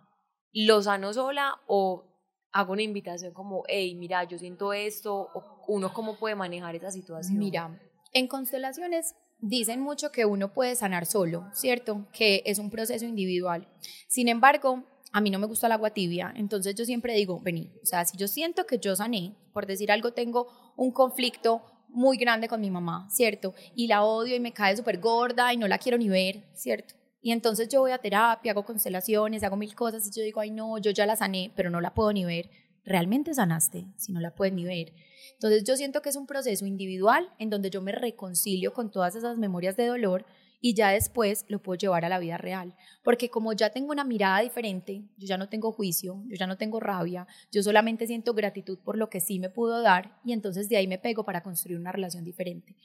¿lo 0.52 0.82
sano 0.82 1.12
sola 1.12 1.60
o 1.66 2.04
hago 2.52 2.72
una 2.72 2.82
invitación 2.82 3.32
como, 3.32 3.62
hey, 3.68 3.94
mira, 3.94 4.24
yo 4.24 4.38
siento 4.38 4.72
esto, 4.72 5.28
o 5.34 5.64
uno 5.68 5.92
cómo 5.92 6.18
puede 6.18 6.34
manejar 6.34 6.74
esa 6.74 6.90
situación? 6.90 7.38
Mira, 7.38 7.80
en 8.12 8.26
constelaciones 8.26 9.14
dicen 9.40 9.80
mucho 9.80 10.12
que 10.12 10.24
uno 10.24 10.52
puede 10.52 10.76
sanar 10.76 11.06
solo, 11.06 11.48
¿cierto? 11.52 12.06
Que 12.12 12.42
es 12.46 12.58
un 12.58 12.70
proceso 12.70 13.04
individual. 13.04 13.66
Sin 14.08 14.28
embargo, 14.28 14.84
a 15.12 15.20
mí 15.20 15.30
no 15.30 15.38
me 15.38 15.46
gusta 15.46 15.66
el 15.66 15.72
agua 15.72 15.90
tibia, 15.90 16.32
entonces 16.36 16.74
yo 16.74 16.84
siempre 16.84 17.14
digo, 17.14 17.40
vení, 17.40 17.72
o 17.82 17.86
sea, 17.86 18.04
si 18.04 18.16
yo 18.16 18.28
siento 18.28 18.66
que 18.66 18.78
yo 18.78 18.94
sané, 18.94 19.34
por 19.52 19.66
decir 19.66 19.90
algo, 19.90 20.12
tengo 20.12 20.46
un 20.76 20.92
conflicto 20.92 21.62
muy 21.88 22.16
grande 22.16 22.48
con 22.48 22.60
mi 22.60 22.70
mamá, 22.70 23.08
¿cierto? 23.10 23.54
Y 23.74 23.88
la 23.88 24.04
odio 24.04 24.36
y 24.36 24.40
me 24.40 24.52
cae 24.52 24.76
súper 24.76 25.00
gorda 25.00 25.52
y 25.52 25.56
no 25.56 25.66
la 25.66 25.78
quiero 25.78 25.98
ni 25.98 26.08
ver, 26.08 26.44
¿cierto? 26.54 26.94
Y 27.22 27.32
entonces 27.32 27.68
yo 27.68 27.80
voy 27.80 27.90
a 27.90 27.98
terapia, 27.98 28.52
hago 28.52 28.64
constelaciones, 28.64 29.42
hago 29.42 29.56
mil 29.56 29.74
cosas 29.74 30.06
y 30.06 30.10
yo 30.16 30.22
digo, 30.22 30.40
ay 30.40 30.50
no, 30.50 30.78
yo 30.78 30.90
ya 30.90 31.06
la 31.06 31.16
sané, 31.16 31.52
pero 31.54 31.70
no 31.70 31.80
la 31.80 31.92
puedo 31.92 32.12
ni 32.12 32.24
ver. 32.24 32.50
¿Realmente 32.84 33.34
sanaste 33.34 33.86
si 33.96 34.12
no 34.12 34.20
la 34.20 34.34
puedes 34.34 34.54
ni 34.54 34.64
ver? 34.64 34.92
Entonces 35.34 35.64
yo 35.64 35.76
siento 35.76 36.02
que 36.02 36.08
es 36.08 36.16
un 36.16 36.26
proceso 36.26 36.66
individual 36.66 37.28
en 37.38 37.50
donde 37.50 37.70
yo 37.70 37.82
me 37.82 37.92
reconcilio 37.92 38.72
con 38.72 38.90
todas 38.90 39.14
esas 39.14 39.38
memorias 39.38 39.76
de 39.76 39.86
dolor 39.86 40.26
y 40.60 40.74
ya 40.74 40.90
después 40.90 41.44
lo 41.48 41.62
puedo 41.62 41.78
llevar 41.78 42.04
a 42.04 42.08
la 42.08 42.18
vida 42.18 42.36
real. 42.36 42.74
Porque 43.02 43.30
como 43.30 43.52
ya 43.52 43.70
tengo 43.70 43.92
una 43.92 44.04
mirada 44.04 44.40
diferente, 44.40 45.02
yo 45.16 45.26
ya 45.26 45.38
no 45.38 45.48
tengo 45.48 45.72
juicio, 45.72 46.22
yo 46.26 46.36
ya 46.36 46.46
no 46.46 46.56
tengo 46.56 46.80
rabia, 46.80 47.26
yo 47.50 47.62
solamente 47.62 48.06
siento 48.06 48.34
gratitud 48.34 48.78
por 48.78 48.96
lo 48.96 49.08
que 49.08 49.20
sí 49.20 49.38
me 49.38 49.50
pudo 49.50 49.82
dar 49.82 50.20
y 50.24 50.32
entonces 50.32 50.68
de 50.68 50.76
ahí 50.76 50.86
me 50.86 50.98
pego 50.98 51.24
para 51.24 51.42
construir 51.42 51.78
una 51.78 51.92
relación 51.92 52.24
diferente. 52.24 52.76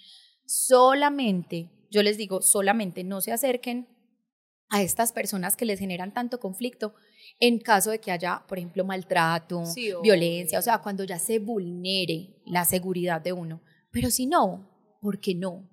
Solamente, 0.45 1.69
yo 1.89 2.03
les 2.03 2.17
digo, 2.17 2.41
solamente 2.41 3.03
no 3.03 3.21
se 3.21 3.31
acerquen 3.31 3.87
a 4.69 4.81
estas 4.81 5.11
personas 5.11 5.55
que 5.55 5.65
les 5.65 5.79
generan 5.79 6.13
tanto 6.13 6.39
conflicto 6.39 6.93
en 7.39 7.59
caso 7.59 7.91
de 7.91 7.99
que 7.99 8.11
haya, 8.11 8.43
por 8.47 8.57
ejemplo, 8.57 8.85
maltrato, 8.85 9.63
violencia, 10.01 10.59
o 10.59 10.61
sea, 10.61 10.79
cuando 10.79 11.03
ya 11.03 11.19
se 11.19 11.39
vulnere 11.39 12.41
la 12.45 12.65
seguridad 12.65 13.21
de 13.21 13.33
uno. 13.33 13.61
Pero 13.91 14.09
si 14.09 14.25
no, 14.25 14.97
¿por 15.01 15.19
qué 15.19 15.35
no? 15.35 15.69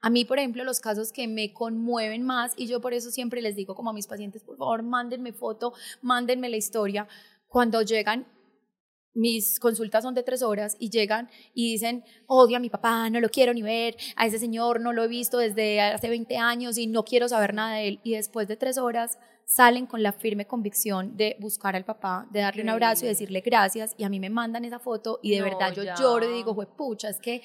A 0.00 0.10
mí, 0.10 0.24
por 0.24 0.38
ejemplo, 0.38 0.64
los 0.64 0.80
casos 0.80 1.12
que 1.12 1.28
me 1.28 1.52
conmueven 1.52 2.22
más, 2.22 2.52
y 2.56 2.66
yo 2.66 2.80
por 2.80 2.92
eso 2.92 3.10
siempre 3.10 3.40
les 3.40 3.54
digo 3.54 3.74
como 3.74 3.90
a 3.90 3.92
mis 3.92 4.08
pacientes, 4.08 4.42
por 4.42 4.56
favor, 4.56 4.82
mándenme 4.82 5.32
foto, 5.32 5.72
mándenme 6.00 6.48
la 6.48 6.56
historia, 6.56 7.06
cuando 7.46 7.82
llegan 7.82 8.26
mis 9.14 9.60
consultas 9.60 10.02
son 10.02 10.14
de 10.14 10.22
tres 10.22 10.42
horas 10.42 10.76
y 10.78 10.90
llegan 10.90 11.28
y 11.54 11.72
dicen, 11.72 12.04
odio 12.26 12.56
a 12.56 12.60
mi 12.60 12.70
papá, 12.70 13.10
no 13.10 13.20
lo 13.20 13.28
quiero 13.28 13.52
ni 13.52 13.62
ver, 13.62 13.96
a 14.16 14.26
ese 14.26 14.38
señor 14.38 14.80
no 14.80 14.92
lo 14.92 15.04
he 15.04 15.08
visto 15.08 15.38
desde 15.38 15.80
hace 15.80 16.08
20 16.08 16.36
años 16.38 16.78
y 16.78 16.86
no 16.86 17.04
quiero 17.04 17.28
saber 17.28 17.54
nada 17.54 17.76
de 17.76 17.88
él. 17.88 18.00
Y 18.02 18.12
después 18.14 18.48
de 18.48 18.56
tres 18.56 18.78
horas 18.78 19.18
salen 19.44 19.86
con 19.86 20.02
la 20.02 20.12
firme 20.12 20.46
convicción 20.46 21.16
de 21.16 21.36
buscar 21.40 21.76
al 21.76 21.84
papá, 21.84 22.26
de 22.30 22.40
darle 22.40 22.62
un 22.62 22.70
abrazo 22.70 23.04
y 23.04 23.08
decirle 23.08 23.40
gracias. 23.40 23.94
Y 23.98 24.04
a 24.04 24.08
mí 24.08 24.18
me 24.18 24.30
mandan 24.30 24.64
esa 24.64 24.78
foto 24.78 25.20
y 25.22 25.32
de 25.32 25.42
verdad 25.42 25.74
yo 25.74 25.82
lloro 25.98 26.30
y 26.30 26.34
digo, 26.34 26.54
pucha, 26.76 27.10
es 27.10 27.20
que 27.20 27.42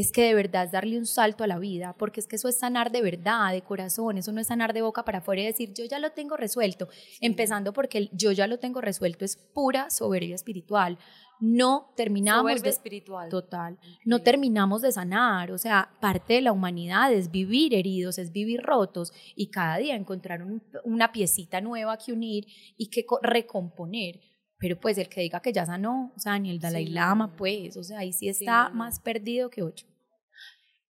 es 0.00 0.12
que 0.12 0.22
de 0.22 0.34
verdad 0.34 0.64
es 0.64 0.72
darle 0.72 0.98
un 0.98 1.06
salto 1.06 1.44
a 1.44 1.46
la 1.46 1.58
vida, 1.58 1.94
porque 1.98 2.20
es 2.20 2.26
que 2.26 2.36
eso 2.36 2.48
es 2.48 2.58
sanar 2.58 2.90
de 2.90 3.02
verdad, 3.02 3.52
de 3.52 3.62
corazón, 3.62 4.18
eso 4.18 4.32
no 4.32 4.40
es 4.40 4.46
sanar 4.46 4.72
de 4.72 4.82
boca 4.82 5.04
para 5.04 5.18
afuera 5.18 5.42
y 5.42 5.46
decir 5.46 5.72
yo 5.74 5.84
ya 5.84 5.98
lo 5.98 6.12
tengo 6.12 6.36
resuelto, 6.36 6.88
empezando 7.20 7.72
porque 7.72 7.98
el 7.98 8.10
yo 8.12 8.32
ya 8.32 8.46
lo 8.46 8.58
tengo 8.58 8.80
resuelto 8.80 9.24
es 9.24 9.36
pura 9.36 9.90
soberbia 9.90 10.34
espiritual. 10.34 10.98
No 11.42 11.92
terminamos 11.96 12.62
de 12.62 12.68
espiritual. 12.68 13.30
Total. 13.30 13.78
No 14.04 14.18
terminamos 14.20 14.82
de 14.82 14.92
sanar, 14.92 15.52
o 15.52 15.58
sea, 15.58 15.90
parte 15.98 16.34
de 16.34 16.42
la 16.42 16.52
humanidad 16.52 17.10
es 17.12 17.30
vivir 17.30 17.74
heridos, 17.74 18.18
es 18.18 18.30
vivir 18.30 18.60
rotos 18.60 19.12
y 19.34 19.50
cada 19.50 19.78
día 19.78 19.96
encontrar 19.96 20.44
una 20.84 21.12
piecita 21.12 21.62
nueva 21.62 21.96
que 21.96 22.12
unir 22.12 22.46
y 22.76 22.90
que 22.90 23.06
recomponer 23.22 24.20
pero 24.60 24.78
pues 24.78 24.98
el 24.98 25.08
que 25.08 25.22
diga 25.22 25.40
que 25.40 25.54
ya 25.54 25.64
sanó, 25.64 26.12
o 26.14 26.20
sea, 26.20 26.38
ni 26.38 26.50
el 26.50 26.60
Dalai 26.60 26.86
Lama, 26.86 27.34
pues, 27.34 27.78
o 27.78 27.82
sea, 27.82 28.00
ahí 28.00 28.12
sí 28.12 28.28
está 28.28 28.68
más 28.68 29.00
perdido 29.00 29.48
que 29.48 29.62
ocho. 29.62 29.86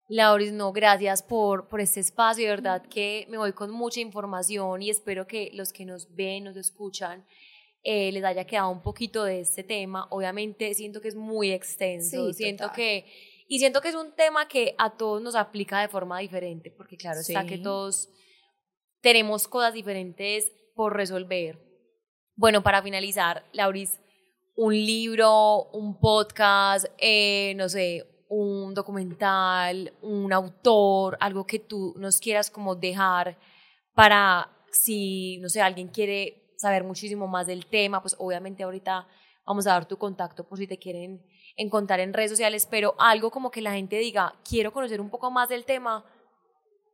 Lauris, 0.09 0.53
no, 0.53 0.73
gracias 0.73 1.23
por, 1.23 1.69
por 1.69 1.81
este 1.83 2.01
espacio, 2.01 2.45
de 2.45 2.51
verdad 2.51 2.83
que 2.87 3.27
me 3.29 3.37
voy 3.37 3.53
con 3.53 3.71
mucha 3.71 4.01
información 4.01 4.81
y 4.83 4.89
espero 4.89 5.27
que 5.27 5.51
los 5.53 5.73
que 5.73 5.85
nos 5.85 6.15
ven, 6.15 6.45
nos 6.45 6.57
escuchan, 6.57 7.27
eh, 7.83 8.11
les 8.13 8.25
haya 8.25 8.47
quedado 8.47 8.71
un 8.71 8.83
poquito 8.83 9.25
de 9.25 9.41
este 9.41 9.63
tema. 9.63 10.07
Obviamente 10.11 10.73
siento 10.73 11.03
que 11.03 11.09
es 11.09 11.15
muy 11.15 11.53
extenso, 11.53 12.33
siento 12.33 12.73
que, 12.73 13.05
y 13.49 13.59
siento 13.59 13.83
que 13.83 13.89
es 13.89 13.95
un 13.95 14.15
tema 14.15 14.49
que 14.49 14.75
a 14.79 14.97
todos 14.97 15.21
nos 15.21 15.35
aplica 15.35 15.81
de 15.83 15.89
forma 15.89 16.19
diferente, 16.21 16.71
porque 16.71 16.97
claro 16.97 17.21
está 17.21 17.45
que 17.45 17.59
todos 17.59 18.09
tenemos 19.03 19.47
cosas 19.47 19.75
diferentes 19.75 20.51
por 20.75 20.97
resolver, 20.97 21.59
bueno, 22.35 22.63
para 22.63 22.83
finalizar, 22.83 23.45
Lauris, 23.53 24.01
un 24.57 24.73
libro, 24.73 25.65
un 25.73 26.01
podcast, 26.01 26.87
eh, 26.99 27.53
no 27.57 27.69
sé, 27.69 28.07
un 28.29 28.75
documental, 28.75 29.93
un 30.03 30.33
autor, 30.33 31.17
algo 31.21 31.47
que 31.47 31.59
tú 31.59 31.95
nos 31.97 32.21
quieras 32.21 32.51
como 32.51 32.75
dejar 32.75 33.39
para 33.95 34.51
si, 34.71 35.39
no 35.39 35.49
sé, 35.49 35.61
alguien 35.61 35.89
quiere 35.89 36.53
saber 36.57 36.85
muchísimo 36.85 37.27
más 37.27 37.47
del 37.47 37.67
tema, 37.67 38.03
pues 38.03 38.17
obviamente 38.19 38.63
ahorita 38.63 39.07
vamos 39.47 39.67
a 39.67 39.73
dar 39.73 39.89
tu 39.89 39.97
contacto 39.97 40.47
por 40.47 40.59
si 40.59 40.67
te 40.67 40.79
quieren 40.79 41.25
encontrar 41.57 42.01
en 42.01 42.13
redes 42.13 42.31
sociales, 42.31 42.69
pero 42.71 42.95
algo 42.99 43.31
como 43.31 43.51
que 43.51 43.63
la 43.63 43.73
gente 43.73 43.97
diga, 43.97 44.35
quiero 44.49 44.73
conocer 44.73 45.01
un 45.01 45.11
poco 45.11 45.31
más 45.31 45.49
del 45.49 45.65
tema, 45.65 46.05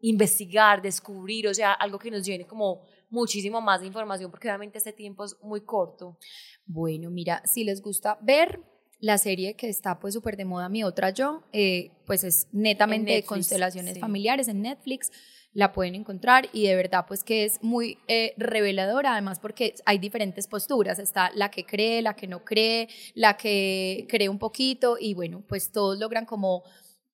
investigar, 0.00 0.80
descubrir, 0.80 1.48
o 1.48 1.54
sea, 1.54 1.72
algo 1.72 1.98
que 1.98 2.10
nos 2.10 2.24
llene 2.24 2.46
como 2.46 2.82
muchísimo 3.10 3.60
más 3.60 3.80
de 3.80 3.86
información 3.86 4.30
porque 4.30 4.48
obviamente 4.48 4.78
este 4.78 4.92
tiempo 4.92 5.24
es 5.24 5.36
muy 5.42 5.62
corto. 5.62 6.18
Bueno, 6.66 7.10
mira, 7.10 7.42
si 7.44 7.64
les 7.64 7.82
gusta 7.82 8.18
ver 8.20 8.60
la 9.00 9.18
serie 9.18 9.54
que 9.54 9.68
está 9.68 9.98
pues 9.98 10.14
súper 10.14 10.36
de 10.36 10.44
moda, 10.44 10.68
mi 10.68 10.84
otra 10.84 11.10
yo, 11.10 11.42
eh, 11.52 11.90
pues 12.06 12.24
es 12.24 12.48
netamente 12.52 13.12
de 13.12 13.24
constelaciones 13.24 13.98
familiares 13.98 14.48
en 14.48 14.62
Netflix, 14.62 15.10
la 15.52 15.72
pueden 15.72 15.94
encontrar 15.94 16.48
y 16.52 16.66
de 16.66 16.74
verdad 16.74 17.04
pues 17.06 17.22
que 17.22 17.44
es 17.44 17.62
muy 17.62 17.98
eh, 18.08 18.34
reveladora, 18.36 19.12
además 19.12 19.38
porque 19.38 19.74
hay 19.86 19.98
diferentes 19.98 20.46
posturas, 20.46 20.98
está 20.98 21.30
la 21.34 21.50
que 21.50 21.64
cree, 21.64 22.02
la 22.02 22.14
que 22.14 22.26
no 22.26 22.44
cree, 22.44 22.88
la 23.14 23.36
que 23.36 24.06
cree 24.08 24.28
un 24.28 24.38
poquito 24.38 24.96
y 24.98 25.14
bueno, 25.14 25.44
pues 25.48 25.70
todos 25.70 25.98
logran 25.98 26.26
como, 26.26 26.64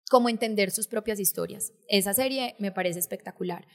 como 0.08 0.28
entender 0.28 0.70
sus 0.70 0.86
propias 0.86 1.20
historias. 1.20 1.72
Esa 1.86 2.14
serie 2.14 2.56
me 2.58 2.72
parece 2.72 2.98
espectacular. 2.98 3.66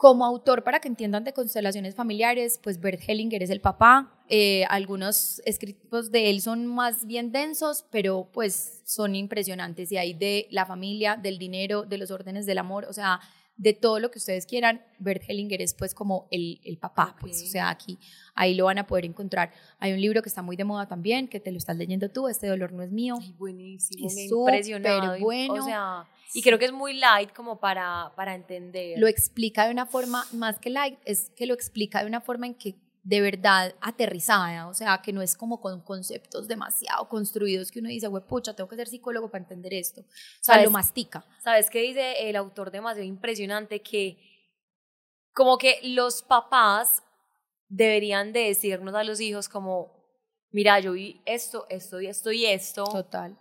Como 0.00 0.24
autor, 0.24 0.64
para 0.64 0.80
que 0.80 0.88
entiendan 0.88 1.24
de 1.24 1.34
constelaciones 1.34 1.94
familiares, 1.94 2.58
pues 2.62 2.80
Bert 2.80 3.02
Hellinger 3.06 3.42
es 3.42 3.50
el 3.50 3.60
papá. 3.60 4.10
Eh, 4.30 4.64
algunos 4.70 5.42
escritos 5.44 6.10
de 6.10 6.30
él 6.30 6.40
son 6.40 6.66
más 6.66 7.04
bien 7.04 7.32
densos, 7.32 7.84
pero 7.90 8.26
pues 8.32 8.80
son 8.86 9.14
impresionantes. 9.14 9.92
Y 9.92 9.98
hay 9.98 10.14
de 10.14 10.48
la 10.50 10.64
familia, 10.64 11.16
del 11.16 11.36
dinero, 11.36 11.82
de 11.82 11.98
los 11.98 12.10
órdenes 12.10 12.46
del 12.46 12.56
amor, 12.56 12.86
o 12.88 12.94
sea, 12.94 13.20
de 13.60 13.74
todo 13.74 14.00
lo 14.00 14.10
que 14.10 14.18
ustedes 14.18 14.46
quieran. 14.46 14.82
Bert 14.98 15.22
Hellinger 15.28 15.60
es 15.60 15.74
pues 15.74 15.92
como 15.92 16.26
el, 16.30 16.60
el 16.64 16.78
papá, 16.78 17.14
pues, 17.20 17.42
o 17.42 17.46
sea, 17.46 17.68
aquí, 17.68 17.98
ahí 18.34 18.54
lo 18.54 18.64
van 18.64 18.78
a 18.78 18.86
poder 18.86 19.04
encontrar. 19.04 19.52
Hay 19.78 19.92
un 19.92 20.00
libro 20.00 20.22
que 20.22 20.30
está 20.30 20.40
muy 20.40 20.56
de 20.56 20.64
moda 20.64 20.88
también, 20.88 21.28
que 21.28 21.40
te 21.40 21.52
lo 21.52 21.58
estás 21.58 21.76
leyendo 21.76 22.08
tú, 22.08 22.26
Este 22.28 22.46
dolor 22.46 22.72
no 22.72 22.82
es 22.82 22.90
mío. 22.90 23.18
Ay, 23.20 23.34
buenísimo, 23.38 24.06
Es 24.08 24.16
impresionado. 24.16 25.18
bueno. 25.20 25.54
O 25.54 25.62
sea, 25.62 26.06
y 26.32 26.40
creo 26.40 26.58
que 26.58 26.64
es 26.64 26.72
muy 26.72 26.94
light 26.94 27.34
como 27.34 27.60
para, 27.60 28.12
para 28.16 28.34
entender. 28.34 28.98
lo 28.98 29.06
explica 29.08 29.66
de 29.66 29.72
una 29.72 29.84
forma 29.84 30.24
más 30.32 30.58
que 30.58 30.70
light, 30.70 30.98
es 31.04 31.30
que 31.36 31.44
lo 31.44 31.52
explica 31.52 32.00
de 32.00 32.06
una 32.06 32.22
forma 32.22 32.46
en 32.46 32.54
que 32.54 32.76
de 33.02 33.20
verdad 33.20 33.74
aterrizada, 33.80 34.68
o 34.68 34.74
sea, 34.74 35.00
que 35.02 35.12
no 35.12 35.22
es 35.22 35.34
como 35.34 35.60
con 35.60 35.80
conceptos 35.80 36.48
demasiado 36.48 37.08
construidos 37.08 37.70
que 37.70 37.80
uno 37.80 37.88
dice, 37.88 38.08
güey, 38.08 38.22
pucha, 38.24 38.54
tengo 38.54 38.68
que 38.68 38.76
ser 38.76 38.88
psicólogo 38.88 39.30
para 39.30 39.42
entender 39.42 39.72
esto. 39.72 40.02
O 40.02 40.04
sea, 40.40 40.54
¿Sabes? 40.54 40.64
lo 40.64 40.70
mastica. 40.70 41.24
¿Sabes 41.42 41.70
qué 41.70 41.80
dice 41.80 42.28
el 42.28 42.36
autor 42.36 42.70
demasiado 42.70 43.06
impresionante? 43.06 43.80
Que 43.80 44.18
como 45.32 45.56
que 45.56 45.80
los 45.82 46.22
papás 46.22 47.02
deberían 47.68 48.32
de 48.32 48.40
decirnos 48.40 48.94
a 48.94 49.04
los 49.04 49.20
hijos 49.20 49.48
como, 49.48 49.92
mira, 50.50 50.78
yo 50.80 50.92
vi 50.92 51.22
esto, 51.24 51.66
esto 51.70 52.00
y 52.00 52.08
esto 52.08 52.32
y 52.32 52.44
esto, 52.44 52.84
Total. 52.84 53.38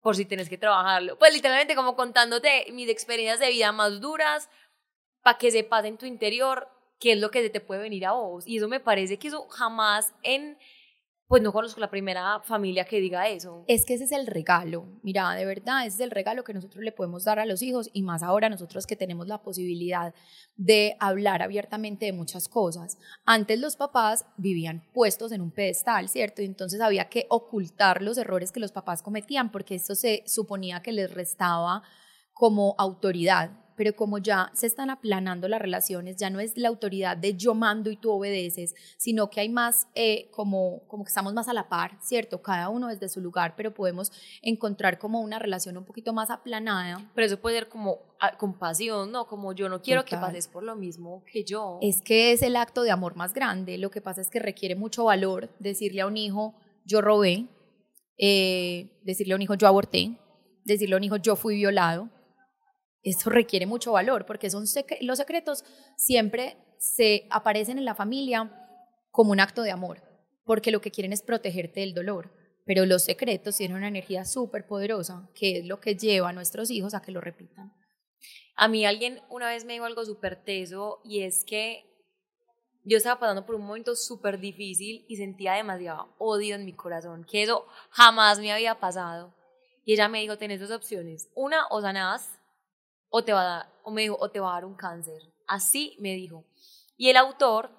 por 0.00 0.16
si 0.16 0.24
tienes 0.24 0.48
que 0.48 0.56
trabajarlo. 0.56 1.18
Pues 1.18 1.34
literalmente 1.34 1.74
como 1.74 1.96
contándote 1.96 2.66
mis 2.72 2.88
experiencias 2.88 3.40
de 3.40 3.50
vida 3.50 3.72
más 3.72 4.00
duras, 4.00 4.48
para 5.22 5.36
que 5.36 5.50
sepas 5.50 5.84
en 5.84 5.98
tu 5.98 6.06
interior 6.06 6.68
qué 6.98 7.12
es 7.12 7.18
lo 7.18 7.30
que 7.30 7.48
te 7.50 7.60
puede 7.60 7.82
venir 7.82 8.06
a 8.06 8.12
vos. 8.12 8.46
Y 8.46 8.58
eso 8.58 8.68
me 8.68 8.80
parece 8.80 9.18
que 9.18 9.28
eso 9.28 9.48
jamás 9.48 10.14
en, 10.22 10.58
pues 11.26 11.42
no 11.42 11.52
conozco 11.52 11.80
la 11.80 11.90
primera 11.90 12.40
familia 12.40 12.84
que 12.84 13.00
diga 13.00 13.28
eso. 13.28 13.64
Es 13.68 13.84
que 13.84 13.94
ese 13.94 14.04
es 14.04 14.12
el 14.12 14.26
regalo, 14.26 14.86
mira, 15.02 15.32
de 15.34 15.44
verdad, 15.44 15.86
ese 15.86 15.96
es 15.96 16.00
el 16.00 16.10
regalo 16.10 16.42
que 16.42 16.54
nosotros 16.54 16.82
le 16.82 16.92
podemos 16.92 17.24
dar 17.24 17.38
a 17.38 17.46
los 17.46 17.62
hijos 17.62 17.90
y 17.92 18.02
más 18.02 18.22
ahora 18.22 18.48
nosotros 18.48 18.86
que 18.86 18.96
tenemos 18.96 19.26
la 19.28 19.42
posibilidad 19.42 20.14
de 20.56 20.96
hablar 21.00 21.42
abiertamente 21.42 22.06
de 22.06 22.12
muchas 22.12 22.48
cosas. 22.48 22.98
Antes 23.24 23.60
los 23.60 23.76
papás 23.76 24.24
vivían 24.36 24.82
puestos 24.92 25.32
en 25.32 25.42
un 25.42 25.50
pedestal, 25.50 26.08
¿cierto? 26.08 26.42
Y 26.42 26.46
entonces 26.46 26.80
había 26.80 27.08
que 27.08 27.26
ocultar 27.28 28.02
los 28.02 28.18
errores 28.18 28.50
que 28.50 28.60
los 28.60 28.72
papás 28.72 29.02
cometían 29.02 29.52
porque 29.52 29.76
eso 29.76 29.94
se 29.94 30.24
suponía 30.26 30.82
que 30.82 30.92
les 30.92 31.12
restaba 31.12 31.82
como 32.32 32.74
autoridad. 32.78 33.50
Pero 33.78 33.94
como 33.94 34.18
ya 34.18 34.50
se 34.54 34.66
están 34.66 34.90
aplanando 34.90 35.46
las 35.46 35.62
relaciones, 35.62 36.16
ya 36.16 36.30
no 36.30 36.40
es 36.40 36.58
la 36.58 36.66
autoridad 36.66 37.16
de 37.16 37.36
yo 37.36 37.54
mando 37.54 37.92
y 37.92 37.96
tú 37.96 38.10
obedeces, 38.10 38.74
sino 38.96 39.30
que 39.30 39.38
hay 39.38 39.48
más, 39.48 39.86
eh, 39.94 40.28
como, 40.32 40.82
como 40.88 41.04
que 41.04 41.10
estamos 41.10 41.32
más 41.32 41.46
a 41.46 41.52
la 41.52 41.68
par, 41.68 41.96
¿cierto? 42.02 42.42
Cada 42.42 42.70
uno 42.70 42.88
desde 42.88 43.08
su 43.08 43.20
lugar, 43.20 43.54
pero 43.56 43.72
podemos 43.72 44.10
encontrar 44.42 44.98
como 44.98 45.20
una 45.20 45.38
relación 45.38 45.76
un 45.76 45.84
poquito 45.84 46.12
más 46.12 46.28
aplanada. 46.28 47.08
Pero 47.14 47.26
eso 47.28 47.40
puede 47.40 47.56
ser 47.60 47.68
como 47.68 48.00
ah, 48.18 48.36
compasión, 48.36 49.12
¿no? 49.12 49.28
Como 49.28 49.52
yo 49.52 49.68
no 49.68 49.80
quiero 49.80 50.04
que 50.04 50.16
Total. 50.16 50.32
pases 50.32 50.48
por 50.48 50.64
lo 50.64 50.74
mismo 50.74 51.22
que 51.32 51.44
yo. 51.44 51.78
Es 51.80 52.02
que 52.02 52.32
es 52.32 52.42
el 52.42 52.56
acto 52.56 52.82
de 52.82 52.90
amor 52.90 53.14
más 53.14 53.32
grande. 53.32 53.78
Lo 53.78 53.92
que 53.92 54.00
pasa 54.00 54.20
es 54.20 54.28
que 54.28 54.40
requiere 54.40 54.74
mucho 54.74 55.04
valor 55.04 55.50
decirle 55.60 56.00
a 56.00 56.08
un 56.08 56.16
hijo, 56.16 56.56
yo 56.84 57.00
robé, 57.00 57.46
eh, 58.18 58.98
decirle 59.04 59.34
a 59.34 59.36
un 59.36 59.42
hijo, 59.42 59.54
yo 59.54 59.68
aborté, 59.68 60.18
decirle 60.64 60.96
a 60.96 60.98
un 60.98 61.04
hijo, 61.04 61.16
yo 61.16 61.36
fui 61.36 61.54
violado. 61.54 62.10
Esto 63.02 63.30
requiere 63.30 63.66
mucho 63.66 63.92
valor 63.92 64.26
porque 64.26 64.50
son 64.50 64.64
los 65.00 65.18
secretos 65.18 65.64
siempre 65.96 66.56
se 66.78 67.26
aparecen 67.30 67.78
en 67.78 67.84
la 67.84 67.94
familia 67.94 68.50
como 69.10 69.32
un 69.32 69.40
acto 69.40 69.62
de 69.62 69.70
amor, 69.70 70.02
porque 70.44 70.70
lo 70.70 70.80
que 70.80 70.90
quieren 70.90 71.12
es 71.12 71.22
protegerte 71.22 71.80
del 71.80 71.94
dolor. 71.94 72.32
Pero 72.64 72.84
los 72.84 73.04
secretos 73.04 73.56
tienen 73.56 73.78
una 73.78 73.88
energía 73.88 74.24
súper 74.24 74.66
poderosa, 74.66 75.30
que 75.34 75.58
es 75.58 75.66
lo 75.66 75.80
que 75.80 75.96
lleva 75.96 76.28
a 76.28 76.32
nuestros 76.32 76.70
hijos 76.70 76.94
a 76.94 77.00
que 77.00 77.12
lo 77.12 77.20
repitan. 77.20 77.72
A 78.56 78.68
mí 78.68 78.84
alguien 78.84 79.22
una 79.30 79.48
vez 79.48 79.64
me 79.64 79.72
dijo 79.72 79.86
algo 79.86 80.04
súper 80.04 80.42
teso 80.42 81.00
y 81.04 81.22
es 81.22 81.44
que 81.44 81.84
yo 82.84 82.96
estaba 82.96 83.20
pasando 83.20 83.46
por 83.46 83.54
un 83.54 83.66
momento 83.66 83.94
súper 83.94 84.38
difícil 84.38 85.04
y 85.08 85.16
sentía 85.16 85.54
demasiado 85.54 86.14
odio 86.18 86.56
en 86.56 86.64
mi 86.64 86.74
corazón, 86.74 87.24
que 87.24 87.42
eso 87.42 87.66
jamás 87.90 88.38
me 88.38 88.52
había 88.52 88.78
pasado. 88.80 89.34
Y 89.84 89.94
ella 89.94 90.08
me 90.08 90.20
dijo, 90.20 90.38
tenés 90.38 90.60
dos 90.60 90.70
opciones, 90.70 91.30
una 91.34 91.66
o 91.70 91.80
sanás 91.80 92.37
o 93.10 93.24
te 93.24 93.32
va 93.32 93.40
a 93.40 93.44
dar, 93.44 93.72
o 93.84 93.90
me 93.90 94.02
dijo, 94.02 94.16
o 94.18 94.30
te 94.30 94.40
va 94.40 94.50
a 94.50 94.54
dar 94.54 94.64
un 94.64 94.74
cáncer. 94.74 95.22
Así 95.46 95.96
me 96.00 96.14
dijo. 96.14 96.44
Y 96.96 97.10
el 97.10 97.16
autor, 97.16 97.70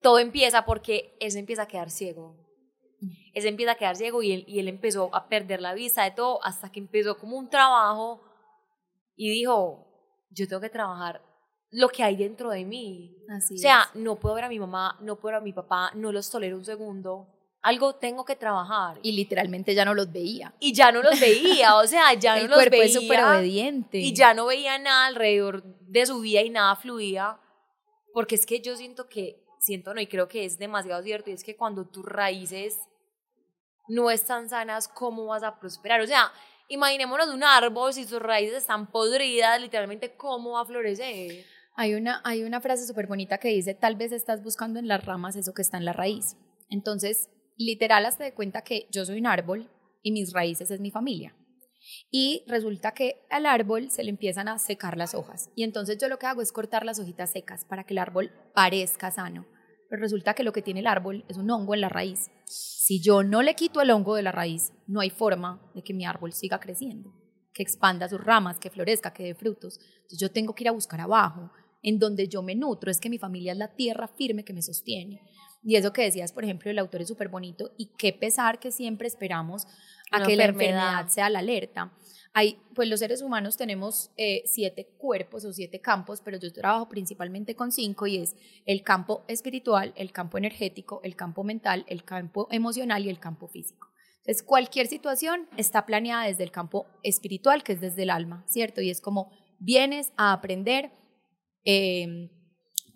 todo 0.00 0.18
empieza 0.18 0.64
porque 0.64 1.16
él 1.20 1.30
se 1.32 1.38
empieza 1.38 1.62
a 1.62 1.68
quedar 1.68 1.90
ciego. 1.90 2.36
Él 3.32 3.42
se 3.42 3.48
empieza 3.48 3.72
a 3.72 3.76
quedar 3.76 3.96
ciego 3.96 4.22
y 4.22 4.32
él, 4.32 4.44
y 4.46 4.58
él 4.58 4.68
empezó 4.68 5.14
a 5.14 5.28
perder 5.28 5.60
la 5.60 5.74
vista 5.74 6.04
de 6.04 6.10
todo 6.10 6.44
hasta 6.44 6.70
que 6.70 6.80
empezó 6.80 7.16
como 7.18 7.36
un 7.38 7.48
trabajo 7.48 8.22
y 9.16 9.30
dijo, 9.30 9.86
yo 10.30 10.46
tengo 10.46 10.60
que 10.60 10.70
trabajar 10.70 11.22
lo 11.70 11.88
que 11.88 12.02
hay 12.02 12.16
dentro 12.16 12.50
de 12.50 12.64
mí. 12.64 13.16
Así 13.28 13.54
O 13.54 13.58
sea, 13.58 13.90
no 13.94 14.16
puedo 14.16 14.34
ver 14.34 14.44
a 14.44 14.48
mi 14.48 14.58
mamá, 14.58 14.98
no 15.00 15.16
puedo 15.16 15.34
ver 15.34 15.40
a 15.40 15.44
mi 15.44 15.52
papá, 15.52 15.92
no 15.94 16.12
los 16.12 16.30
tolero 16.30 16.56
un 16.56 16.64
segundo. 16.64 17.28
Algo 17.62 17.94
tengo 17.96 18.24
que 18.24 18.36
trabajar. 18.36 18.98
y 19.02 19.12
literalmente 19.12 19.74
ya 19.74 19.84
no 19.84 19.92
los 19.94 20.10
veía. 20.10 20.54
Y 20.60 20.72
ya 20.72 20.92
no 20.92 21.02
los 21.02 21.20
veía, 21.20 21.76
o 21.76 21.86
sea, 21.86 22.14
ya 22.18 22.38
el 22.38 22.44
no 22.44 22.50
los 22.50 22.56
cuerpo 22.56 22.78
veía. 22.78 22.84
es 22.84 22.94
súper 22.94 23.22
obediente. 23.22 23.98
Y 23.98 24.14
ya 24.14 24.32
no 24.32 24.46
veía 24.46 24.78
nada 24.78 25.06
alrededor 25.06 25.62
de 25.62 26.06
su 26.06 26.20
vida 26.20 26.40
y 26.42 26.50
nada 26.50 26.74
fluía. 26.76 27.38
Porque 28.14 28.34
es 28.34 28.46
que 28.46 28.60
yo 28.60 28.76
siento 28.76 29.08
que, 29.08 29.44
siento 29.58 29.92
no, 29.92 30.00
y 30.00 30.06
creo 30.06 30.26
que 30.26 30.44
es 30.44 30.58
demasiado 30.58 31.02
cierto, 31.02 31.30
y 31.30 31.34
es 31.34 31.44
que 31.44 31.56
cuando 31.56 31.86
tus 31.86 32.04
raíces 32.04 32.78
no 33.88 34.10
están 34.10 34.48
sanas, 34.48 34.88
¿cómo 34.88 35.26
vas 35.26 35.42
a 35.42 35.58
prosperar? 35.58 36.00
O 36.00 36.06
sea, 36.06 36.32
imaginémonos 36.68 37.28
un 37.28 37.42
árbol, 37.44 37.92
si 37.92 38.04
sus 38.04 38.20
raíces 38.20 38.58
están 38.58 38.90
podridas, 38.90 39.60
literalmente, 39.60 40.16
¿cómo 40.16 40.52
va 40.52 40.62
a 40.62 40.64
florecer? 40.64 41.44
Hay 41.76 41.94
una, 41.94 42.20
hay 42.24 42.42
una 42.42 42.60
frase 42.60 42.86
súper 42.86 43.06
bonita 43.06 43.38
que 43.38 43.48
dice, 43.48 43.74
tal 43.74 43.96
vez 43.96 44.12
estás 44.12 44.42
buscando 44.42 44.78
en 44.78 44.88
las 44.88 45.04
ramas 45.04 45.36
eso 45.36 45.52
que 45.52 45.62
está 45.62 45.76
en 45.76 45.84
la 45.84 45.92
raíz. 45.92 46.36
Entonces, 46.68 47.28
literal, 47.66 48.06
hazte 48.06 48.24
de 48.24 48.34
cuenta 48.34 48.62
que 48.62 48.86
yo 48.90 49.04
soy 49.04 49.18
un 49.18 49.26
árbol 49.26 49.70
y 50.02 50.12
mis 50.12 50.32
raíces 50.32 50.70
es 50.70 50.80
mi 50.80 50.90
familia. 50.90 51.34
Y 52.10 52.44
resulta 52.46 52.92
que 52.92 53.22
al 53.30 53.46
árbol 53.46 53.90
se 53.90 54.04
le 54.04 54.10
empiezan 54.10 54.48
a 54.48 54.58
secar 54.58 54.96
las 54.96 55.14
hojas. 55.14 55.50
Y 55.56 55.64
entonces 55.64 55.98
yo 55.98 56.08
lo 56.08 56.18
que 56.18 56.26
hago 56.26 56.42
es 56.42 56.52
cortar 56.52 56.84
las 56.84 56.98
hojitas 56.98 57.32
secas 57.32 57.64
para 57.64 57.84
que 57.84 57.94
el 57.94 57.98
árbol 57.98 58.30
parezca 58.54 59.10
sano. 59.10 59.46
Pero 59.88 60.02
resulta 60.02 60.34
que 60.34 60.44
lo 60.44 60.52
que 60.52 60.62
tiene 60.62 60.80
el 60.80 60.86
árbol 60.86 61.24
es 61.28 61.36
un 61.36 61.50
hongo 61.50 61.74
en 61.74 61.80
la 61.80 61.88
raíz. 61.88 62.30
Si 62.44 63.00
yo 63.02 63.22
no 63.22 63.42
le 63.42 63.54
quito 63.54 63.80
el 63.80 63.90
hongo 63.90 64.14
de 64.14 64.22
la 64.22 64.32
raíz, 64.32 64.72
no 64.86 65.00
hay 65.00 65.10
forma 65.10 65.70
de 65.74 65.82
que 65.82 65.94
mi 65.94 66.04
árbol 66.04 66.32
siga 66.32 66.60
creciendo, 66.60 67.12
que 67.52 67.62
expanda 67.62 68.08
sus 68.08 68.22
ramas, 68.22 68.58
que 68.58 68.70
florezca, 68.70 69.12
que 69.12 69.24
dé 69.24 69.34
frutos. 69.34 69.80
Entonces 69.80 70.18
yo 70.18 70.30
tengo 70.30 70.54
que 70.54 70.64
ir 70.64 70.68
a 70.68 70.72
buscar 70.72 71.00
abajo, 71.00 71.50
en 71.82 71.98
donde 71.98 72.28
yo 72.28 72.42
me 72.42 72.54
nutro, 72.54 72.90
es 72.90 73.00
que 73.00 73.10
mi 73.10 73.18
familia 73.18 73.52
es 73.52 73.58
la 73.58 73.74
tierra 73.74 74.06
firme 74.06 74.44
que 74.44 74.52
me 74.52 74.62
sostiene. 74.62 75.22
Y 75.62 75.76
eso 75.76 75.92
que 75.92 76.02
decías, 76.02 76.32
por 76.32 76.44
ejemplo, 76.44 76.70
el 76.70 76.78
autor 76.78 77.02
es 77.02 77.08
súper 77.08 77.28
bonito 77.28 77.72
y 77.76 77.92
qué 77.98 78.12
pesar 78.12 78.58
que 78.58 78.72
siempre 78.72 79.06
esperamos 79.06 79.66
a 80.10 80.18
Una 80.18 80.26
que 80.26 80.36
la 80.36 80.44
enfermedad. 80.46 80.88
enfermedad 80.88 81.08
sea 81.08 81.30
la 81.30 81.40
alerta. 81.40 81.92
Hay, 82.32 82.58
pues 82.74 82.88
los 82.88 83.00
seres 83.00 83.22
humanos 83.22 83.56
tenemos 83.56 84.12
eh, 84.16 84.42
siete 84.46 84.94
cuerpos 84.96 85.44
o 85.44 85.52
siete 85.52 85.80
campos, 85.80 86.20
pero 86.24 86.38
yo 86.38 86.52
trabajo 86.52 86.88
principalmente 86.88 87.56
con 87.56 87.72
cinco 87.72 88.06
y 88.06 88.18
es 88.18 88.36
el 88.66 88.82
campo 88.82 89.24
espiritual, 89.26 89.92
el 89.96 90.12
campo 90.12 90.38
energético, 90.38 91.00
el 91.02 91.16
campo 91.16 91.42
mental, 91.42 91.84
el 91.88 92.04
campo 92.04 92.46
emocional 92.50 93.04
y 93.04 93.10
el 93.10 93.18
campo 93.18 93.48
físico. 93.48 93.88
Entonces, 94.18 94.42
cualquier 94.42 94.86
situación 94.86 95.48
está 95.56 95.86
planeada 95.86 96.26
desde 96.26 96.44
el 96.44 96.52
campo 96.52 96.86
espiritual, 97.02 97.64
que 97.64 97.72
es 97.72 97.80
desde 97.80 98.04
el 98.04 98.10
alma, 98.10 98.44
¿cierto? 98.46 98.80
Y 98.80 98.90
es 98.90 99.00
como 99.00 99.32
vienes 99.58 100.12
a 100.16 100.32
aprender, 100.32 100.92
eh, 101.64 102.30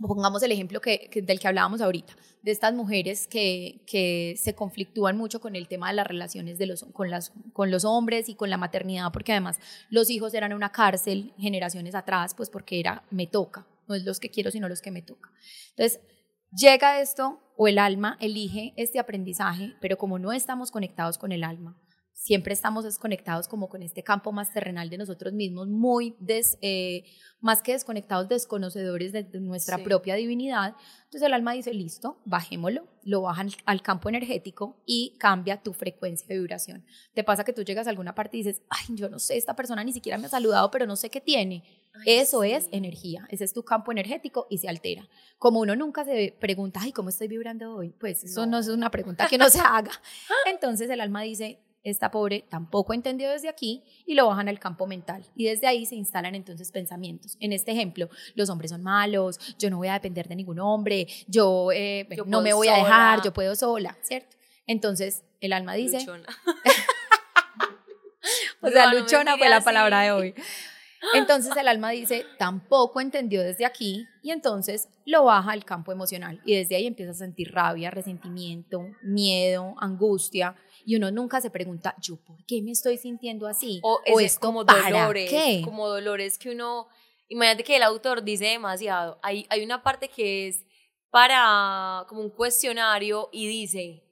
pongamos 0.08 0.42
el 0.42 0.52
ejemplo 0.52 0.80
que, 0.80 1.08
que- 1.10 1.22
del 1.22 1.38
que 1.40 1.48
hablábamos 1.48 1.80
ahorita, 1.80 2.14
de 2.42 2.50
estas 2.52 2.74
mujeres 2.74 3.26
que, 3.26 3.82
que 3.86 4.34
se 4.38 4.54
conflictúan 4.54 5.16
mucho 5.16 5.40
con 5.40 5.56
el 5.56 5.66
tema 5.68 5.88
de 5.88 5.94
las 5.96 6.06
relaciones 6.06 6.58
de 6.58 6.66
los, 6.66 6.84
con, 6.92 7.10
las, 7.10 7.32
con 7.52 7.70
los 7.70 7.84
hombres 7.84 8.28
y 8.28 8.34
con 8.34 8.50
la 8.50 8.56
maternidad, 8.56 9.10
porque 9.12 9.32
además 9.32 9.58
los 9.90 10.10
hijos 10.10 10.34
eran 10.34 10.52
una 10.52 10.70
cárcel 10.72 11.32
generaciones 11.38 11.94
atrás, 11.94 12.34
pues 12.34 12.50
porque 12.50 12.80
era 12.80 13.04
me 13.10 13.26
toca, 13.26 13.66
no 13.88 13.94
es 13.94 14.04
los 14.04 14.20
que 14.20 14.30
quiero, 14.30 14.50
sino 14.50 14.68
los 14.68 14.80
que 14.82 14.90
me 14.90 15.02
toca. 15.02 15.30
Entonces, 15.70 16.00
llega 16.56 17.00
esto 17.00 17.40
o 17.56 17.68
el 17.68 17.78
alma 17.78 18.16
elige 18.20 18.74
este 18.76 18.98
aprendizaje, 18.98 19.74
pero 19.80 19.96
como 19.98 20.18
no 20.18 20.32
estamos 20.32 20.70
conectados 20.70 21.18
con 21.18 21.32
el 21.32 21.44
alma, 21.44 21.76
siempre 22.14 22.54
estamos 22.54 22.84
desconectados 22.84 23.48
como 23.48 23.68
con 23.68 23.82
este 23.82 24.02
campo 24.02 24.32
más 24.32 24.52
terrenal 24.52 24.88
de 24.88 24.96
nosotros 24.96 25.34
mismos, 25.34 25.68
muy 25.68 26.16
des, 26.20 26.56
eh, 26.62 27.04
más 27.40 27.60
que 27.60 27.72
desconectados, 27.72 28.28
desconocedores 28.28 29.12
de, 29.12 29.24
nuestra 29.40 29.78
propia 29.78 30.14
divinidad. 30.14 30.74
Entonces 31.02 31.22
el 31.22 31.34
alma 31.34 31.52
dice, 31.52 31.74
listo, 31.74 32.18
bajémoslo, 32.24 32.86
lo 33.02 33.22
bajan 33.22 33.50
al 33.66 33.82
campo 33.82 34.08
energético 34.08 34.80
y 34.86 35.16
cambia 35.18 35.60
tu 35.62 35.74
frecuencia 35.74 36.26
de 36.28 36.38
vibración. 36.38 36.86
Te 37.12 37.24
pasa 37.24 37.44
que 37.44 37.52
tú 37.52 37.62
llegas 37.62 37.88
a 37.88 37.90
alguna 37.90 38.14
parte 38.14 38.38
y 38.38 38.42
dices, 38.42 38.62
ay, 38.70 38.94
yo 38.96 39.10
no 39.10 39.18
sé, 39.18 39.36
esta 39.36 39.54
persona 39.54 39.84
ni 39.84 39.92
siquiera 39.92 40.16
me 40.16 40.26
ha 40.26 40.30
saludado, 40.30 40.70
pero 40.70 40.86
no 40.86 40.96
sé 40.96 41.10
qué 41.10 41.20
tiene. 41.20 41.64
Eso 42.06 42.42
es 42.42 42.68
energía, 42.72 43.26
ese 43.28 43.44
es 43.44 43.52
tu 43.52 43.64
campo 43.64 43.92
energético 43.92 44.46
y 44.48 44.58
se 44.58 44.68
altera. 44.68 45.08
Como 45.38 45.60
uno 45.60 45.76
nunca 45.76 46.04
se 46.04 46.34
pregunta, 46.40 46.80
ay, 46.82 46.92
¿cómo 46.92 47.08
estoy 47.08 47.28
vibrando 47.28 47.74
hoy? 47.74 47.90
Pues 47.90 48.24
eso 48.24 48.46
no 48.46 48.58
es 48.58 48.68
una 48.68 48.90
pregunta 48.90 49.26
que 49.28 49.38
no 49.38 49.50
se 49.50 49.60
haga. 49.60 49.92
Entonces 50.46 50.88
el 50.90 51.00
alma 51.00 51.22
dice, 51.22 51.60
esta 51.84 52.10
pobre 52.10 52.44
tampoco 52.48 52.94
entendió 52.94 53.30
desde 53.30 53.48
aquí 53.48 53.84
y 54.06 54.14
lo 54.14 54.26
bajan 54.26 54.48
al 54.48 54.58
campo 54.58 54.86
mental. 54.86 55.24
Y 55.36 55.44
desde 55.44 55.66
ahí 55.66 55.86
se 55.86 55.94
instalan 55.94 56.34
entonces 56.34 56.72
pensamientos. 56.72 57.36
En 57.40 57.52
este 57.52 57.72
ejemplo, 57.72 58.08
los 58.34 58.50
hombres 58.50 58.70
son 58.70 58.82
malos, 58.82 59.38
yo 59.58 59.70
no 59.70 59.76
voy 59.76 59.88
a 59.88 59.92
depender 59.92 60.26
de 60.26 60.36
ningún 60.36 60.58
hombre, 60.58 61.06
yo, 61.28 61.70
eh, 61.72 62.08
no 62.26 62.40
me 62.40 62.52
voy 62.52 62.68
a 62.68 62.76
dejar, 62.76 63.22
yo 63.22 63.32
puedo 63.32 63.54
sola, 63.54 63.96
¿cierto? 64.02 64.36
Entonces 64.66 65.22
el 65.40 65.52
alma 65.52 65.74
dice... 65.74 66.00
Luchona. 66.00 66.26
o 68.62 68.68
sea, 68.68 68.92
luchona 68.92 69.36
fue 69.36 69.48
la 69.48 69.60
palabra 69.60 70.00
de 70.00 70.12
hoy. 70.12 70.34
Entonces 71.12 71.56
el 71.56 71.68
alma 71.68 71.90
dice, 71.90 72.24
tampoco 72.38 73.00
entendió 73.00 73.42
desde 73.42 73.66
aquí 73.66 74.06
y 74.22 74.30
entonces 74.30 74.88
lo 75.04 75.24
baja 75.24 75.52
al 75.52 75.64
campo 75.64 75.92
emocional 75.92 76.40
y 76.44 76.56
desde 76.56 76.76
ahí 76.76 76.86
empieza 76.86 77.12
a 77.12 77.14
sentir 77.14 77.52
rabia, 77.52 77.90
resentimiento, 77.90 78.86
miedo, 79.02 79.74
angustia 79.78 80.56
y 80.86 80.96
uno 80.96 81.10
nunca 81.10 81.40
se 81.40 81.50
pregunta, 81.50 81.94
¿yo 82.00 82.16
por 82.16 82.44
qué 82.46 82.62
me 82.62 82.70
estoy 82.70 82.98
sintiendo 82.98 83.46
así? 83.46 83.80
O, 83.82 84.00
es 84.20 84.38
como 84.38 84.64
dolores, 84.64 85.32
como 85.64 85.88
dolores 85.88 86.38
que 86.38 86.50
uno, 86.50 86.88
imagínate 87.28 87.64
que 87.64 87.76
el 87.76 87.82
autor 87.82 88.22
dice 88.22 88.46
demasiado, 88.46 89.18
hay, 89.22 89.46
hay 89.50 89.64
una 89.64 89.82
parte 89.82 90.08
que 90.08 90.48
es 90.48 90.64
para 91.10 92.04
como 92.08 92.22
un 92.22 92.30
cuestionario 92.30 93.28
y 93.32 93.46
dice, 93.46 94.02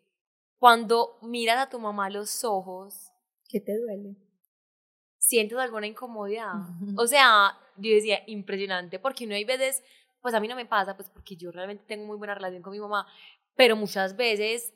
cuando 0.59 1.19
miras 1.23 1.59
a 1.59 1.69
tu 1.69 1.79
mamá 1.79 2.07
a 2.07 2.11
los 2.11 2.45
ojos, 2.45 3.11
¿qué 3.49 3.61
te 3.61 3.77
duele? 3.77 4.17
¿Sientes 5.23 5.57
alguna 5.57 5.87
incomodidad? 5.87 6.53
O 6.97 7.07
sea, 7.07 7.57
yo 7.77 7.95
decía, 7.95 8.25
impresionante, 8.27 8.99
porque 8.99 9.25
no 9.25 9.37
hay 9.37 9.45
veces, 9.45 9.81
pues 10.21 10.35
a 10.35 10.41
mí 10.41 10.49
no 10.49 10.57
me 10.57 10.67
pasa, 10.67 10.97
pues 10.97 11.09
porque 11.09 11.37
yo 11.37 11.53
realmente 11.53 11.85
tengo 11.87 12.07
muy 12.07 12.17
buena 12.17 12.35
relación 12.35 12.61
con 12.61 12.73
mi 12.73 12.81
mamá, 12.81 13.07
pero 13.55 13.77
muchas 13.77 14.17
veces 14.17 14.75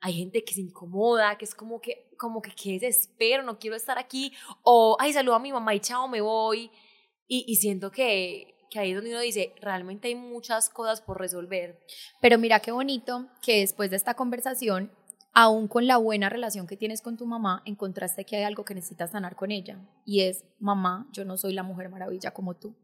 hay 0.00 0.12
gente 0.14 0.44
que 0.44 0.54
se 0.54 0.60
incomoda, 0.60 1.36
que 1.36 1.46
es 1.46 1.54
como 1.56 1.80
que, 1.80 2.08
como 2.16 2.40
que, 2.40 2.52
qué 2.54 2.78
desespero, 2.78 3.42
no 3.42 3.58
quiero 3.58 3.74
estar 3.74 3.98
aquí, 3.98 4.32
o, 4.62 4.96
ay, 5.00 5.12
saludo 5.12 5.34
a 5.34 5.40
mi 5.40 5.52
mamá 5.52 5.74
y 5.74 5.80
chao, 5.80 6.06
me 6.06 6.20
voy. 6.20 6.70
Y, 7.26 7.44
y 7.48 7.56
siento 7.56 7.90
que, 7.90 8.54
que 8.70 8.78
ahí 8.78 8.90
es 8.90 8.96
donde 8.96 9.10
uno 9.10 9.20
dice, 9.20 9.52
realmente 9.60 10.06
hay 10.06 10.14
muchas 10.14 10.70
cosas 10.70 11.00
por 11.02 11.18
resolver. 11.18 11.84
Pero 12.20 12.38
mira 12.38 12.60
qué 12.60 12.70
bonito 12.70 13.26
que 13.42 13.58
después 13.58 13.90
de 13.90 13.96
esta 13.96 14.14
conversación, 14.14 14.92
aún 15.32 15.68
con 15.68 15.86
la 15.86 15.96
buena 15.96 16.28
relación 16.28 16.66
que 16.66 16.76
tienes 16.76 17.00
con 17.00 17.16
tu 17.16 17.26
mamá, 17.26 17.62
encontraste 17.64 18.24
que 18.24 18.36
hay 18.36 18.42
algo 18.42 18.64
que 18.64 18.74
necesitas 18.74 19.12
sanar 19.12 19.36
con 19.36 19.50
ella. 19.50 19.78
Y 20.04 20.22
es, 20.22 20.44
mamá, 20.58 21.08
yo 21.12 21.24
no 21.24 21.36
soy 21.36 21.54
la 21.54 21.62
mujer 21.62 21.88
maravilla 21.88 22.32
como 22.32 22.54
tú. 22.54 22.76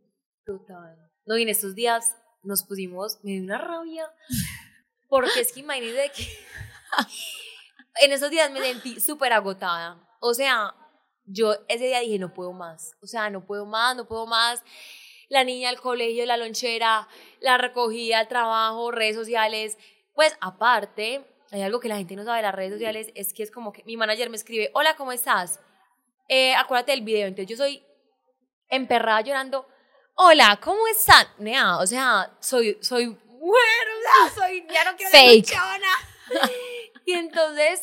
Total. 0.44 0.96
No, 1.26 1.36
y 1.36 1.42
en 1.42 1.50
estos 1.50 1.74
días 1.74 2.16
nos 2.42 2.64
pusimos, 2.64 3.18
me 3.22 3.32
dio 3.32 3.42
una 3.42 3.58
rabia, 3.58 4.10
porque 5.08 5.40
es 5.40 5.52
que 5.52 5.60
imagínate 5.60 6.10
que 6.16 6.24
en 8.02 8.12
esos 8.12 8.30
días 8.30 8.50
me 8.50 8.60
sentí 8.60 9.00
súper 9.00 9.32
agotada. 9.32 10.02
O 10.20 10.32
sea, 10.32 10.74
yo 11.26 11.54
ese 11.68 11.86
día 11.86 12.00
dije, 12.00 12.18
no 12.18 12.32
puedo 12.32 12.52
más. 12.52 12.92
O 13.02 13.06
sea, 13.06 13.28
no 13.30 13.44
puedo 13.44 13.66
más, 13.66 13.94
no 13.94 14.08
puedo 14.08 14.26
más. 14.26 14.64
La 15.28 15.44
niña 15.44 15.68
al 15.68 15.80
colegio, 15.80 16.24
la 16.24 16.38
lonchera, 16.38 17.06
la 17.40 17.58
recogida, 17.58 18.22
el 18.22 18.28
trabajo, 18.28 18.90
redes 18.90 19.16
sociales. 19.16 19.76
Pues 20.14 20.34
aparte, 20.40 21.26
hay 21.50 21.62
algo 21.62 21.80
que 21.80 21.88
la 21.88 21.96
gente 21.96 22.14
no 22.16 22.24
sabe 22.24 22.38
de 22.38 22.42
las 22.42 22.54
redes 22.54 22.72
sociales, 22.72 23.10
es 23.14 23.32
que 23.32 23.42
es 23.42 23.50
como 23.50 23.72
que 23.72 23.82
mi 23.84 23.96
manager 23.96 24.30
me 24.30 24.36
escribe, 24.36 24.70
hola, 24.74 24.96
¿cómo 24.96 25.12
estás? 25.12 25.60
Eh, 26.28 26.54
acuérdate 26.54 26.92
del 26.92 27.02
video. 27.02 27.26
Entonces 27.26 27.48
yo 27.48 27.56
soy 27.56 27.82
emperrada 28.68 29.20
llorando, 29.22 29.66
hola, 30.14 30.58
¿cómo 30.62 30.86
estás? 30.88 31.28
Nea, 31.38 31.78
o 31.78 31.86
sea, 31.86 32.36
soy, 32.40 32.78
soy, 32.80 33.06
bueno, 33.06 34.34
soy, 34.34 34.66
ya 34.70 34.90
no 34.90 34.96
quiero 34.96 35.10
Fake. 35.10 35.54
Y 37.06 37.12
entonces 37.12 37.82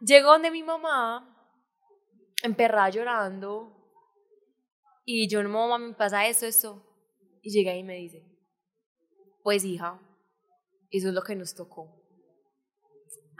llegó 0.00 0.30
donde 0.30 0.52
mi 0.52 0.62
mamá, 0.62 1.26
emperrada 2.44 2.88
llorando, 2.90 3.76
y 5.04 5.28
yo, 5.28 5.42
no, 5.42 5.48
mamá, 5.48 5.76
me 5.78 5.92
pasa 5.94 6.28
eso, 6.28 6.46
eso. 6.46 6.86
Y 7.42 7.50
llega 7.50 7.74
y 7.74 7.82
me 7.82 7.96
dice, 7.96 8.22
pues 9.42 9.64
hija, 9.64 9.98
eso 10.92 11.08
es 11.08 11.14
lo 11.14 11.22
que 11.22 11.34
nos 11.34 11.56
tocó. 11.56 11.99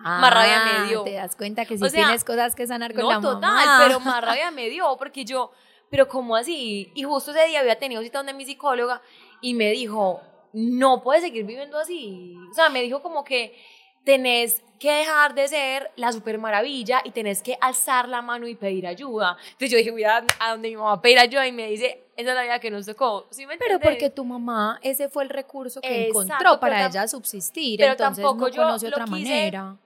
Más 0.03 0.33
rabia 0.33 0.65
me 0.65 0.71
ah, 0.71 0.85
dio. 0.89 1.03
Te 1.05 1.15
das 1.15 1.37
cuenta 1.37 1.65
que 1.65 1.77
si 1.77 1.91
tienes 1.91 2.25
cosas 2.25 2.55
que 2.55 2.67
sanar 2.67 2.95
con 2.95 3.03
no, 3.03 3.21
total, 3.21 3.87
pero 3.87 4.01
más 4.01 4.23
rabia 4.23 4.51
me 4.51 4.69
dio 4.69 4.97
porque 4.99 5.25
yo, 5.25 5.53
pero 5.91 6.09
¿cómo 6.09 6.37
así? 6.37 6.91
Y 6.95 7.03
justo 7.03 7.31
ese 7.33 7.47
día 7.47 7.61
había 7.61 7.79
tenido 7.79 8.03
cita 8.03 8.19
donde 8.19 8.35
mi 8.35 8.45
psicóloga 8.45 9.03
y 9.41 9.55
me 9.55 9.71
dijo, 9.71 10.21
no 10.53 11.03
puedes 11.03 11.23
seguir 11.23 11.45
viviendo 11.45 11.79
así. 11.79 12.35
O 12.51 12.55
sea, 12.55 12.71
me 12.71 12.83
dijo 12.83 13.03
como 13.03 13.25
que 13.25 13.57
tenés 14.05 14.63
que 14.79 14.91
dejar 14.91 15.35
de 15.35 15.47
ser 15.47 15.91
la 15.97 16.11
super 16.11 16.39
maravilla 16.39 17.03
y 17.05 17.11
tenés 17.11 17.43
que 17.43 17.59
alzar 17.61 18.09
la 18.09 18.23
mano 18.23 18.49
y 18.49 18.55
pedir 18.55 18.87
ayuda. 18.87 19.37
Entonces 19.53 19.71
yo 19.71 19.77
dije, 19.77 19.91
voy 19.91 20.05
a, 20.05 20.25
a 20.39 20.51
donde 20.53 20.71
mi 20.71 20.77
mamá 20.77 21.03
pedir 21.03 21.19
ayuda 21.19 21.47
y 21.47 21.53
me 21.53 21.67
dice, 21.69 22.03
esa 22.17 22.31
es 22.31 22.37
la 22.37 22.43
vida 22.43 22.59
que 22.61 22.71
nos 22.71 22.87
tocó. 22.87 23.27
¿Sí 23.31 23.47
me 23.47 23.59
pero 23.59 23.79
porque 23.79 24.09
tu 24.09 24.25
mamá, 24.25 24.79
ese 24.83 25.09
fue 25.09 25.25
el 25.25 25.29
recurso 25.29 25.81
que 25.81 26.09
encontró 26.09 26.59
para 26.59 26.87
ella 26.87 27.07
subsistir, 27.07 27.79
pero 27.79 27.93
entonces 27.93 28.25
tampoco 28.25 28.49
no 28.49 28.55
yo 28.55 28.63
conoce 28.63 28.89
otra 28.89 29.07
manera. 29.07 29.77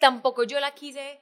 Tampoco 0.00 0.44
yo 0.44 0.58
la 0.60 0.72
quise 0.72 1.20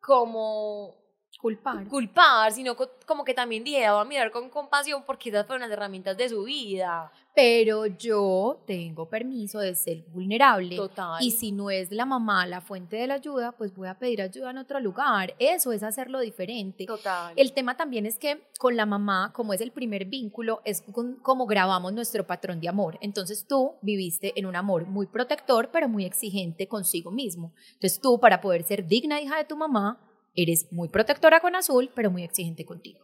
como 0.00 0.99
culpar. 1.40 1.86
Culpar, 1.88 2.52
sino 2.52 2.76
como 3.06 3.24
que 3.24 3.34
también 3.34 3.64
dije, 3.64 3.90
voy 3.90 4.00
a 4.00 4.04
mirar 4.04 4.30
con 4.30 4.50
compasión 4.50 5.04
porque 5.06 5.30
esas 5.30 5.46
fueron 5.46 5.62
las 5.62 5.70
herramientas 5.70 6.16
de 6.16 6.28
su 6.28 6.44
vida 6.44 7.10
pero 7.34 7.86
yo 7.86 8.60
tengo 8.66 9.08
permiso 9.08 9.60
de 9.60 9.74
ser 9.74 10.02
vulnerable. 10.12 10.76
Total. 10.76 11.22
Y 11.22 11.30
si 11.30 11.52
no 11.52 11.70
es 11.70 11.90
la 11.90 12.04
mamá 12.04 12.46
la 12.46 12.60
fuente 12.60 12.96
de 12.96 13.06
la 13.06 13.14
ayuda, 13.14 13.52
pues 13.52 13.74
voy 13.74 13.88
a 13.88 13.98
pedir 13.98 14.20
ayuda 14.20 14.50
en 14.50 14.58
otro 14.58 14.80
lugar. 14.80 15.34
Eso 15.38 15.72
es 15.72 15.82
hacerlo 15.82 16.20
diferente. 16.20 16.86
Total. 16.86 17.32
El 17.36 17.52
tema 17.52 17.76
también 17.76 18.06
es 18.06 18.18
que 18.18 18.42
con 18.58 18.76
la 18.76 18.86
mamá, 18.86 19.32
como 19.34 19.54
es 19.54 19.60
el 19.60 19.72
primer 19.72 20.06
vínculo, 20.06 20.60
es 20.64 20.82
como 21.22 21.46
grabamos 21.46 21.92
nuestro 21.92 22.26
patrón 22.26 22.60
de 22.60 22.68
amor. 22.68 22.98
Entonces 23.00 23.46
tú 23.46 23.74
viviste 23.80 24.32
en 24.38 24.46
un 24.46 24.56
amor 24.56 24.86
muy 24.86 25.06
protector, 25.06 25.70
pero 25.72 25.88
muy 25.88 26.04
exigente 26.04 26.66
consigo 26.68 27.10
mismo. 27.10 27.52
Entonces 27.74 28.00
tú, 28.00 28.18
para 28.18 28.40
poder 28.40 28.64
ser 28.64 28.86
digna 28.86 29.20
hija 29.20 29.36
de 29.36 29.44
tu 29.44 29.56
mamá, 29.56 30.09
eres 30.34 30.68
muy 30.72 30.88
protectora 30.88 31.40
con 31.40 31.54
Azul, 31.56 31.90
pero 31.94 32.10
muy 32.10 32.22
exigente 32.22 32.64
contigo. 32.64 33.00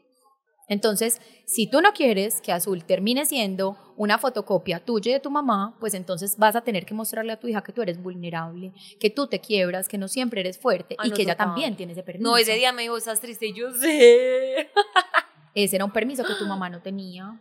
Entonces, 0.68 1.20
si 1.46 1.70
tú 1.70 1.80
no 1.80 1.92
quieres 1.92 2.40
que 2.40 2.50
Azul 2.50 2.84
termine 2.84 3.24
siendo 3.24 3.78
una 3.96 4.18
fotocopia 4.18 4.84
tuya 4.84 5.10
y 5.10 5.14
de 5.14 5.20
tu 5.20 5.30
mamá, 5.30 5.76
pues 5.78 5.94
entonces 5.94 6.36
vas 6.38 6.56
a 6.56 6.62
tener 6.62 6.84
que 6.84 6.94
mostrarle 6.94 7.32
a 7.32 7.38
tu 7.38 7.46
hija 7.46 7.62
que 7.62 7.72
tú 7.72 7.82
eres 7.82 8.02
vulnerable, 8.02 8.72
que 8.98 9.08
tú 9.08 9.28
te 9.28 9.40
quiebras, 9.40 9.88
que 9.88 9.96
no 9.96 10.08
siempre 10.08 10.40
eres 10.40 10.58
fuerte 10.58 10.96
y 11.04 11.12
que 11.12 11.22
ella 11.22 11.36
también 11.36 11.76
tiene 11.76 11.92
ese 11.92 12.02
permiso. 12.02 12.28
No, 12.28 12.36
ese 12.36 12.54
día 12.54 12.72
me 12.72 12.82
dijo, 12.82 12.96
estás 12.96 13.20
triste 13.20 13.46
y 13.46 13.54
yo 13.54 13.72
sé. 13.72 14.70
ese 15.54 15.76
era 15.76 15.84
un 15.84 15.92
permiso 15.92 16.24
que 16.24 16.34
tu 16.34 16.46
mamá 16.46 16.68
no 16.68 16.82
tenía. 16.82 17.40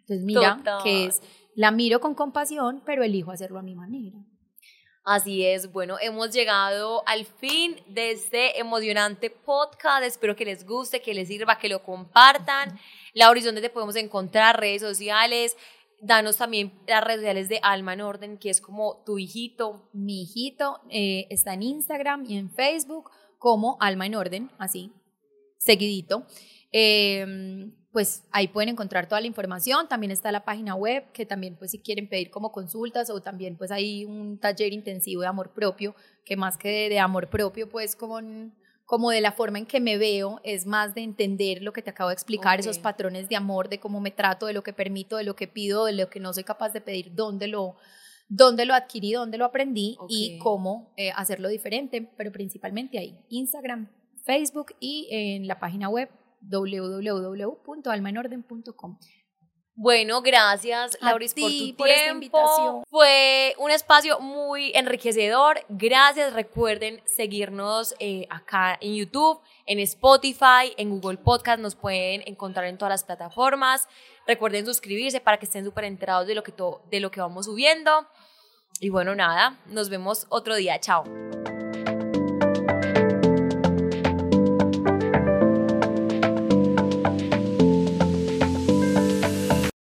Entonces, 0.00 0.24
mira, 0.24 0.60
que 0.82 1.06
es, 1.06 1.22
la 1.54 1.70
miro 1.70 2.00
con 2.00 2.14
compasión, 2.14 2.82
pero 2.84 3.04
elijo 3.04 3.30
hacerlo 3.30 3.60
a 3.60 3.62
mi 3.62 3.76
manera. 3.76 4.18
Así 5.04 5.44
es, 5.44 5.70
bueno, 5.70 5.98
hemos 6.00 6.30
llegado 6.30 7.06
al 7.06 7.26
fin 7.26 7.76
de 7.88 8.12
este 8.12 8.58
emocionante 8.58 9.28
podcast. 9.28 10.02
Espero 10.02 10.34
que 10.34 10.46
les 10.46 10.64
guste, 10.64 11.02
que 11.02 11.12
les 11.12 11.28
sirva, 11.28 11.58
que 11.58 11.68
lo 11.68 11.82
compartan. 11.82 12.80
La 13.12 13.28
horizonte 13.28 13.60
te 13.60 13.68
podemos 13.68 13.96
encontrar, 13.96 14.58
redes 14.58 14.80
sociales. 14.80 15.58
Danos 16.00 16.38
también 16.38 16.72
las 16.86 17.04
redes 17.04 17.20
sociales 17.20 17.50
de 17.50 17.60
Alma 17.62 17.92
en 17.92 18.00
Orden, 18.00 18.38
que 18.38 18.48
es 18.48 18.62
como 18.62 19.02
tu 19.04 19.18
hijito. 19.18 19.90
Mi 19.92 20.22
hijito 20.22 20.80
eh, 20.88 21.26
está 21.28 21.52
en 21.52 21.64
Instagram 21.64 22.24
y 22.26 22.38
en 22.38 22.48
Facebook 22.50 23.10
como 23.36 23.76
Alma 23.80 24.06
en 24.06 24.14
Orden, 24.14 24.50
así, 24.56 24.90
seguidito. 25.58 26.26
Eh, 26.72 27.70
pues 27.94 28.24
ahí 28.32 28.48
pueden 28.48 28.70
encontrar 28.70 29.08
toda 29.08 29.20
la 29.20 29.28
información. 29.28 29.86
También 29.86 30.10
está 30.10 30.32
la 30.32 30.44
página 30.44 30.74
web, 30.74 31.04
que 31.12 31.24
también 31.24 31.54
pues 31.54 31.70
si 31.70 31.78
quieren 31.78 32.08
pedir 32.08 32.28
como 32.28 32.50
consultas 32.50 33.08
o 33.08 33.22
también 33.22 33.56
pues 33.56 33.70
hay 33.70 34.04
un 34.04 34.36
taller 34.36 34.72
intensivo 34.72 35.22
de 35.22 35.28
amor 35.28 35.52
propio, 35.52 35.94
que 36.24 36.36
más 36.36 36.58
que 36.58 36.88
de, 36.88 36.98
amor 36.98 37.30
propio 37.30 37.68
pues 37.70 37.94
como, 37.94 38.18
como 38.84 39.10
de 39.12 39.20
la 39.20 39.30
forma 39.30 39.58
en 39.58 39.66
que 39.66 39.78
me 39.78 39.96
veo, 39.96 40.40
es 40.42 40.66
más 40.66 40.92
de 40.96 41.02
entender 41.02 41.62
lo 41.62 41.72
que 41.72 41.82
te 41.82 41.90
acabo 41.90 42.08
de 42.08 42.14
explicar, 42.14 42.58
esos 42.58 42.80
patrones 42.80 43.28
de 43.28 43.36
amor, 43.36 43.68
de 43.68 43.78
cómo 43.78 44.00
me 44.00 44.10
trato, 44.10 44.46
de 44.46 44.54
lo 44.54 44.64
que 44.64 44.72
permito, 44.72 45.16
de 45.16 45.22
lo 45.22 45.36
que 45.36 45.46
pido, 45.46 45.84
de 45.84 45.92
lo 45.92 46.10
que 46.10 46.18
no 46.18 46.34
soy 46.34 46.42
capaz 46.42 46.72
de 46.72 46.80
pedir, 46.80 47.14
dónde 47.14 47.46
lo, 47.46 47.76
dónde 48.28 48.64
lo 48.64 48.74
adquirí, 48.74 49.12
dónde 49.12 49.38
lo 49.38 49.44
aprendí 49.44 49.96
y 50.08 50.36
cómo 50.38 50.92
eh, 50.96 51.12
hacerlo 51.14 51.48
diferente, 51.48 52.10
pero 52.16 52.32
principalmente 52.32 52.98
ahí, 52.98 53.16
Instagram, 53.28 53.88
Facebook 54.24 54.74
y 54.80 55.06
en 55.12 55.46
la 55.46 55.60
página 55.60 55.88
web 55.88 56.10
www.almaenorden.com. 56.48 58.98
Bueno, 59.76 60.22
gracias, 60.22 60.96
Lauris, 61.00 61.34
por 61.34 61.50
tu 61.50 61.76
por 61.76 61.88
Esta 61.88 62.12
invitación. 62.12 62.84
Fue 62.88 63.56
un 63.58 63.72
espacio 63.72 64.20
muy 64.20 64.70
enriquecedor. 64.72 65.64
Gracias. 65.68 66.32
Recuerden 66.32 67.02
seguirnos 67.06 67.92
eh, 67.98 68.28
acá 68.30 68.78
en 68.80 68.94
YouTube, 68.94 69.40
en 69.66 69.80
Spotify, 69.80 70.72
en 70.76 70.90
Google 70.90 71.18
Podcast. 71.18 71.60
Nos 71.60 71.74
pueden 71.74 72.22
encontrar 72.26 72.66
en 72.66 72.78
todas 72.78 72.90
las 72.90 73.02
plataformas. 73.02 73.88
Recuerden 74.28 74.64
suscribirse 74.64 75.20
para 75.20 75.38
que 75.38 75.46
estén 75.46 75.64
súper 75.64 75.82
enterados 75.84 76.28
de 76.28 76.36
lo, 76.36 76.44
que 76.44 76.54
de 76.90 77.00
lo 77.00 77.10
que 77.10 77.20
vamos 77.20 77.46
subiendo. 77.46 78.06
Y 78.78 78.90
bueno, 78.90 79.16
nada, 79.16 79.58
nos 79.66 79.88
vemos 79.88 80.26
otro 80.28 80.54
día. 80.54 80.78
Chao. 80.78 81.02